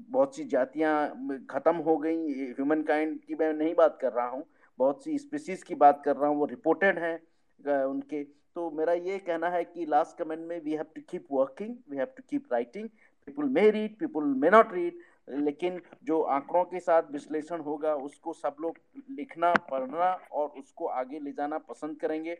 बहुत 0.00 0.36
सी 0.36 0.44
जातियाँ 0.46 1.46
खत्म 1.50 1.76
हो 1.78 1.96
गई। 1.98 2.32
ह्यूमन 2.50 2.82
काइंड 2.82 3.18
की 3.20 3.34
मैं 3.34 3.52
नहीं 3.54 3.74
बात 3.74 3.98
कर 4.00 4.12
रहा 4.12 4.28
हूँ, 4.28 4.44
बहुत 4.78 5.04
सी 5.04 5.18
स्पीसीज 5.18 5.62
की 5.62 5.74
बात 5.76 6.02
कर 6.04 6.16
रहा 6.16 6.28
हूँ, 6.28 6.38
वो 6.38 6.46
रिपोर्टेड 6.46 6.98
हैं 6.98 7.84
उनके। 7.84 8.22
तो 8.54 8.70
मेरा 8.70 8.92
ये 8.92 9.18
कहना 9.18 9.48
है 9.48 9.62
कि 9.64 9.86
लास्ट 9.86 10.16
कमेंट 10.18 10.40
में 10.40 10.60
we 10.64 10.72
have 10.72 10.86
to 10.94 11.00
keep 11.10 11.26
working 11.32 11.74
we 11.90 11.96
have 11.96 12.06
to 12.16 12.22
keep 12.30 12.52
writing 12.52 12.88
people 13.28 13.48
may 13.50 13.70
read 13.70 13.96
people 13.98 14.26
may 14.40 14.50
not 14.50 14.72
read 14.72 14.98
लेकिन 15.28 15.80
जो 16.04 16.20
आंकड़ों 16.20 16.64
के 16.64 16.80
साथ 16.80 17.10
विश्लेषण 17.12 17.60
होगा 17.60 17.94
उसको 17.94 18.32
सब 18.32 18.56
लोग 18.60 18.78
लिखना 19.10 19.52
पढ़ना 19.70 20.10
और 20.32 20.48
उसको 20.58 20.86
आगे 20.86 21.18
ले 21.18 21.32
जाना 21.32 21.58
पसंद 21.58 21.98
करेंगे। 22.00 22.36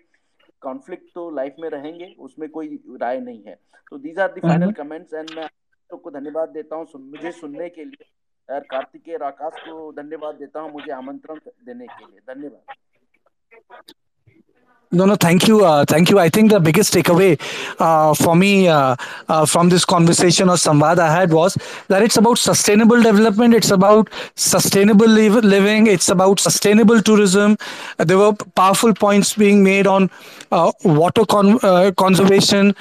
कॉन्फ्लिक्ट 0.63 1.15
तो 1.15 1.29
लाइफ 1.31 1.57
में 1.59 1.69
रहेंगे 1.71 2.15
उसमें 2.19 2.49
कोई 2.51 2.79
राय 3.01 3.21
नहीं 3.21 3.43
है। 3.43 3.59
तो 3.91 3.99
these 3.99 4.19
are 4.19 4.33
the 4.33 4.41
final 4.41 4.73
comments 4.73 5.15
and 5.15 5.31
मैं 5.31 5.49
को 5.91 6.11
धन्यवाद 6.11 6.49
देता 6.49 6.77
हूँ 6.77 6.87
सुन, 6.87 7.03
मुझे 7.03 7.33
सुनने 7.33 7.69
के 7.69 7.85
लिए। 7.85 8.11
और 8.49 8.61
कार्तिकेय 8.61 9.17
आकाश 9.17 9.53
को 9.61 9.93
धन्यवाद 9.93 10.35
देता 10.35 10.61
हूँ 10.61 10.73
मुझे 10.73 10.93
आमंत्रण 10.93 11.39
देने 11.67 11.87
के 11.87 12.05
लिए। 12.05 12.21
धन्यवाद। 12.35 12.75
No, 14.95 15.07
no, 15.07 15.17
thank 15.17 15.49
you. 15.49 15.65
Uh, 15.65 15.85
thank 15.85 16.09
you. 16.09 16.19
I 16.21 16.29
think 16.29 16.51
the 16.51 16.61
biggest 16.61 16.95
takeaway 16.95 17.41
uh, 17.81 18.15
for 18.15 18.37
me 18.37 18.69
uh, 18.69 18.97
uh 19.29 19.45
from 19.45 19.69
this 19.69 19.85
conversation 19.85 20.49
or 20.49 20.57
samvad 20.57 20.99
I 20.99 21.13
had 21.13 21.33
was 21.33 21.57
that 21.89 22.03
it's 22.03 22.17
about 22.17 22.39
sustainable 22.39 23.03
development, 23.03 23.55
it's 23.55 23.71
about 23.71 24.09
sustainable 24.37 25.09
living, 25.09 25.89
it's 25.89 26.09
about 26.09 26.39
sustainable 26.39 27.03
tourism. 27.03 27.57
there 27.99 28.19
were 28.19 28.33
powerful 28.63 28.95
points 28.95 29.35
being 29.35 29.65
made 29.65 29.87
on 29.87 30.11
uh, 30.53 30.71
water 30.85 31.25
con- 31.27 31.59
uh, 31.63 31.91
conservation, 31.97 32.75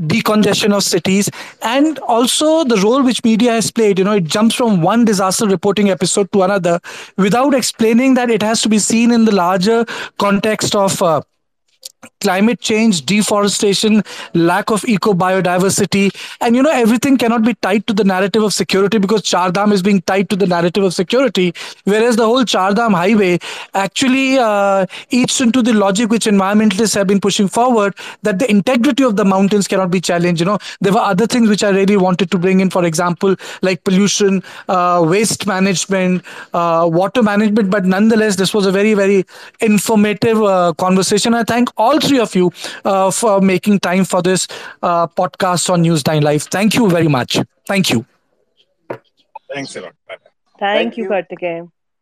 decongestion 0.00 0.72
of 0.74 0.82
cities 0.82 1.30
and 1.62 1.98
also 2.00 2.64
the 2.64 2.76
role 2.76 3.02
which 3.02 3.24
media 3.24 3.52
has 3.52 3.70
played 3.70 3.98
you 3.98 4.04
know 4.04 4.12
it 4.12 4.24
jumps 4.24 4.54
from 4.54 4.82
one 4.82 5.04
disaster 5.04 5.46
reporting 5.46 5.88
episode 5.90 6.30
to 6.32 6.42
another 6.42 6.78
without 7.16 7.54
explaining 7.54 8.14
that 8.14 8.30
it 8.30 8.42
has 8.42 8.60
to 8.60 8.68
be 8.68 8.78
seen 8.78 9.10
in 9.10 9.24
the 9.24 9.34
larger 9.34 9.84
context 10.18 10.74
of 10.74 11.00
uh, 11.02 11.20
climate 12.20 12.60
change, 12.60 13.04
deforestation, 13.06 14.02
lack 14.34 14.70
of 14.70 14.84
eco 14.84 15.12
biodiversity, 15.12 16.14
and 16.40 16.56
you 16.56 16.62
know 16.62 16.70
everything 16.70 17.16
cannot 17.16 17.42
be 17.42 17.54
tied 17.54 17.86
to 17.86 17.92
the 17.92 18.04
narrative 18.04 18.42
of 18.42 18.52
security 18.52 18.98
because 18.98 19.22
Chardham 19.22 19.72
is 19.72 19.82
being 19.82 20.00
tied 20.02 20.30
to 20.30 20.36
the 20.36 20.46
narrative 20.46 20.84
of 20.84 20.94
security, 20.94 21.54
whereas 21.84 22.16
the 22.16 22.24
whole 22.24 22.44
Chardham 22.44 22.94
highway 22.94 23.38
actually 23.74 24.38
uh, 24.38 24.86
eats 25.10 25.40
into 25.40 25.62
the 25.62 25.72
logic 25.72 26.10
which 26.10 26.26
environmentalists 26.26 26.94
have 26.94 27.06
been 27.06 27.20
pushing 27.20 27.48
forward 27.48 27.94
that 28.22 28.38
the 28.38 28.50
integrity 28.50 29.04
of 29.04 29.16
the 29.16 29.24
mountains 29.24 29.68
cannot 29.68 29.90
be 29.90 30.00
challenged. 30.00 30.40
You 30.40 30.46
know 30.46 30.58
there 30.80 30.92
were 30.92 31.00
other 31.00 31.26
things 31.26 31.48
which 31.48 31.64
I 31.64 31.70
really 31.70 31.96
wanted 31.96 32.30
to 32.30 32.38
bring 32.38 32.60
in, 32.60 32.70
for 32.70 32.84
example, 32.84 33.36
like 33.62 33.84
pollution, 33.84 34.42
uh, 34.68 35.04
waste 35.06 35.46
management, 35.46 36.24
uh, 36.54 36.88
water 36.90 37.22
management, 37.22 37.70
but 37.70 37.84
nonetheless 37.84 38.36
this 38.36 38.54
was 38.54 38.66
a 38.66 38.72
very 38.72 38.94
very 38.94 39.24
informative 39.60 40.42
uh, 40.42 40.72
conversation. 40.74 41.34
I 41.34 41.44
thank 41.44 41.68
all 41.76 41.95
three 42.00 42.18
of 42.18 42.34
you 42.34 42.52
uh, 42.84 43.10
for 43.10 43.40
making 43.40 43.80
time 43.80 44.04
for 44.04 44.22
this 44.22 44.46
uh, 44.82 45.06
podcast 45.06 45.70
on 45.70 45.82
News9 45.82 46.22
Live. 46.22 46.44
Thank 46.44 46.74
you 46.74 46.88
very 46.88 47.08
much. 47.08 47.38
Thank 47.66 47.90
you. 47.90 48.04
Thanks 49.52 49.76
a 49.76 49.82
lot. 49.82 49.94
Bye-bye. 50.08 50.30
Thank, 50.58 50.94
Thank 50.94 50.96
you, 50.96 51.14
you. 51.40 51.72